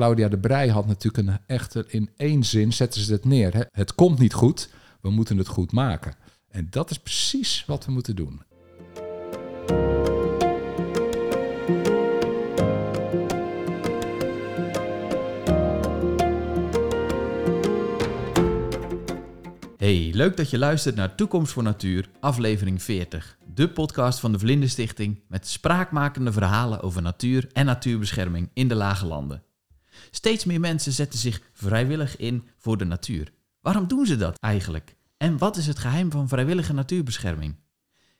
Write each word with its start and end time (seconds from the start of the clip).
Claudia 0.00 0.28
de 0.28 0.38
Brij 0.38 0.68
had 0.68 0.86
natuurlijk 0.86 1.28
een 1.28 1.38
echter 1.46 1.84
in 1.88 2.10
één 2.16 2.44
zin 2.44 2.72
zetten 2.72 3.00
ze 3.00 3.12
het 3.12 3.24
neer. 3.24 3.54
Hè? 3.54 3.62
Het 3.70 3.94
komt 3.94 4.18
niet 4.18 4.32
goed, 4.32 4.70
we 5.00 5.10
moeten 5.10 5.36
het 5.36 5.48
goed 5.48 5.72
maken. 5.72 6.14
En 6.48 6.66
dat 6.70 6.90
is 6.90 6.98
precies 6.98 7.64
wat 7.66 7.84
we 7.84 7.92
moeten 7.92 8.16
doen. 8.16 8.42
Hey, 19.76 20.10
leuk 20.12 20.36
dat 20.36 20.50
je 20.50 20.58
luistert 20.58 20.94
naar 20.94 21.14
Toekomst 21.14 21.52
voor 21.52 21.62
Natuur, 21.62 22.10
aflevering 22.20 22.82
40. 22.82 23.38
De 23.54 23.70
podcast 23.70 24.20
van 24.20 24.32
de 24.32 24.38
Vlinderstichting 24.38 25.20
met 25.28 25.46
spraakmakende 25.46 26.32
verhalen 26.32 26.80
over 26.80 27.02
natuur 27.02 27.48
en 27.52 27.66
natuurbescherming 27.66 28.50
in 28.52 28.68
de 28.68 28.74
lage 28.74 29.06
landen. 29.06 29.42
Steeds 30.10 30.44
meer 30.44 30.60
mensen 30.60 30.92
zetten 30.92 31.18
zich 31.18 31.40
vrijwillig 31.52 32.16
in 32.16 32.48
voor 32.58 32.76
de 32.76 32.84
natuur. 32.84 33.32
Waarom 33.60 33.88
doen 33.88 34.06
ze 34.06 34.16
dat 34.16 34.38
eigenlijk? 34.38 34.96
En 35.16 35.38
wat 35.38 35.56
is 35.56 35.66
het 35.66 35.78
geheim 35.78 36.10
van 36.10 36.28
vrijwillige 36.28 36.72
natuurbescherming? 36.72 37.54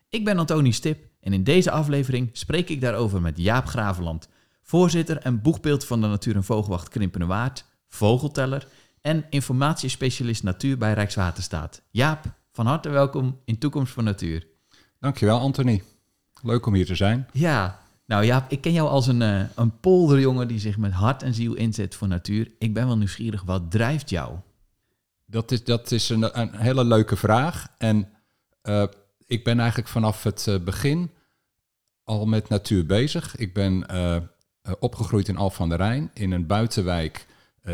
Ik 0.08 0.24
ben 0.24 0.38
Antoni 0.38 0.72
Stip 0.72 1.08
en 1.20 1.32
in 1.32 1.44
deze 1.44 1.70
aflevering 1.70 2.30
spreek 2.32 2.68
ik 2.68 2.80
daarover 2.80 3.20
met 3.20 3.38
Jaap 3.38 3.66
Graveland, 3.66 4.28
voorzitter 4.62 5.16
en 5.16 5.42
boegbeeld 5.42 5.84
van 5.84 6.00
de 6.00 6.06
Natuur- 6.06 6.36
en 6.36 6.44
Vogelwacht 6.44 6.88
Krimpenerwaard, 6.88 7.64
vogelteller 7.88 8.68
en 9.00 9.24
informatiespecialist 9.30 10.42
natuur 10.42 10.78
bij 10.78 10.92
Rijkswaterstaat. 10.92 11.82
Jaap, 11.90 12.24
van 12.52 12.66
harte 12.66 12.88
welkom 12.88 13.40
in 13.44 13.58
Toekomst 13.58 13.92
voor 13.92 14.02
Natuur. 14.02 14.46
Dankjewel, 14.98 15.38
Anthony. 15.38 15.82
Leuk 16.42 16.66
om 16.66 16.74
hier 16.74 16.86
te 16.86 16.94
zijn. 16.94 17.28
Ja, 17.32 17.80
nou 18.10 18.24
Jaap, 18.24 18.50
ik 18.50 18.60
ken 18.60 18.72
jou 18.72 18.88
als 18.88 19.06
een, 19.06 19.20
uh, 19.20 19.42
een 19.54 19.80
polderjongen 19.80 20.48
die 20.48 20.58
zich 20.58 20.76
met 20.78 20.92
hart 20.92 21.22
en 21.22 21.34
ziel 21.34 21.54
inzet 21.54 21.94
voor 21.94 22.08
natuur. 22.08 22.50
Ik 22.58 22.74
ben 22.74 22.86
wel 22.86 22.96
nieuwsgierig, 22.96 23.42
wat 23.42 23.70
drijft 23.70 24.10
jou? 24.10 24.36
Dat 25.26 25.50
is, 25.50 25.64
dat 25.64 25.90
is 25.90 26.08
een, 26.08 26.50
hele 26.56 26.84
leuke 26.84 27.16
vraag. 27.16 27.66
En 27.78 28.08
uh, 28.62 28.84
ik 29.26 29.44
ben 29.44 29.58
eigenlijk 29.58 29.88
vanaf 29.88 30.22
het 30.22 30.46
uh, 30.48 30.58
begin 30.58 31.10
al 32.04 32.26
met 32.26 32.48
natuur 32.48 32.86
bezig. 32.86 33.36
Ik 33.36 33.54
ben 33.54 33.86
opgegroeid 34.78 35.28
in 35.28 35.36
Al 35.36 35.50
van 35.50 35.68
der 35.68 35.78
Rijn, 35.78 36.10
in 36.14 36.32
een 36.32 36.46
buitenwijk 36.46 37.26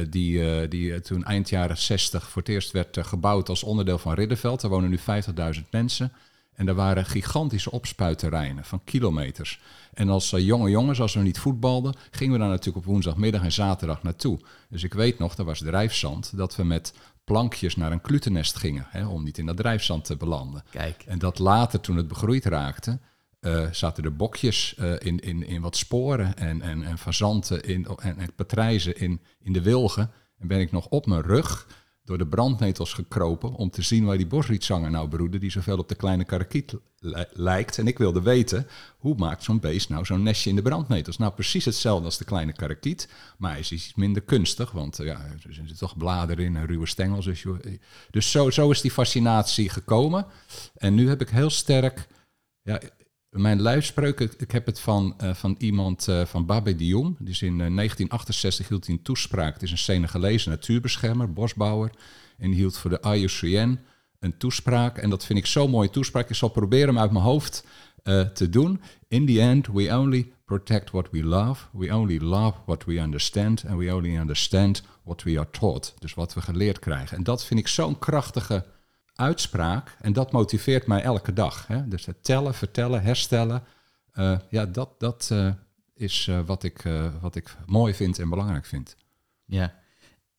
die, 0.08 0.68
die 0.68 1.00
toen 1.00 1.24
eind 1.24 1.48
jaren 1.48 1.78
60 1.78 2.28
voor 2.28 2.42
het 2.42 2.50
eerst 2.50 2.70
werd 2.70 2.98
gebouwd 3.00 3.48
als 3.48 3.62
onderdeel 3.62 3.98
van 3.98 4.14
Ridderveld. 4.14 4.62
Er 4.62 4.68
wonen 4.68 4.90
nu 4.90 4.98
50.000 4.98 5.62
mensen. 5.70 6.12
En 6.56 6.68
er 6.68 6.74
waren 6.74 7.06
gigantische 7.06 7.70
opspuitterreinen 7.70 8.64
van 8.64 8.84
kilometers. 8.84 9.60
En 9.94 10.08
als 10.08 10.30
jonge 10.30 10.70
jongens, 10.70 11.00
als 11.00 11.14
we 11.14 11.20
niet 11.20 11.38
voetbalden, 11.38 11.94
gingen 12.10 12.32
we 12.32 12.38
daar 12.38 12.48
natuurlijk 12.48 12.86
op 12.86 12.92
woensdagmiddag 12.92 13.42
en 13.42 13.52
zaterdag 13.52 14.02
naartoe. 14.02 14.40
Dus 14.68 14.82
ik 14.82 14.94
weet 14.94 15.18
nog, 15.18 15.34
dat 15.34 15.46
was 15.46 15.58
drijfzand, 15.58 16.36
dat 16.36 16.56
we 16.56 16.64
met 16.64 16.94
plankjes 17.24 17.76
naar 17.76 17.92
een 17.92 18.00
klutennest 18.00 18.56
gingen. 18.56 18.86
Hè, 18.88 19.06
om 19.06 19.24
niet 19.24 19.38
in 19.38 19.46
dat 19.46 19.56
drijfzand 19.56 20.04
te 20.04 20.16
belanden. 20.16 20.64
Kijk. 20.70 21.02
En 21.06 21.18
dat 21.18 21.38
later, 21.38 21.80
toen 21.80 21.96
het 21.96 22.08
begroeid 22.08 22.44
raakte, 22.44 22.98
uh, 23.40 23.70
zaten 23.70 24.04
er 24.04 24.16
bokjes 24.16 24.74
uh, 24.78 24.92
in, 24.98 25.20
in, 25.20 25.46
in 25.46 25.60
wat 25.60 25.76
sporen 25.76 26.36
en, 26.36 26.62
en, 26.62 26.82
en 26.82 26.98
fazanten 26.98 27.62
in, 27.62 27.86
en, 27.86 28.18
en 28.18 28.34
patrijzen 28.34 28.96
in, 28.96 29.20
in 29.42 29.52
de 29.52 29.62
wilgen. 29.62 30.10
En 30.38 30.48
ben 30.48 30.60
ik 30.60 30.72
nog 30.72 30.86
op 30.86 31.06
mijn 31.06 31.22
rug 31.22 31.66
door 32.06 32.18
de 32.18 32.26
brandnetels 32.26 32.92
gekropen 32.92 33.52
om 33.52 33.70
te 33.70 33.82
zien 33.82 34.04
waar 34.04 34.16
die 34.16 34.26
bosrietzanger 34.26 34.90
nou 34.90 35.08
broedde, 35.08 35.38
die 35.38 35.50
zoveel 35.50 35.78
op 35.78 35.88
de 35.88 35.94
kleine 35.94 36.24
karakiet 36.24 36.74
lijkt. 37.32 37.78
En 37.78 37.86
ik 37.86 37.98
wilde 37.98 38.22
weten, 38.22 38.66
hoe 38.98 39.14
maakt 39.16 39.42
zo'n 39.42 39.60
beest 39.60 39.88
nou 39.88 40.04
zo'n 40.04 40.22
nestje 40.22 40.50
in 40.50 40.56
de 40.56 40.62
brandnetels? 40.62 41.16
Nou, 41.16 41.32
precies 41.32 41.64
hetzelfde 41.64 42.04
als 42.04 42.18
de 42.18 42.24
kleine 42.24 42.52
karakiet, 42.52 43.08
maar 43.38 43.50
hij 43.50 43.60
is 43.60 43.72
iets 43.72 43.94
minder 43.94 44.22
kunstig, 44.22 44.70
want 44.70 45.00
uh, 45.00 45.06
ja, 45.06 45.24
er 45.24 45.54
zitten 45.54 45.78
toch 45.78 45.96
bladeren 45.96 46.44
in 46.44 46.56
en 46.56 46.66
ruwe 46.66 46.86
stengels. 46.86 47.24
Dus, 47.24 47.44
dus 48.10 48.30
zo, 48.30 48.50
zo 48.50 48.70
is 48.70 48.80
die 48.80 48.90
fascinatie 48.90 49.68
gekomen. 49.68 50.26
En 50.74 50.94
nu 50.94 51.08
heb 51.08 51.20
ik 51.20 51.28
heel 51.28 51.50
sterk... 51.50 52.06
Ja, 52.62 52.80
mijn 53.38 53.60
luidspreuk, 53.60 54.20
ik 54.20 54.50
heb 54.50 54.66
het 54.66 54.80
van, 54.80 55.16
uh, 55.22 55.34
van 55.34 55.54
iemand 55.58 56.08
uh, 56.08 56.24
van 56.24 56.46
Babé 56.46 56.76
Diom. 56.76 57.16
Is 57.24 57.42
in 57.42 57.52
uh, 57.52 57.58
1968 57.58 58.68
hield 58.68 58.86
hij 58.86 58.94
een 58.94 59.02
toespraak. 59.02 59.52
Het 59.52 59.62
is 59.62 59.70
een 59.70 59.78
Senegalese 59.78 60.48
natuurbeschermer, 60.48 61.32
bosbouwer. 61.32 61.90
En 62.38 62.50
die 62.50 62.58
hield 62.58 62.78
voor 62.78 62.90
de 62.90 63.00
IUCN 63.02 63.78
een 64.20 64.36
toespraak. 64.36 64.98
En 64.98 65.10
dat 65.10 65.24
vind 65.24 65.38
ik 65.38 65.46
zo'n 65.46 65.70
mooie 65.70 65.90
toespraak. 65.90 66.28
Ik 66.28 66.36
zal 66.36 66.48
proberen 66.48 66.88
hem 66.88 66.98
uit 66.98 67.12
mijn 67.12 67.24
hoofd 67.24 67.64
te 68.34 68.48
doen. 68.50 68.80
In 69.08 69.26
the 69.26 69.40
end, 69.40 69.66
we 69.66 69.96
only 69.96 70.32
protect 70.44 70.90
what 70.90 71.08
we 71.10 71.24
love. 71.24 71.66
We 71.72 71.94
only 71.94 72.18
love 72.18 72.58
what 72.66 72.84
we 72.84 73.00
understand. 73.00 73.64
And 73.68 73.78
we 73.78 73.94
only 73.94 74.16
understand 74.16 74.82
what 75.02 75.22
we 75.22 75.38
are 75.38 75.50
taught. 75.50 75.94
Dus 75.98 76.14
wat 76.14 76.34
we 76.34 76.40
geleerd 76.40 76.78
krijgen. 76.78 77.16
En 77.16 77.22
dat 77.22 77.44
vind 77.44 77.60
ik 77.60 77.68
zo'n 77.68 77.98
krachtige 77.98 78.64
uitspraak. 79.16 79.96
En 80.00 80.12
dat 80.12 80.32
motiveert 80.32 80.86
mij 80.86 81.02
elke 81.02 81.32
dag. 81.32 81.66
Hè? 81.66 81.88
Dus 81.88 82.06
het 82.06 82.24
tellen, 82.24 82.54
vertellen, 82.54 83.02
herstellen. 83.02 83.62
Uh, 84.14 84.38
ja, 84.50 84.66
dat, 84.66 85.00
dat 85.00 85.28
uh, 85.32 85.52
is 85.94 86.26
uh, 86.26 86.40
wat, 86.46 86.62
ik, 86.62 86.82
wat 87.20 87.34
ik 87.34 87.56
mooi 87.66 87.94
vind 87.94 88.18
en 88.18 88.28
belangrijk 88.28 88.64
vind. 88.64 88.96
Ja, 89.44 89.74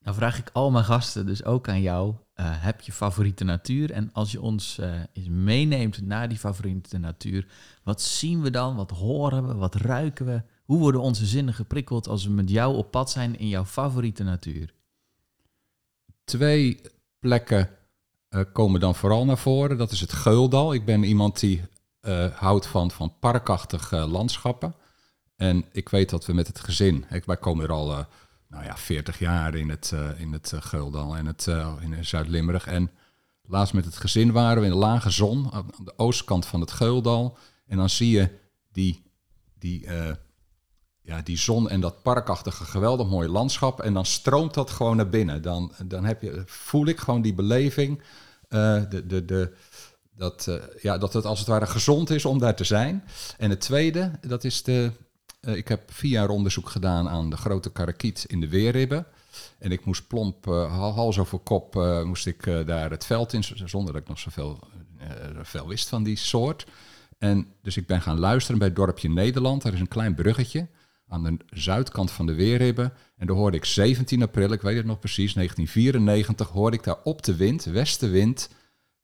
nou 0.00 0.16
vraag 0.16 0.38
ik 0.38 0.50
al 0.52 0.70
mijn 0.70 0.84
gasten, 0.84 1.26
dus 1.26 1.44
ook 1.44 1.68
aan 1.68 1.80
jou. 1.80 2.14
heb 2.34 2.80
je 2.80 2.92
favoriete 2.92 3.44
natuur? 3.44 3.90
En 3.90 4.12
als 4.12 4.32
je 4.32 4.40
ons 4.40 4.80
eens 5.12 5.28
meeneemt 5.28 6.00
naar 6.00 6.28
die 6.28 6.38
favoriete 6.38 6.98
natuur, 6.98 7.46
wat 7.82 8.02
zien 8.02 8.42
we 8.42 8.50
dan? 8.50 8.76
Wat 8.76 8.90
horen 8.90 9.48
we? 9.48 9.54
Wat 9.54 9.74
ruiken 9.74 10.26
we? 10.26 10.42
Hoe 10.64 10.78
worden 10.78 11.00
onze 11.00 11.26
zinnen 11.26 11.54
geprikkeld 11.54 12.08
als 12.08 12.24
we 12.24 12.30
met 12.30 12.50
jou 12.50 12.76
op 12.76 12.90
pad 12.90 13.10
zijn 13.10 13.38
in 13.38 13.48
jouw 13.48 13.64
favoriete 13.64 14.22
natuur? 14.22 14.74
Twee 16.24 16.80
plekken 17.18 17.77
uh, 18.30 18.40
komen 18.52 18.80
dan 18.80 18.94
vooral 18.94 19.24
naar 19.24 19.38
voren. 19.38 19.78
Dat 19.78 19.90
is 19.90 20.00
het 20.00 20.12
Geuldal. 20.12 20.74
Ik 20.74 20.84
ben 20.84 21.02
iemand 21.02 21.40
die 21.40 21.62
uh, 22.02 22.26
houdt 22.34 22.66
van, 22.66 22.90
van 22.90 23.14
parkachtige 23.20 23.96
uh, 23.96 24.06
landschappen. 24.06 24.74
En 25.36 25.64
ik 25.72 25.88
weet 25.88 26.10
dat 26.10 26.26
we 26.26 26.32
met 26.32 26.46
het 26.46 26.60
gezin, 26.60 27.04
ik, 27.10 27.24
wij 27.24 27.36
komen 27.36 27.64
er 27.64 27.72
al 27.72 28.06
nou 28.48 28.64
ja, 28.64 28.76
40 28.76 29.18
jaar 29.18 29.54
in 29.54 29.68
het, 29.68 29.94
in 30.16 30.32
het 30.32 30.52
Geuldal 30.56 31.16
en 31.16 31.26
het, 31.26 31.46
in 31.80 32.04
Zuid-Limburg. 32.04 32.66
En 32.66 32.90
laatst 33.42 33.74
met 33.74 33.84
het 33.84 33.96
gezin 33.96 34.32
waren 34.32 34.60
we 34.60 34.68
in 34.68 34.72
de 34.72 34.78
lage 34.78 35.10
zon 35.10 35.52
aan 35.52 35.66
de 35.84 35.92
oostkant 35.96 36.46
van 36.46 36.60
het 36.60 36.70
Geuldal. 36.70 37.38
En 37.66 37.76
dan 37.76 37.90
zie 37.90 38.10
je 38.10 38.30
die, 38.72 39.02
die, 39.58 39.86
ja, 41.08 41.20
die 41.22 41.38
zon 41.38 41.68
en 41.68 41.80
dat 41.80 42.02
parkachtige 42.02 42.64
geweldig 42.64 43.08
mooie 43.08 43.28
landschap. 43.28 43.80
En 43.80 43.94
dan 43.94 44.06
stroomt 44.06 44.54
dat 44.54 44.70
gewoon 44.70 44.96
naar 44.96 45.08
binnen. 45.08 45.42
Dan, 45.42 45.72
dan 45.84 46.04
heb 46.04 46.22
je, 46.22 46.42
voel 46.46 46.86
ik 46.86 46.98
gewoon 46.98 47.22
die 47.22 47.34
beleving. 47.34 47.98
Uh, 48.48 48.82
de, 48.88 49.06
de, 49.06 49.24
de, 49.24 49.54
dat, 50.16 50.46
uh, 50.48 50.54
ja, 50.80 50.98
dat 50.98 51.12
het 51.12 51.24
als 51.24 51.38
het 51.38 51.48
ware 51.48 51.66
gezond 51.66 52.10
is 52.10 52.24
om 52.24 52.38
daar 52.38 52.56
te 52.56 52.64
zijn. 52.64 53.04
En 53.38 53.50
het 53.50 53.60
tweede, 53.60 54.10
dat 54.20 54.44
is 54.44 54.62
de. 54.62 54.92
Uh, 55.40 55.56
ik 55.56 55.68
heb 55.68 55.92
vier 55.92 56.10
jaar 56.10 56.28
onderzoek 56.28 56.68
gedaan 56.68 57.08
aan 57.08 57.30
de 57.30 57.36
grote 57.36 57.70
karakiet 57.70 58.24
in 58.26 58.40
de 58.40 58.48
weerribben. 58.48 59.06
En 59.58 59.72
ik 59.72 59.84
moest 59.84 60.06
plomp, 60.06 60.44
hals 60.44 61.18
over 61.18 61.38
kop, 61.38 61.74
moest 62.04 62.26
ik 62.26 62.44
daar 62.66 62.90
het 62.90 63.04
veld 63.04 63.32
in, 63.32 63.44
zonder 63.64 63.92
dat 63.92 64.02
ik 64.02 64.08
nog 64.08 64.18
zoveel 64.18 64.58
veel 65.42 65.68
wist 65.68 65.88
van 65.88 66.02
die 66.02 66.16
soort. 66.16 66.66
En 67.18 67.46
dus 67.62 67.76
ik 67.76 67.86
ben 67.86 68.00
gaan 68.00 68.18
luisteren 68.18 68.58
bij 68.58 68.68
het 68.68 68.76
dorpje 68.76 69.08
Nederland. 69.08 69.62
Daar 69.62 69.72
is 69.72 69.80
een 69.80 69.88
klein 69.88 70.14
bruggetje 70.14 70.68
aan 71.08 71.24
de 71.24 71.36
zuidkant 71.50 72.10
van 72.10 72.26
de 72.26 72.34
Weerribben. 72.34 72.92
En 73.16 73.26
daar 73.26 73.36
hoorde 73.36 73.56
ik 73.56 73.64
17 73.64 74.22
april, 74.22 74.52
ik 74.52 74.62
weet 74.62 74.76
het 74.76 74.86
nog 74.86 74.98
precies, 74.98 75.34
1994, 75.34 76.48
hoorde 76.48 76.76
ik 76.76 76.84
daar 76.84 76.98
op 77.04 77.22
de 77.22 77.36
wind, 77.36 77.64
westenwind, 77.64 78.50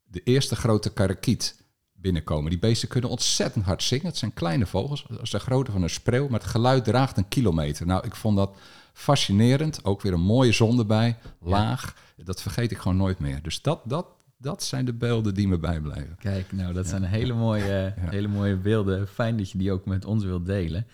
de 0.03 0.21
eerste 0.23 0.55
grote 0.55 0.93
karakiet 0.93 1.63
binnenkomen. 2.05 2.49
Die 2.49 2.59
beesten 2.59 2.87
kunnen 2.87 3.09
ontzettend 3.09 3.65
hard 3.65 3.83
zingen. 3.83 4.05
Het 4.05 4.17
zijn 4.17 4.33
kleine 4.33 4.65
vogels, 4.65 5.05
als 5.19 5.29
de 5.29 5.39
grootte 5.39 5.71
van 5.71 5.83
een 5.83 5.89
spreeuw, 5.89 6.27
maar 6.27 6.39
het 6.39 6.49
geluid 6.49 6.83
draagt 6.83 7.17
een 7.17 7.27
kilometer. 7.27 7.85
Nou, 7.85 8.05
ik 8.05 8.15
vond 8.15 8.37
dat 8.37 8.57
fascinerend. 8.93 9.85
Ook 9.85 10.01
weer 10.01 10.13
een 10.13 10.21
mooie 10.21 10.51
zon 10.51 10.79
erbij, 10.79 11.17
laag. 11.41 11.95
Ja. 12.17 12.23
Dat 12.23 12.41
vergeet 12.41 12.71
ik 12.71 12.77
gewoon 12.77 12.97
nooit 12.97 13.19
meer. 13.19 13.41
Dus 13.41 13.61
dat, 13.61 13.81
dat, 13.85 14.07
dat 14.37 14.63
zijn 14.63 14.85
de 14.85 14.93
beelden 14.93 15.33
die 15.33 15.47
me 15.47 15.57
bijblijven. 15.57 16.15
Kijk, 16.19 16.51
nou, 16.51 16.73
dat 16.73 16.83
ja. 16.83 16.89
zijn 16.89 17.03
hele 17.03 17.33
mooie, 17.33 17.93
ja. 17.95 18.09
hele 18.09 18.27
mooie 18.27 18.55
beelden. 18.55 19.07
Fijn 19.07 19.37
dat 19.37 19.51
je 19.51 19.57
die 19.57 19.71
ook 19.71 19.85
met 19.85 20.05
ons 20.05 20.23
wilt 20.23 20.45
delen. 20.45 20.87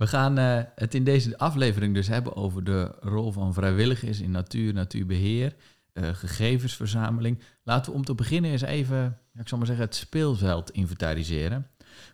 We 0.00 0.06
gaan 0.06 0.38
uh, 0.38 0.60
het 0.74 0.94
in 0.94 1.04
deze 1.04 1.38
aflevering 1.38 1.94
dus 1.94 2.08
hebben 2.08 2.36
over 2.36 2.64
de 2.64 2.94
rol 3.00 3.32
van 3.32 3.54
vrijwilligers 3.54 4.20
in 4.20 4.30
natuur, 4.30 4.72
natuurbeheer, 4.72 5.54
uh, 5.94 6.08
gegevensverzameling. 6.08 7.38
Laten 7.62 7.92
we 7.92 7.98
om 7.98 8.04
te 8.04 8.14
beginnen 8.14 8.50
eens 8.50 8.62
even, 8.62 9.18
ik 9.34 9.48
zal 9.48 9.58
maar 9.58 9.66
zeggen, 9.66 9.84
het 9.84 9.94
speelveld 9.94 10.70
inventariseren. 10.70 11.66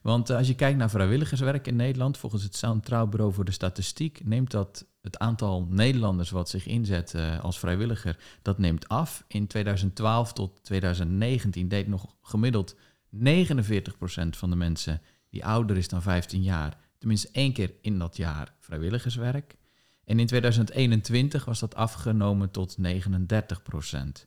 Want 0.03 0.31
uh, 0.31 0.37
als 0.37 0.47
je 0.47 0.55
kijkt 0.55 0.79
naar 0.79 0.91
vrijwilligerswerk 0.91 1.67
in 1.67 1.77
Nederland, 1.77 2.19
volgens 2.19 2.43
het 2.43 2.57
Centraal 2.57 3.09
Bureau 3.09 3.33
voor 3.33 3.45
de 3.45 3.51
Statistiek, 3.51 4.21
neemt 4.25 4.51
dat 4.51 4.87
het 5.03 5.19
aantal 5.19 5.67
Nederlanders 5.71 6.31
wat 6.31 6.49
zich 6.49 6.67
inzet 6.67 7.15
als 7.43 7.59
vrijwilliger, 7.59 8.19
dat 8.43 8.59
neemt 8.59 8.89
af. 8.89 9.25
In 9.29 9.47
2012 9.47 10.33
tot 10.33 10.65
2019 10.65 11.69
deed 11.69 11.89
nog 11.89 12.15
gemiddeld 12.23 12.75
49% 12.75 12.79
van 14.31 14.51
de 14.51 14.57
mensen 14.57 15.01
die 15.31 15.45
ouder 15.45 15.77
is 15.77 15.89
dan 15.89 16.03
15 16.03 16.43
jaar 16.43 16.85
tenminste 16.99 17.29
één 17.33 17.53
keer 17.53 17.73
in 17.81 17.99
dat 17.99 18.17
jaar 18.17 18.55
vrijwilligerswerk. 18.61 19.57
En 20.05 20.19
in 20.19 20.27
2021 20.27 21.45
was 21.45 21.61
dat 21.61 21.75
afgenomen 21.75 22.51
tot 22.51 22.79
39 22.79 23.63
procent. 23.63 24.27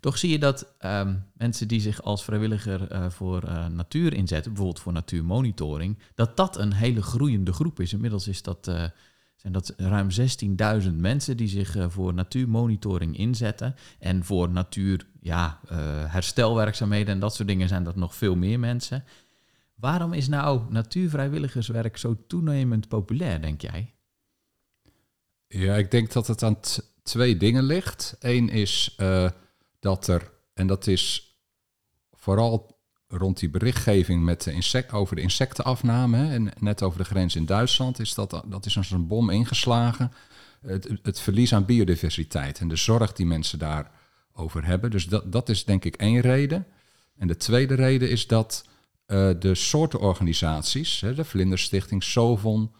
Toch 0.00 0.18
zie 0.18 0.30
je 0.30 0.38
dat 0.38 0.74
ehm, 0.78 1.14
mensen 1.32 1.68
die 1.68 1.80
zich 1.80 2.02
als 2.02 2.24
vrijwilliger 2.24 2.92
uh, 2.92 3.10
voor 3.10 3.44
uh, 3.44 3.66
natuur 3.66 4.14
inzetten, 4.14 4.52
bijvoorbeeld 4.52 4.82
voor 4.82 4.92
natuurmonitoring, 4.92 5.98
dat 6.14 6.36
dat 6.36 6.58
een 6.58 6.72
hele 6.72 7.02
groeiende 7.02 7.52
groep 7.52 7.80
is. 7.80 7.92
Inmiddels 7.92 8.28
is 8.28 8.42
dat, 8.42 8.68
uh, 8.68 8.84
zijn 9.36 9.52
dat 9.52 9.74
ruim 9.76 10.08
16.000 10.82 10.92
mensen 10.94 11.36
die 11.36 11.48
zich 11.48 11.76
voor 11.88 12.14
natuurmonitoring 12.14 13.16
inzetten. 13.18 13.74
En 13.98 14.24
voor 14.24 14.50
natuur, 14.50 15.06
ja, 15.20 15.60
herstelwerkzaamheden 16.06 17.14
en 17.14 17.20
dat 17.20 17.34
soort 17.34 17.48
dingen 17.48 17.68
zijn 17.68 17.84
dat 17.84 17.96
nog 17.96 18.14
veel 18.14 18.36
meer 18.36 18.58
mensen. 18.58 19.04
Waarom 19.78 20.12
is 20.12 20.28
nou 20.28 20.62
natuurvrijwilligerswerk 20.68 21.96
zo 21.96 22.16
toenemend 22.26 22.88
populair, 22.88 23.40
denk 23.40 23.60
jij? 23.60 23.94
Ja, 25.48 25.76
ik 25.76 25.90
denk 25.90 26.12
dat 26.12 26.26
het 26.26 26.42
aan 26.42 26.56
twee 27.02 27.36
dingen 27.36 27.64
ligt. 27.64 28.16
Eén 28.20 28.48
is 28.48 28.96
dat 29.80 30.06
er, 30.06 30.30
en 30.54 30.66
dat 30.66 30.86
is 30.86 31.36
vooral 32.12 32.78
rond 33.08 33.38
die 33.38 33.50
berichtgeving 33.50 34.22
met 34.24 34.42
de 34.42 34.52
insect, 34.52 34.92
over 34.92 35.16
de 35.16 35.22
insectenafname, 35.22 36.16
hè, 36.16 36.32
en 36.32 36.50
net 36.58 36.82
over 36.82 36.98
de 36.98 37.04
grens 37.04 37.36
in 37.36 37.46
Duitsland, 37.46 37.98
is 37.98 38.14
dat, 38.14 38.42
dat 38.46 38.66
is 38.66 38.76
als 38.76 38.90
een 38.90 39.06
bom 39.06 39.30
ingeslagen. 39.30 40.12
Het, 40.60 40.88
het 41.02 41.20
verlies 41.20 41.54
aan 41.54 41.64
biodiversiteit 41.64 42.58
en 42.58 42.68
de 42.68 42.76
zorg 42.76 43.12
die 43.12 43.26
mensen 43.26 43.58
daarover 43.58 44.64
hebben. 44.64 44.90
Dus 44.90 45.06
dat, 45.06 45.32
dat 45.32 45.48
is 45.48 45.64
denk 45.64 45.84
ik 45.84 45.96
één 45.96 46.20
reden. 46.20 46.66
En 47.16 47.26
de 47.26 47.36
tweede 47.36 47.74
reden 47.74 48.10
is 48.10 48.26
dat 48.26 48.68
uh, 49.08 49.30
de 49.38 49.54
soortenorganisaties, 49.54 51.00
hè, 51.00 51.14
de 51.14 51.24
Vlinderstichting, 51.24 52.02
Sovon, 52.02 52.74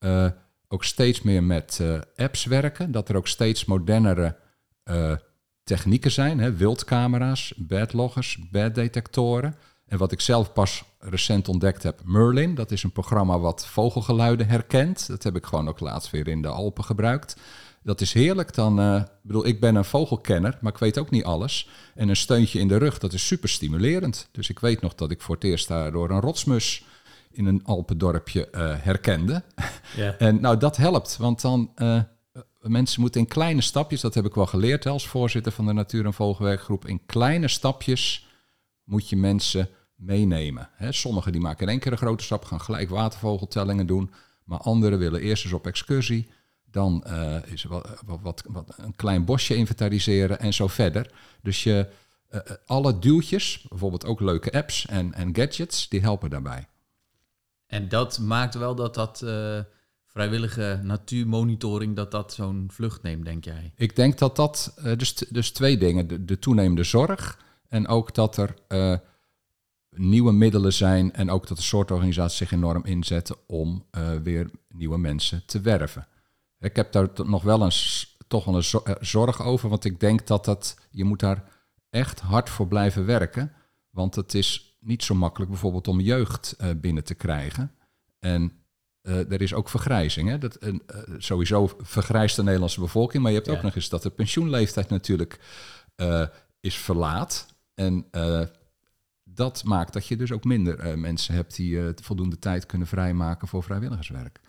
uh, 0.00 0.26
ook 0.68 0.84
steeds 0.84 1.22
meer 1.22 1.42
met 1.42 1.78
uh, 1.82 2.00
apps 2.16 2.44
werken. 2.44 2.92
Dat 2.92 3.08
er 3.08 3.16
ook 3.16 3.28
steeds 3.28 3.64
modernere 3.64 4.36
technieken 5.64 6.10
zijn. 6.10 6.38
Hè, 6.38 6.52
wildcamera's, 6.52 7.52
badloggers, 7.56 8.38
baddetectoren. 8.50 9.56
En 9.86 9.98
wat 9.98 10.12
ik 10.12 10.20
zelf 10.20 10.52
pas 10.52 10.84
recent 10.98 11.48
ontdekt 11.48 11.82
heb, 11.82 12.00
Merlin. 12.04 12.54
Dat 12.54 12.70
is 12.70 12.82
een 12.82 12.92
programma 12.92 13.38
wat 13.38 13.66
vogelgeluiden 13.66 14.48
herkent. 14.48 15.06
Dat 15.06 15.22
heb 15.22 15.36
ik 15.36 15.46
gewoon 15.46 15.68
ook 15.68 15.80
laatst 15.80 16.10
weer 16.10 16.28
in 16.28 16.42
de 16.42 16.48
Alpen 16.48 16.84
gebruikt. 16.84 17.36
Dat 17.82 18.00
is 18.00 18.12
heerlijk. 18.12 18.54
Dan, 18.54 18.80
uh, 18.80 19.02
bedoel, 19.22 19.46
ik 19.46 19.60
ben 19.60 19.74
een 19.74 19.84
vogelkenner, 19.84 20.58
maar 20.60 20.72
ik 20.72 20.78
weet 20.78 20.98
ook 20.98 21.10
niet 21.10 21.24
alles. 21.24 21.68
En 21.94 22.08
een 22.08 22.16
steuntje 22.16 22.58
in 22.58 22.68
de 22.68 22.76
rug, 22.76 22.98
dat 22.98 23.12
is 23.12 23.26
super 23.26 23.48
stimulerend. 23.48 24.28
Dus 24.32 24.50
ik 24.50 24.58
weet 24.58 24.80
nog 24.80 24.94
dat 24.94 25.10
ik 25.10 25.20
voor 25.20 25.34
het 25.34 25.44
eerst 25.44 25.68
daardoor 25.68 26.10
een 26.10 26.20
rotsmus 26.20 26.84
in 27.30 27.46
een 27.46 27.64
Alpendorpje 27.64 28.48
uh, 28.52 28.74
herkende. 28.78 29.42
Ja. 29.96 30.16
en 30.18 30.40
nou, 30.40 30.56
dat 30.56 30.76
helpt, 30.76 31.16
want 31.16 31.40
dan 31.40 31.72
uh, 31.76 32.00
mensen 32.60 33.00
moeten 33.00 33.20
in 33.20 33.26
kleine 33.26 33.60
stapjes, 33.60 34.00
dat 34.00 34.14
heb 34.14 34.24
ik 34.24 34.34
wel 34.34 34.46
geleerd 34.46 34.86
als 34.86 35.08
voorzitter 35.08 35.52
van 35.52 35.66
de 35.66 35.72
Natuur- 35.72 36.04
en 36.04 36.12
Vogelwerkgroep, 36.12 36.86
in 36.86 37.06
kleine 37.06 37.48
stapjes 37.48 38.26
moet 38.84 39.08
je 39.08 39.16
mensen 39.16 39.68
meenemen. 39.96 40.68
sommigen 40.90 41.32
die 41.32 41.40
maken 41.40 41.62
in 41.62 41.68
één 41.68 41.78
keer 41.78 41.92
een 41.92 41.98
grote 41.98 42.24
stap, 42.24 42.44
gaan 42.44 42.60
gelijk 42.60 42.88
watervogeltellingen 42.88 43.86
doen, 43.86 44.10
maar 44.44 44.58
anderen 44.58 44.98
willen 44.98 45.20
eerst 45.20 45.44
eens 45.44 45.52
op 45.52 45.66
excursie, 45.66 46.28
dan 46.72 47.04
uh, 47.06 47.36
is 47.44 47.62
wat, 47.62 48.02
wat, 48.06 48.42
wat, 48.46 48.74
een 48.76 48.96
klein 48.96 49.24
bosje 49.24 49.54
inventariseren 49.54 50.38
en 50.40 50.54
zo 50.54 50.66
verder. 50.66 51.10
Dus 51.42 51.62
je, 51.62 51.86
uh, 52.30 52.40
alle 52.66 52.98
duwtjes, 52.98 53.66
bijvoorbeeld 53.68 54.04
ook 54.04 54.20
leuke 54.20 54.52
apps 54.52 54.86
en, 54.86 55.14
en 55.14 55.36
gadgets, 55.36 55.88
die 55.88 56.00
helpen 56.00 56.30
daarbij. 56.30 56.66
En 57.66 57.88
dat 57.88 58.18
maakt 58.18 58.54
wel 58.54 58.74
dat 58.74 58.94
dat... 58.94 59.22
Uh 59.24 59.58
vrijwillige 60.12 60.80
natuurmonitoring, 60.82 61.96
dat 61.96 62.10
dat 62.10 62.32
zo'n 62.32 62.68
vlucht 62.70 63.02
neemt, 63.02 63.24
denk 63.24 63.44
jij? 63.44 63.72
Ik 63.76 63.96
denk 63.96 64.18
dat 64.18 64.36
dat, 64.36 64.74
uh, 64.84 64.96
dus, 64.96 65.14
dus 65.14 65.50
twee 65.50 65.78
dingen, 65.78 66.08
de, 66.08 66.24
de, 66.24 66.38
toenemende 66.38 66.84
zorg 66.84 67.38
en 67.68 67.88
ook 67.88 68.14
dat 68.14 68.36
er 68.36 68.54
uh, 68.68 68.96
nieuwe 69.90 70.32
middelen 70.32 70.72
zijn 70.72 71.12
en 71.12 71.30
ook 71.30 71.46
dat 71.46 71.56
de 71.56 71.62
soortorganisaties 71.62 72.36
zich 72.36 72.52
enorm 72.52 72.84
inzetten 72.84 73.36
om 73.46 73.84
weer 74.22 74.50
nieuwe 74.68 74.98
mensen 74.98 75.42
te 75.46 75.60
werven. 75.60 76.06
Ik 76.62 76.76
heb 76.76 76.92
daar 76.92 77.08
nog 77.14 77.42
wel 77.42 77.62
een, 77.62 77.72
toch 78.26 78.44
wel 78.44 78.54
een 78.54 78.96
zorg 79.00 79.42
over, 79.42 79.68
want 79.68 79.84
ik 79.84 80.00
denk 80.00 80.26
dat 80.26 80.44
dat, 80.44 80.78
je 80.90 81.04
moet 81.04 81.20
daar 81.20 81.44
echt 81.90 82.20
hard 82.20 82.50
voor 82.50 82.68
blijven 82.68 83.06
werken, 83.06 83.52
want 83.90 84.14
het 84.14 84.34
is 84.34 84.76
niet 84.80 85.02
zo 85.02 85.14
makkelijk 85.14 85.50
bijvoorbeeld 85.50 85.88
om 85.88 86.00
jeugd 86.00 86.56
binnen 86.76 87.04
te 87.04 87.14
krijgen. 87.14 87.72
En 88.18 88.52
uh, 89.02 89.32
er 89.32 89.42
is 89.42 89.54
ook 89.54 89.68
vergrijzing. 89.68 90.28
Hè? 90.28 90.38
Dat, 90.38 90.64
uh, 90.64 90.74
sowieso 91.18 91.74
vergrijst 91.78 92.36
de 92.36 92.42
Nederlandse 92.42 92.80
bevolking, 92.80 93.22
maar 93.22 93.32
je 93.32 93.38
hebt 93.38 93.50
ook 93.50 93.62
nog 93.62 93.74
eens 93.74 93.88
dat 93.88 94.02
de 94.02 94.10
pensioenleeftijd 94.10 94.88
natuurlijk 94.88 95.40
is 96.60 96.76
verlaat. 96.76 97.46
En 97.74 98.06
dat 99.24 99.64
maakt 99.64 99.92
dat 99.92 100.06
je 100.06 100.16
dus 100.16 100.32
ook 100.32 100.44
minder 100.44 100.98
mensen 100.98 101.34
hebt 101.34 101.56
die 101.56 101.80
voldoende 101.94 102.38
tijd 102.38 102.66
kunnen 102.66 102.86
vrijmaken 102.86 103.48
voor 103.48 103.62
vrijwilligerswerk. 103.62 104.40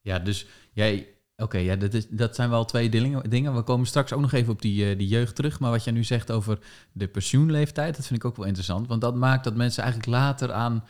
Ja, 0.00 0.18
dus 0.18 0.46
jij. 0.72 1.08
Oké, 1.36 1.58
ja, 1.58 1.76
dat, 1.76 1.94
is, 1.94 2.08
dat 2.08 2.34
zijn 2.34 2.50
wel 2.50 2.64
twee 2.64 2.88
dingen. 3.28 3.54
We 3.54 3.62
komen 3.62 3.86
straks 3.86 4.12
ook 4.12 4.20
nog 4.20 4.32
even 4.32 4.52
op 4.52 4.62
die, 4.62 4.96
die 4.96 5.08
jeugd 5.08 5.34
terug. 5.34 5.60
Maar 5.60 5.70
wat 5.70 5.84
jij 5.84 5.92
nu 5.92 6.04
zegt 6.04 6.30
over 6.30 6.58
de 6.92 7.08
pensioenleeftijd, 7.08 7.96
dat 7.96 8.06
vind 8.06 8.18
ik 8.18 8.24
ook 8.24 8.36
wel 8.36 8.46
interessant. 8.46 8.88
Want 8.88 9.00
dat 9.00 9.14
maakt 9.14 9.44
dat 9.44 9.54
mensen 9.54 9.82
eigenlijk 9.82 10.12
later 10.12 10.52
aan 10.52 10.84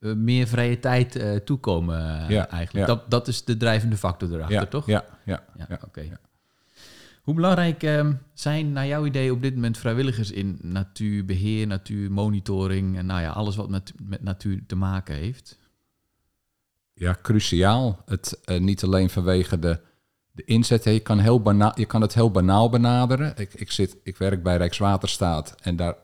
uh, 0.00 0.14
meer 0.14 0.46
vrije 0.46 0.78
tijd 0.78 1.16
uh, 1.16 1.36
toekomen 1.36 1.98
ja, 2.28 2.48
eigenlijk. 2.48 2.88
Ja. 2.88 2.94
Dat, 2.94 3.10
dat 3.10 3.28
is 3.28 3.44
de 3.44 3.56
drijvende 3.56 3.96
factor 3.96 4.32
erachter, 4.32 4.54
ja, 4.54 4.66
toch? 4.66 4.86
Ja, 4.86 5.04
ja, 5.24 5.44
ja, 5.56 5.66
oké. 5.70 5.84
Okay. 5.84 6.12
Hoe 7.22 7.34
belangrijk 7.34 7.82
um, 7.82 8.20
zijn 8.34 8.72
naar 8.72 8.86
jouw 8.86 9.06
idee 9.06 9.32
op 9.32 9.42
dit 9.42 9.54
moment 9.54 9.78
vrijwilligers 9.78 10.30
in 10.30 10.58
natuurbeheer, 10.62 11.66
natuurmonitoring 11.66 12.98
en 12.98 13.06
nou 13.06 13.20
ja, 13.20 13.30
alles 13.30 13.56
wat 13.56 13.68
met, 13.68 13.92
met 14.02 14.22
natuur 14.22 14.60
te 14.66 14.76
maken 14.76 15.14
heeft? 15.14 15.58
Ja, 16.94 17.16
cruciaal. 17.22 18.02
Het, 18.06 18.40
uh, 18.44 18.60
niet 18.60 18.84
alleen 18.84 19.10
vanwege 19.10 19.58
de, 19.58 19.80
Je 20.46 21.00
kan, 21.02 21.18
heel 21.18 21.42
bana 21.42 21.72
je 21.76 21.86
kan 21.86 22.00
het 22.00 22.14
heel 22.14 22.30
banaal 22.30 22.68
benaderen. 22.68 23.32
Ik, 23.36 23.54
ik, 23.54 23.72
zit, 23.72 23.96
ik 24.02 24.16
werk 24.16 24.42
bij 24.42 24.56
Rijkswaterstaat 24.56 25.54
en 25.62 25.76
daar 25.76 25.96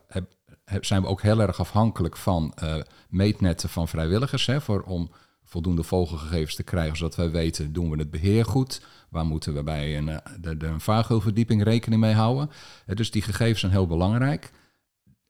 heb, 0.65 0.85
zijn 0.85 1.03
we 1.03 1.09
ook 1.09 1.23
heel 1.23 1.41
erg 1.41 1.61
afhankelijk 1.61 2.17
van 2.17 2.55
uh, 2.63 2.75
meetnetten 3.09 3.69
van 3.69 3.89
vrijwilligers. 3.89 4.47
Hè, 4.47 4.61
voor, 4.61 4.83
om 4.83 5.11
voldoende 5.45 5.83
vogelgegevens 5.83 6.55
te 6.55 6.63
krijgen, 6.63 6.97
zodat 6.97 7.17
wij 7.17 7.31
weten, 7.31 7.73
doen 7.73 7.91
we 7.91 7.99
het 7.99 8.11
beheer 8.11 8.45
goed? 8.45 8.81
Waar 9.09 9.27
moeten 9.27 9.55
we 9.55 9.63
bij 9.63 9.97
een, 9.97 10.09
eh, 10.09 10.17
de, 10.41 10.57
de, 10.57 11.63
rekening 11.65 12.01
mee 12.01 12.15
houden? 12.15 12.51
dus 12.87 13.11
die 13.11 13.23
gegevens 13.23 13.61
zijn 13.61 13.73
heel 13.73 13.87
belangrijk. 13.87 14.53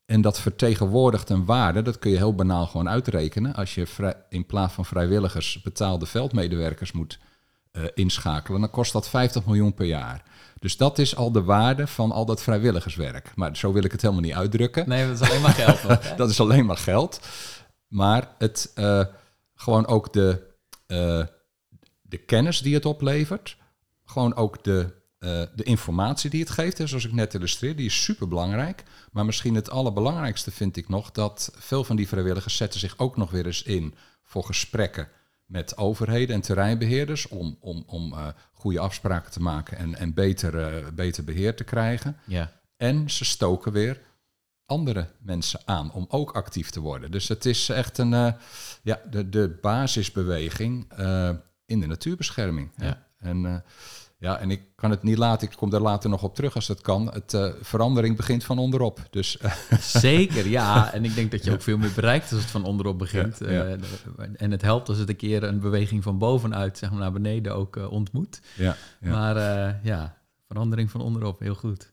En 0.05 0.21
dat 0.21 0.41
vertegenwoordigt 0.41 1.29
een 1.29 1.45
waarde, 1.45 1.83
dat 1.83 1.99
kun 1.99 2.11
je 2.11 2.17
heel 2.17 2.35
banaal 2.35 2.67
gewoon 2.67 2.89
uitrekenen. 2.89 3.55
Als 3.55 3.75
je 3.75 4.17
in 4.29 4.47
plaats 4.47 4.75
van 4.75 4.85
vrijwilligers 4.85 5.63
betaalde 5.63 6.07
veldmedewerkers 6.07 6.93
moet 6.93 7.19
uh, 7.76 7.85
inschakelen, 7.95 8.61
dan 8.61 8.71
kost 8.71 8.92
dat 8.92 9.09
50 9.09 9.45
miljoen 9.45 9.75
per 9.75 9.87
jaar. 9.87 10.23
Dus 10.59 10.76
dat 10.76 10.99
is 10.99 11.16
al 11.16 11.33
de 11.33 11.42
waarde 11.42 11.87
van 11.87 12.12
al 12.12 12.25
dat 12.25 12.42
vrijwilligerswerk. 12.42 13.33
Maar 13.35 13.56
zo 13.56 13.73
wil 13.73 13.85
ik 13.85 13.92
het 13.92 14.02
helemaal 14.02 14.23
niet 14.23 14.35
uitdrukken. 14.35 14.88
Nee, 14.88 15.06
dat 15.06 15.21
is 15.21 15.28
alleen 15.28 15.40
maar 15.40 15.52
geld. 15.52 16.00
dat 16.16 16.30
is 16.30 16.40
alleen 16.40 16.66
maar 16.66 16.76
geld. 16.76 17.21
Maar 17.88 18.35
het, 18.38 18.73
uh, 18.75 19.04
gewoon 19.54 19.87
ook 19.87 20.12
de, 20.12 20.54
uh, 20.87 21.25
de 22.02 22.16
kennis 22.16 22.61
die 22.61 22.75
het 22.75 22.87
oplevert. 22.87 23.56
Gewoon 24.04 24.35
ook 24.35 24.64
de, 24.64 24.92
uh, 25.18 25.42
de 25.54 25.62
informatie 25.62 26.30
die 26.30 26.40
het 26.40 26.50
geeft. 26.50 26.78
Hè, 26.78 26.87
zoals 26.87 27.04
ik 27.04 27.12
net 27.12 27.35
illustreerde, 27.35 27.76
die 27.76 27.87
is 27.87 28.02
super 28.02 28.28
belangrijk. 28.28 28.83
Maar 29.12 29.25
misschien 29.25 29.54
het 29.54 29.71
allerbelangrijkste 29.71 30.50
vind 30.50 30.76
ik 30.76 30.88
nog 30.88 31.11
dat 31.11 31.52
veel 31.56 31.85
van 31.85 31.97
die 31.97 32.09
vrijwilligers 32.09 32.56
zetten 32.56 32.80
zich 32.80 32.99
ook 32.99 33.16
nog 33.16 33.30
weer 33.30 33.47
eens 33.47 33.62
in 33.62 33.95
voor 34.23 34.45
gesprekken 34.45 35.09
met 35.47 35.76
overheden 35.76 36.35
en 36.35 36.41
terreinbeheerders 36.41 37.29
om, 37.29 37.57
om, 37.61 37.83
om 37.87 38.12
uh, 38.12 38.26
goede 38.53 38.79
afspraken 38.79 39.31
te 39.33 39.43
maken 39.43 39.76
en, 39.76 39.95
en 39.95 40.15
beter, 40.15 40.55
uh, 40.55 40.88
beter 40.95 41.25
beheer 41.25 41.57
te 41.57 41.65
krijgen. 41.65 42.17
Ja. 42.26 42.53
En 42.76 43.11
ze 43.11 43.25
stoken 43.25 43.73
weer 43.73 44.00
andere 44.65 45.09
mensen 45.19 45.61
aan 45.65 45.93
om 45.93 46.07
ook 46.09 46.31
actief 46.33 46.71
te 46.71 46.81
worden. 46.81 47.11
Dus 47.11 47.29
het 47.29 47.45
is 47.45 47.69
echt 47.69 47.99
een, 47.99 48.12
uh, 48.12 48.33
ja, 48.83 49.00
de, 49.11 49.29
de 49.29 49.59
basisbeweging 49.61 50.93
in 51.67 51.81
de 51.81 51.87
natuurbescherming. 51.87 52.71
Ja. 52.76 53.07
En 53.19 53.65
ja, 54.19 54.39
en 54.39 54.51
ik 54.51 54.63
kan 54.75 54.91
het 54.91 55.03
niet 55.03 55.19
laten, 55.19 55.49
ik 55.49 55.57
kom 55.57 55.71
daar 55.71 55.81
later 55.81 56.11
nog 56.11 56.23
op 56.23 56.35
terug 56.35 56.55
als 56.55 56.69
het 56.69 56.81
kan. 56.81 57.13
Het 57.13 57.33
uh, 57.33 57.53
verandering 57.61 58.17
begint 58.17 58.45
van 58.45 58.59
onderop. 58.59 59.07
Dus, 59.11 59.39
Zeker, 59.81 60.49
ja. 60.49 60.75
En 60.95 61.05
ik 61.05 61.15
denk 61.15 61.31
dat 61.31 61.45
je 61.45 61.53
ook 61.53 61.63
veel 61.63 61.79
meer 61.79 61.93
bereikt 61.95 62.33
als 62.33 62.41
het 62.41 62.51
van 62.51 62.65
onderop 62.65 62.99
begint. 62.99 63.39
Ja, 63.39 63.51
ja. 63.51 63.65
Uh, 63.65 64.27
en 64.37 64.51
het 64.51 64.63
helpt 64.63 64.89
als 64.89 64.99
het 64.99 65.09
een 65.09 65.17
keer 65.17 65.43
een 65.43 65.61
beweging 65.61 66.03
van 66.03 66.19
bovenuit 66.19 66.79
zeg 66.79 66.91
maar, 66.91 66.99
naar 66.99 67.13
beneden 67.13 67.55
ook 67.55 67.77
uh, 67.77 67.93
ontmoet. 67.93 68.41
Ja, 68.55 68.77
Maar 69.01 69.37
ja, 69.83 70.17
verandering 70.47 70.91
van 70.91 71.01
onderop, 71.01 71.41
heel 71.41 71.55
goed. 71.55 71.93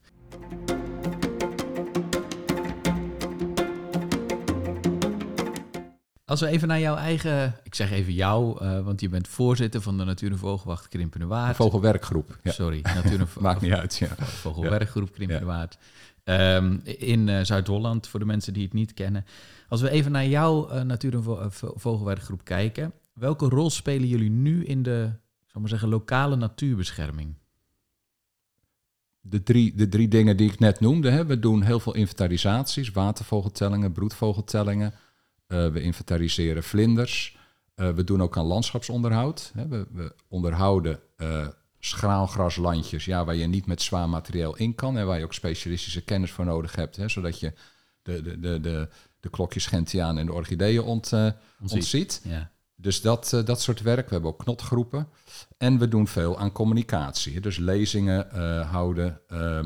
Als 6.34 6.42
we 6.42 6.48
even 6.48 6.68
naar 6.68 6.80
jouw 6.80 6.96
eigen, 6.96 7.54
ik 7.62 7.74
zeg 7.74 7.90
even 7.90 8.12
jou, 8.12 8.64
uh, 8.64 8.80
want 8.80 9.00
je 9.00 9.08
bent 9.08 9.28
voorzitter 9.28 9.80
van 9.80 9.98
de 9.98 10.04
Natuur- 10.04 10.30
en 10.30 10.38
Vogelwacht 10.38 10.88
Krimpenerwaard. 10.88 11.56
Vogelwerkgroep. 11.56 12.38
Ja. 12.42 12.52
Sorry, 12.52 12.80
Natuur- 12.82 13.20
en 13.20 13.28
Maakt 13.40 13.60
niet 13.60 13.72
uit, 13.72 13.96
ja. 13.96 14.08
Vogelwerkgroep 14.18 15.12
Krimpenerwaard. 15.12 15.78
Ja. 16.24 16.56
Um, 16.56 16.80
in 16.84 17.28
uh, 17.28 17.40
Zuid-Holland, 17.42 18.08
voor 18.08 18.20
de 18.20 18.26
mensen 18.26 18.52
die 18.52 18.62
het 18.62 18.72
niet 18.72 18.94
kennen. 18.94 19.24
Als 19.68 19.80
we 19.80 19.90
even 19.90 20.12
naar 20.12 20.26
jouw 20.26 20.70
uh, 20.70 20.80
Natuur- 20.80 21.14
en 21.14 21.52
vo 21.52 21.72
Vogelwerkgroep 21.76 22.44
kijken. 22.44 22.92
Welke 23.12 23.48
rol 23.48 23.70
spelen 23.70 24.08
jullie 24.08 24.30
nu 24.30 24.64
in 24.64 24.82
de, 24.82 25.10
ik 25.44 25.50
zal 25.50 25.60
maar 25.60 25.70
zeggen, 25.70 25.88
lokale 25.88 26.36
natuurbescherming? 26.36 27.34
de 29.26 29.42
drie, 29.42 29.74
de 29.74 29.88
drie 29.88 30.08
dingen 30.08 30.36
die 30.36 30.50
ik 30.50 30.58
net 30.58 30.80
noemde. 30.80 31.10
Hè. 31.10 31.26
We 31.26 31.38
doen 31.38 31.62
heel 31.62 31.80
veel 31.80 31.94
inventarisaties, 31.94 32.90
watervogeltellingen, 32.90 33.92
broedvogeltellingen. 33.92 34.94
Uh, 35.48 35.68
we 35.68 35.80
inventariseren 35.80 36.62
vlinders. 36.62 37.36
Uh, 37.76 37.90
we 37.90 38.04
doen 38.04 38.22
ook 38.22 38.36
aan 38.36 38.44
landschapsonderhoud. 38.44 39.50
Hè. 39.54 39.68
We, 39.68 39.86
we, 39.90 40.14
onderhouden 40.28 41.00
uh, 41.16 41.48
schraalgraslandjes 41.78 43.04
ja, 43.04 43.24
waar 43.24 43.34
je 43.34 43.46
niet 43.46 43.66
met 43.66 43.82
zwaar 43.82 44.08
materiaal 44.08 44.56
in 44.56 44.74
kan 44.74 44.98
en 44.98 45.06
waar 45.06 45.18
je 45.18 45.24
ook 45.24 45.34
specialistische 45.34 46.04
kennis 46.04 46.30
voor 46.30 46.44
nodig 46.44 46.74
hebt, 46.76 46.96
hè, 46.96 47.08
zodat 47.08 47.40
je 47.40 47.52
de, 48.02 48.22
de, 48.22 48.40
de, 48.40 48.60
de, 48.60 48.88
de 49.20 49.28
klokjes 49.28 49.66
gentiaan 49.66 50.18
en 50.18 50.26
de 50.26 50.32
orchideeën 50.32 50.82
ont, 50.82 51.12
ontziet. 51.12 51.34
ontziet. 51.60 52.20
Ja. 52.24 52.52
Dus 52.76 53.00
dat, 53.00 53.32
uh, 53.34 53.44
dat 53.44 53.60
soort 53.60 53.80
werk. 53.80 54.06
We 54.06 54.12
hebben 54.12 54.30
ook 54.30 54.38
knotgroepen. 54.38 55.08
En 55.56 55.78
we 55.78 55.88
doen 55.88 56.08
veel 56.08 56.38
aan 56.38 56.52
communicatie. 56.52 57.40
Dus 57.40 57.56
lezingen 57.56 58.28
uh, 58.34 58.70
houden, 58.70 59.20
uh, 59.28 59.60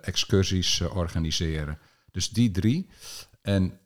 excursies 0.00 0.80
organiseren. 0.80 1.78
Dus 2.10 2.28
die 2.30 2.50
drie. 2.50 2.88
En 3.42 3.80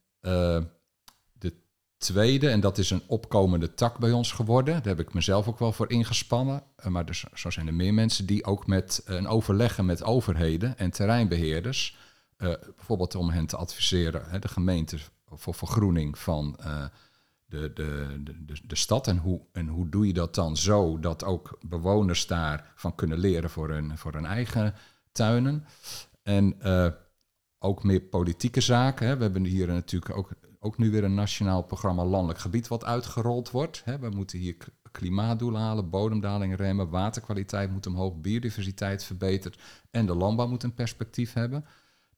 tweede, 2.03 2.49
en 2.49 2.61
dat 2.61 2.79
is 2.79 2.91
een 2.91 3.03
opkomende 3.07 3.75
tak 3.75 3.99
bij 3.99 4.13
ons 4.13 4.33
geworden. 4.33 4.75
Daar 4.75 4.97
heb 4.97 5.01
ik 5.01 5.15
mezelf 5.15 5.49
ook 5.49 5.59
wel 5.59 5.73
voor 5.73 5.91
ingespannen. 5.91 6.63
maar 6.89 7.07
dus, 7.07 7.25
zo 7.35 7.51
zijn 7.51 7.67
er 7.67 7.75
meer 7.75 7.95
mensen 7.95 8.27
die 8.27 8.45
ook 8.45 8.67
met 8.67 9.03
een 9.05 9.27
overleggen 9.27 9.85
met 9.85 10.03
overheden 10.03 10.79
en 10.79 10.91
terreinbeheerders. 10.91 11.97
bijvoorbeeld 12.77 13.15
om 13.15 13.31
hen 13.31 13.47
te 13.47 13.57
adviseren, 13.57 14.23
hè, 14.29 14.39
de 14.39 14.49
gemeente 14.49 14.99
voor 15.27 15.55
vergroening 15.55 16.19
van 16.19 16.57
de, 17.47 17.73
de, 17.75 18.21
de, 18.25 18.57
de 18.65 18.77
stad. 18.77 19.07
En 19.07 19.19
hoe, 19.19 19.41
en 19.53 19.69
hoe 19.69 19.89
doe 19.89 20.07
je 20.07 20.13
dat 20.13 20.35
dan 20.35 20.57
zo 20.57 21.01
dat 21.01 21.25
ook 21.25 21.59
bewoners 21.61 22.27
daarvan 22.27 22.95
kunnen 22.95 23.19
leren 23.19 23.51
voor 23.51 23.71
hun, 23.71 23.99
voor 23.99 24.13
hun 24.13 24.27
eigen 24.27 24.75
tuinen. 25.13 25.65
En 26.23 26.57
ook 27.63 27.85
meer 27.85 28.01
politieke 28.01 28.61
zaken. 28.61 29.07
Hè. 29.07 29.17
We 29.17 29.23
hebben 29.23 29.45
hier 29.45 29.67
natuurlijk 29.67 30.17
ook, 30.17 30.31
ook 30.65 30.79
nu 30.79 30.91
weer 30.91 31.05
een 31.05 31.15
nationaal 31.15 31.63
programma 31.63 32.05
Landelijk 32.05 32.39
Gebied 32.39 32.69
wat 32.69 32.85
uitgerold 32.85 33.51
wordt. 33.51 33.83
Hè. 33.85 33.99
We 33.99 34.09
moeten 34.09 34.39
hier 34.39 34.57
klimaatdoelen 34.93 35.61
halen, 35.61 35.91
bodemdaling 35.91 36.57
remmen, 36.57 36.89
waterkwaliteit 36.89 37.71
moet 37.71 37.87
omhoog, 37.87 38.21
biodiversiteit 38.21 39.05
verbeterd 39.05 39.63
en 39.91 40.07
de 40.07 40.15
landbouw 40.15 40.47
moet 40.47 40.63
een 40.63 40.75
perspectief 40.75 41.33
hebben. 41.33 41.65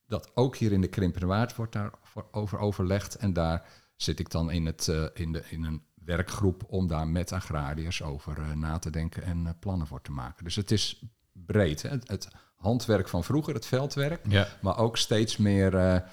Dat 0.07 0.31
ook 0.33 0.55
hier 0.55 0.71
in 0.71 0.81
de 0.81 0.87
Krimpenwaard 0.87 1.55
wordt 1.55 1.73
daarover 1.73 2.59
overlegd 2.59 3.15
en 3.15 3.33
daar 3.33 3.67
zit 3.95 4.19
ik 4.19 4.29
dan 4.29 4.51
in, 4.51 4.65
het, 4.65 4.87
uh, 4.87 5.05
in, 5.13 5.31
de, 5.31 5.43
in 5.49 5.63
een 5.63 5.83
werkgroep 5.93 6.63
om 6.67 6.87
daar 6.87 7.07
met 7.07 7.31
agrariërs 7.31 8.03
over 8.03 8.39
uh, 8.39 8.51
na 8.51 8.79
te 8.79 8.89
denken 8.89 9.23
en 9.23 9.43
uh, 9.45 9.49
plannen 9.59 9.87
voor 9.87 10.01
te 10.01 10.11
maken. 10.11 10.43
Dus 10.43 10.55
het 10.55 10.71
is 10.71 11.03
breed. 11.31 11.81
Hè? 11.81 11.89
Het, 11.89 12.07
het, 12.07 12.27
handwerk 12.55 13.07
van 13.09 13.23
vroeger, 13.23 13.53
het 13.53 13.65
veldwerk, 13.65 14.21
ja. 14.27 14.47
maar 14.61 14.77
ook 14.77 14.97
steeds 14.97 15.37
meer 15.37 16.03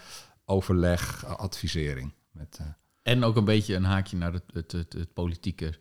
overleg, 0.45 1.27
advisering. 1.27 2.13
Met, 2.33 2.61
en 3.03 3.25
ook 3.25 3.37
een 3.37 3.45
beetje 3.45 3.75
een 3.75 3.85
haakje 3.85 4.17
naar 4.17 4.33
het, 4.33 4.45
het, 4.53 4.73
het, 4.73 4.93
het 4.93 5.13
politieke 5.13 5.81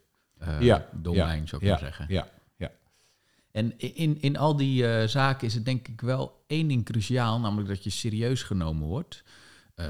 ja, 0.59 0.87
domein, 0.93 1.41
ja, 1.41 1.47
zou 1.47 1.61
ik 1.61 1.67
ja, 1.67 1.77
zeggen. 1.77 2.05
Ja, 2.09 2.27
ja. 2.55 2.71
En 3.51 3.77
in, 3.77 4.21
in 4.21 4.37
al 4.37 4.55
die 4.55 5.07
zaken 5.07 5.47
is 5.47 5.53
het 5.53 5.65
denk 5.65 5.87
ik 5.87 6.01
wel 6.01 6.43
één 6.47 6.67
ding 6.67 6.85
cruciaal, 6.85 7.39
namelijk 7.39 7.69
dat 7.69 7.83
je 7.83 7.89
serieus 7.89 8.43
genomen 8.43 8.87
wordt. 8.87 9.23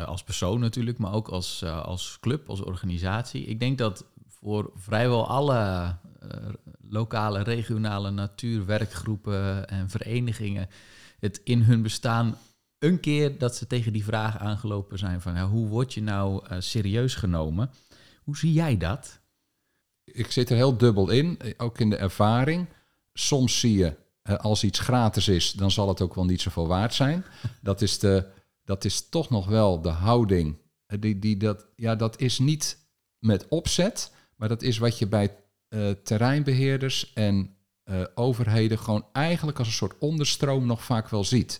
Als 0.05 0.23
persoon 0.23 0.59
natuurlijk, 0.59 0.97
maar 0.97 1.13
ook 1.13 1.27
als, 1.27 1.63
als 1.63 2.17
club, 2.19 2.49
als 2.49 2.61
organisatie. 2.61 3.45
Ik 3.45 3.59
denk 3.59 3.77
dat 3.77 4.05
voor 4.27 4.71
vrijwel 4.75 5.27
alle 5.27 5.95
lokale, 6.89 7.43
regionale 7.43 8.11
natuurwerkgroepen 8.11 9.67
en 9.67 9.89
verenigingen 9.89 10.69
het 11.19 11.41
in 11.43 11.61
hun 11.61 11.81
bestaan 11.81 12.37
een 12.81 12.99
keer 12.99 13.37
dat 13.37 13.55
ze 13.55 13.67
tegen 13.67 13.93
die 13.93 14.03
vraag 14.03 14.37
aangelopen 14.37 14.97
zijn 14.97 15.21
van 15.21 15.39
hoe 15.39 15.67
word 15.67 15.93
je 15.93 16.01
nou 16.01 16.43
serieus 16.59 17.15
genomen? 17.15 17.71
Hoe 18.23 18.37
zie 18.37 18.53
jij 18.53 18.77
dat? 18.77 19.19
Ik 20.03 20.31
zit 20.31 20.49
er 20.49 20.55
heel 20.55 20.77
dubbel 20.77 21.09
in, 21.09 21.39
ook 21.57 21.79
in 21.79 21.89
de 21.89 21.95
ervaring. 21.95 22.67
Soms 23.13 23.59
zie 23.59 23.77
je 23.77 23.97
als 24.37 24.63
iets 24.63 24.79
gratis 24.79 25.27
is, 25.27 25.51
dan 25.51 25.71
zal 25.71 25.87
het 25.87 26.01
ook 26.01 26.15
wel 26.15 26.25
niet 26.25 26.41
zoveel 26.41 26.67
waard 26.67 26.93
zijn. 26.93 27.25
Dat 27.61 27.81
is 27.81 27.99
de 27.99 28.39
dat 28.71 28.85
is 28.85 29.09
toch 29.09 29.29
nog 29.29 29.47
wel 29.47 29.81
de 29.81 29.89
houding. 29.89 30.57
Eh, 30.85 30.99
die, 30.99 31.19
die, 31.19 31.37
dat, 31.37 31.65
ja, 31.75 31.95
dat 31.95 32.19
is 32.19 32.39
niet 32.39 32.77
met 33.19 33.47
opzet, 33.47 34.11
maar 34.35 34.49
dat 34.49 34.61
is 34.61 34.77
wat 34.77 34.99
je 34.99 35.07
bij 35.07 35.35
uh, 35.69 35.89
terreinbeheerders 35.89 37.13
en 37.13 37.55
uh, 37.85 38.03
overheden 38.15 38.79
gewoon 38.79 39.05
eigenlijk 39.11 39.57
als 39.57 39.67
een 39.67 39.73
soort 39.73 39.97
onderstroom 39.97 40.65
nog 40.65 40.83
vaak 40.83 41.09
wel 41.09 41.23
ziet. 41.23 41.59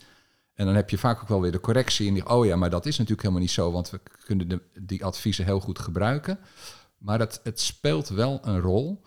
En 0.61 0.67
dan 0.67 0.75
heb 0.75 0.89
je 0.89 0.97
vaak 0.97 1.21
ook 1.21 1.27
wel 1.27 1.41
weer 1.41 1.51
de 1.51 1.59
correctie 1.59 2.07
in 2.07 2.13
die, 2.13 2.29
oh 2.29 2.45
ja, 2.45 2.55
maar 2.55 2.69
dat 2.69 2.85
is 2.85 2.97
natuurlijk 2.97 3.21
helemaal 3.21 3.41
niet 3.41 3.51
zo, 3.51 3.71
want 3.71 3.89
we 3.89 3.99
kunnen 4.25 4.47
de, 4.47 4.61
die 4.81 5.05
adviezen 5.05 5.45
heel 5.45 5.59
goed 5.59 5.79
gebruiken. 5.79 6.39
Maar 6.97 7.19
het, 7.19 7.39
het 7.43 7.59
speelt 7.59 8.09
wel 8.09 8.39
een 8.41 8.59
rol. 8.59 9.01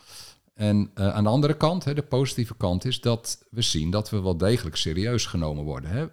En 0.55 0.91
uh, 0.95 1.15
aan 1.15 1.25
de 1.25 1.31
andere 1.31 1.57
kant, 1.57 1.85
hè, 1.85 1.95
de 1.95 2.03
positieve 2.03 2.57
kant 2.57 2.85
is 2.85 3.01
dat 3.01 3.47
we 3.51 3.63
zien 3.63 3.91
dat 3.91 4.11
we 4.11 4.23
wel 4.23 4.37
degelijk 4.37 4.77
serieus 4.77 5.27
genomen 5.27 5.65
worden. 5.65 5.91
Hè. 5.91 6.03
Uh, 6.03 6.09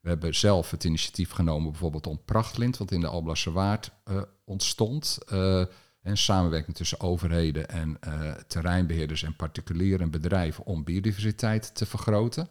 we 0.00 0.08
hebben 0.08 0.34
zelf 0.34 0.70
het 0.70 0.84
initiatief 0.84 1.30
genomen 1.30 1.70
bijvoorbeeld 1.70 2.06
om 2.06 2.24
Prachtlint, 2.24 2.76
wat 2.76 2.90
in 2.90 3.00
de 3.00 3.06
Alblasse 3.06 3.52
Waard 3.52 3.90
uh, 4.10 4.22
ontstond. 4.44 5.18
En 6.02 6.16
samenwerking 6.16 6.76
tussen 6.76 7.00
overheden 7.00 7.68
en 7.68 7.98
terreinbeheerders 8.46 9.22
en 9.22 9.36
particulieren 9.36 10.00
en 10.00 10.10
bedrijven 10.10 10.64
om 10.66 10.84
biodiversiteit 10.84 11.74
te 11.74 11.86
vergroten. 11.86 12.48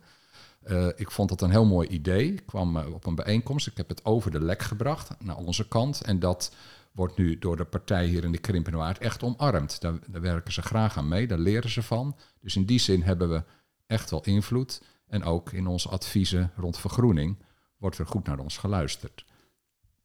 Ik 0.96 1.12
vond 1.12 1.30
dat 1.30 1.42
een 1.42 1.52
heel 1.52 1.66
mooi 1.66 1.88
idee. 1.88 2.34
Ik 2.34 2.46
kwam 2.46 2.78
op 2.78 3.06
een 3.06 3.16
bijeenkomst. 3.16 3.68
Ik 3.68 3.78
heb 3.78 3.90
het 3.90 4.06
over 4.06 4.32
de 4.32 4.42
lek 4.42 4.62
gebracht 4.62 5.16
naar 5.20 5.38
onze 5.38 5.68
kant. 5.68 6.02
En 6.02 6.20
dat 6.20 6.56
wordt 6.92 7.18
nu 7.18 7.40
door 7.40 7.58
de 7.58 7.66
partij 7.66 8.06
hier 8.06 8.24
in 8.24 8.32
de 8.32 8.38
Krimpenwaard 8.38 8.98
echt 8.98 9.24
omarmd. 9.24 9.82
Daar, 9.82 10.00
daar 10.08 10.22
werken 10.22 10.54
ze 10.54 10.62
graag 10.62 10.98
aan 10.98 11.08
mee, 11.08 11.28
daar 11.28 11.38
leren 11.38 11.70
ze 11.70 11.84
van. 11.84 12.16
Dus 12.42 12.56
in 12.56 12.66
die 12.66 12.80
zin 12.80 13.02
hebben 13.02 13.30
we 13.30 13.44
echt 13.88 14.10
wel 14.10 14.24
invloed. 14.24 14.82
En 15.08 15.24
ook 15.24 15.52
in 15.52 15.68
onze 15.68 15.90
adviezen 15.90 16.52
rond 16.56 16.78
vergroening 16.78 17.38
wordt 17.78 17.98
er 17.98 18.08
goed 18.08 18.26
naar 18.26 18.40
ons 18.40 18.58
geluisterd. 18.58 19.26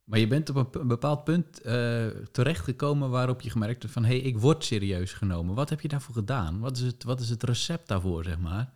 Maar 0.03 0.19
je 0.19 0.27
bent 0.27 0.49
op 0.49 0.75
een 0.75 0.87
bepaald 0.87 1.23
punt 1.23 1.65
uh, 1.65 2.05
terechtgekomen 2.31 3.09
waarop 3.09 3.41
je 3.41 3.49
gemerkt 3.49 3.81
hebt 3.81 3.93
van 3.93 4.05
hé, 4.05 4.17
hey, 4.17 4.19
ik 4.19 4.39
word 4.39 4.63
serieus 4.63 5.13
genomen. 5.13 5.55
Wat 5.55 5.69
heb 5.69 5.81
je 5.81 5.87
daarvoor 5.87 6.15
gedaan? 6.15 6.59
Wat 6.59 6.77
is 6.77 6.83
het, 6.83 7.03
wat 7.03 7.19
is 7.19 7.29
het 7.29 7.43
recept 7.43 7.87
daarvoor, 7.87 8.23
zeg 8.23 8.39
maar? 8.39 8.73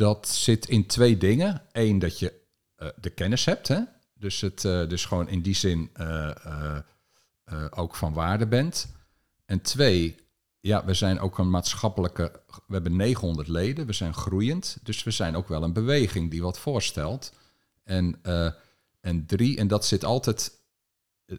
Dat 0.00 0.28
zit 0.28 0.68
in 0.68 0.86
twee 0.86 1.16
dingen. 1.16 1.62
Eén, 1.72 1.98
dat 1.98 2.18
je 2.18 2.32
uh, 2.78 2.88
de 3.00 3.10
kennis 3.10 3.44
hebt. 3.44 3.68
Hè? 3.68 3.80
Dus, 4.14 4.40
het, 4.40 4.64
uh, 4.64 4.88
dus 4.88 5.04
gewoon 5.04 5.28
in 5.28 5.42
die 5.42 5.54
zin 5.54 5.90
ook 7.70 7.96
van 7.96 8.12
waarde 8.12 8.46
bent. 8.46 8.92
En 9.44 9.60
twee, 9.60 10.16
ja, 10.60 10.84
we 10.84 10.94
zijn 10.94 11.20
ook 11.20 11.38
een 11.38 11.50
maatschappelijke. 11.50 12.42
We 12.66 12.72
hebben 12.72 12.96
900 12.96 13.48
leden, 13.48 13.86
we 13.86 13.92
zijn 13.92 14.14
groeiend. 14.14 14.78
Dus 14.82 15.02
we 15.02 15.10
zijn 15.10 15.36
ook 15.36 15.48
wel 15.48 15.62
een 15.62 15.72
beweging 15.72 16.30
die 16.30 16.42
wat 16.42 16.58
voorstelt. 16.58 17.32
En, 17.84 18.20
en 19.00 19.26
drie, 19.26 19.56
en 19.56 19.68
dat 19.68 19.86
zit 19.86 20.04
altijd. 20.04 20.52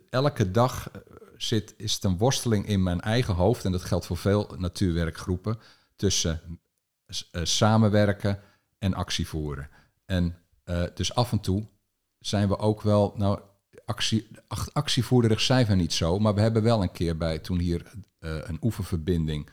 Elke 0.10 0.51
dag 0.51 0.91
eh, 0.91 1.01
zit, 1.38 1.74
is 1.77 1.94
het 1.94 2.03
een 2.03 2.18
worsteling 2.18 2.68
in 2.68 2.84
mijn 2.84 3.01
eigen 3.01 3.34
hoofd. 3.34 3.65
En 3.65 3.72
dat 3.72 3.84
geldt 3.84 4.06
voor 4.06 4.18
veel 4.18 4.56
natuurwerkgroepen. 4.58 5.60
Tussen 5.96 6.60
samenwerken 7.44 8.39
en 8.82 8.94
actie 8.94 9.28
voeren. 9.28 9.70
En 10.06 10.38
uh, 10.66 10.84
dus 10.94 11.16
af 11.16 11.32
en 11.32 11.40
toe 11.40 11.68
zijn 12.20 12.48
we 12.48 12.58
ook 12.58 12.82
wel. 12.82 13.14
Nou, 13.18 13.40
actie, 13.86 14.28
actievoerderig 14.74 15.42
zijn 15.42 15.66
we 15.66 15.76
niet 15.76 15.94
zo. 15.94 16.20
Maar 16.20 16.34
we 16.34 16.42
hebben 16.42 16.64
wel 16.64 16.82
een 16.82 16.92
keer 16.92 17.18
bij 17.18 17.40
toen 17.40 17.60
hier 17.60 17.92
uh, 18.20 18.38
een 18.44 18.58
oeververbinding 18.62 19.50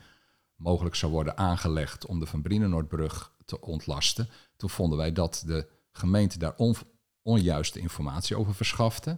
mogelijk 0.55 0.95
zou 0.95 1.11
worden 1.11 1.37
aangelegd 1.37 2.05
om 2.05 2.19
de 2.19 2.25
Van 2.25 2.41
Brienenoordbrug 2.41 3.35
te 3.45 3.61
ontlasten. 3.61 4.29
Toen 4.57 4.69
vonden 4.69 4.97
wij 4.97 5.11
dat 5.11 5.43
de 5.45 5.67
gemeente 5.91 6.39
daar 6.39 6.55
on, 6.55 6.75
onjuiste 7.21 7.79
informatie 7.79 8.37
over 8.37 8.55
verschafte. 8.55 9.17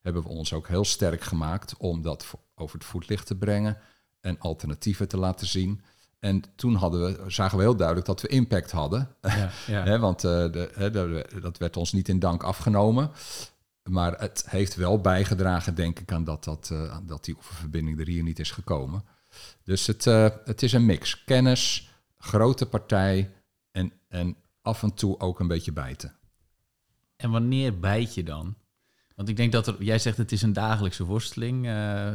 Hebben 0.00 0.22
we 0.22 0.28
ons 0.28 0.52
ook 0.52 0.68
heel 0.68 0.84
sterk 0.84 1.22
gemaakt 1.22 1.76
om 1.76 2.02
dat 2.02 2.26
over 2.54 2.78
het 2.78 2.86
voetlicht 2.86 3.26
te 3.26 3.36
brengen 3.36 3.78
en 4.20 4.38
alternatieven 4.38 5.08
te 5.08 5.16
laten 5.16 5.46
zien. 5.46 5.82
En 6.22 6.42
toen 6.54 6.74
hadden 6.74 7.02
we, 7.02 7.30
zagen 7.30 7.56
we 7.58 7.62
heel 7.62 7.76
duidelijk 7.76 8.06
dat 8.06 8.20
we 8.20 8.28
impact 8.28 8.70
hadden. 8.70 9.08
Ja, 9.20 9.50
ja. 9.84 9.98
want 9.98 10.24
uh, 10.24 10.30
de, 10.30 10.70
de, 10.74 11.40
dat 11.40 11.58
werd 11.58 11.76
ons 11.76 11.92
niet 11.92 12.08
in 12.08 12.18
dank 12.18 12.42
afgenomen. 12.42 13.10
Maar 13.82 14.20
het 14.20 14.44
heeft 14.48 14.74
wel 14.74 15.00
bijgedragen, 15.00 15.74
denk 15.74 16.00
ik, 16.00 16.12
aan 16.12 16.24
dat, 16.24 16.44
dat, 16.44 16.70
uh, 16.72 16.96
dat 17.02 17.24
die 17.24 17.34
oefenverbinding 17.36 18.00
er 18.00 18.06
hier 18.06 18.22
niet 18.22 18.38
is 18.38 18.50
gekomen. 18.50 19.04
Dus 19.64 19.86
het, 19.86 20.06
uh, 20.06 20.28
het 20.44 20.62
is 20.62 20.72
een 20.72 20.86
mix. 20.86 21.24
Kennis, 21.24 21.90
grote 22.18 22.66
partij 22.66 23.32
en, 23.70 23.92
en 24.08 24.36
af 24.60 24.82
en 24.82 24.94
toe 24.94 25.20
ook 25.20 25.40
een 25.40 25.48
beetje 25.48 25.72
bijten. 25.72 26.16
En 27.16 27.30
wanneer 27.30 27.78
bijt 27.78 28.14
je 28.14 28.22
dan? 28.22 28.54
Want 29.16 29.28
ik 29.28 29.36
denk 29.36 29.52
dat 29.52 29.66
er, 29.66 29.82
jij 29.82 29.98
zegt 29.98 30.16
het 30.16 30.32
is 30.32 30.42
een 30.42 30.52
dagelijkse 30.52 31.04
worsteling 31.04 31.66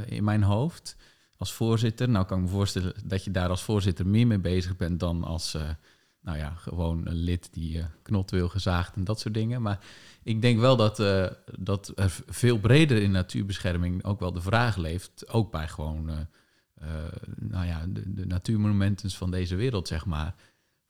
in 0.06 0.24
mijn 0.24 0.44
hoofd 0.44 0.96
als 1.38 1.53
voorzitter. 1.53 2.10
Nou 2.10 2.25
kan 2.25 2.38
ik 2.38 2.44
me 2.44 2.50
voorstellen 2.50 2.94
dat 3.06 3.24
je 3.24 3.32
daar 3.32 3.50
als 3.50 3.63
voorzitter 3.63 4.08
meer 4.08 4.27
mee 4.27 4.39
bezig 4.39 4.75
bent 4.75 5.00
dan 5.00 5.24
als, 5.24 5.56
uh, 5.56 5.70
nou 6.22 6.38
ja, 6.38 6.50
gewoon 6.50 7.08
een 7.08 7.15
lid 7.15 7.50
die 7.51 7.77
uh, 7.77 7.86
knot 8.01 8.32
wil 8.32 8.50
gezaagd 8.50 8.96
en 8.96 9.03
dat 9.03 9.20
soort 9.20 9.34
dingen. 9.34 9.62
Maar 9.62 9.79
ik 10.24 10.41
denk 10.41 10.60
wel 10.60 10.75
dat, 10.75 10.98
dat 11.60 11.91
er 11.96 12.22
veel 12.27 12.60
breder 12.60 13.01
in 13.01 13.12
natuurbescherming 13.12 14.03
ook 14.03 14.20
wel 14.20 14.32
de 14.32 14.41
vraag 14.41 14.75
leeft, 14.75 15.27
ook 15.27 15.51
bij 15.51 15.67
gewoon, 15.67 16.27
nou 17.36 17.65
ja, 17.65 17.86
de, 17.88 18.13
de 18.13 18.25
natuurmonumenten 18.25 19.12
van 19.12 19.32
deze 19.32 19.56
wereld, 19.56 19.88
zeg 19.88 20.06
maar. 20.06 20.36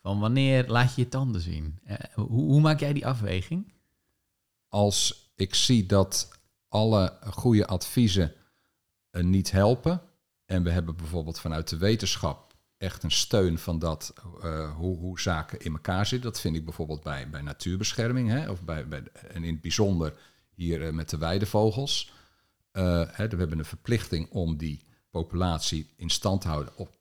Van 0.01 0.19
wanneer 0.19 0.67
laat 0.67 0.95
je 0.95 1.01
je 1.01 1.07
tanden 1.07 1.41
zien? 1.41 1.79
hoe, 2.13 2.27
hoe 2.27 2.61
maak 2.61 2.79
jij 2.79 2.93
die 2.93 3.07
afweging? 3.07 3.73
Als 4.67 5.31
ik 5.35 5.55
zie 5.55 5.85
dat 5.85 6.39
alle 6.67 7.17
goede 7.21 7.67
adviezen 7.67 8.33
niet 9.11 9.51
helpen. 9.51 10.01
En 10.47 10.63
we 10.63 10.69
hebben 10.71 10.95
bijvoorbeeld 10.95 11.39
vanuit 11.39 11.69
de 11.69 11.77
wetenschap 11.77 12.55
echt 12.77 13.03
een 13.03 13.11
steun 13.11 13.57
van 13.57 13.79
dat, 13.79 14.13
uh, 14.43 14.75
hoe, 14.75 14.97
hoe, 14.97 15.19
zaken 15.19 15.59
in 15.59 15.71
elkaar 15.71 16.05
zitten. 16.05 16.31
Dat 16.31 16.39
vind 16.39 16.55
ik 16.55 16.65
bijvoorbeeld 16.65 17.03
bij, 17.03 17.29
bij 17.29 17.41
natuurbescherming, 17.41 18.29
hè, 18.29 18.49
of 18.49 18.63
bij, 18.63 18.87
bij, 18.87 19.03
en 19.27 19.43
in 19.43 19.51
het 19.53 19.61
bijzonder 19.61 20.13
hier 20.55 20.81
uh, 20.81 20.93
met 20.93 21.09
de 21.09 21.17
weidevogels. 21.17 22.11
Uh, 22.73 22.83
hè, 23.11 23.27
we 23.27 23.37
hebben 23.37 23.59
een 23.59 23.65
verplichting 23.65 24.29
om 24.29 24.57
die 24.57 24.85
populatie 25.09 25.89
in 25.95 26.09
stand 26.09 26.41
te 26.41 26.47
houden 26.47 26.73
op 26.77 26.96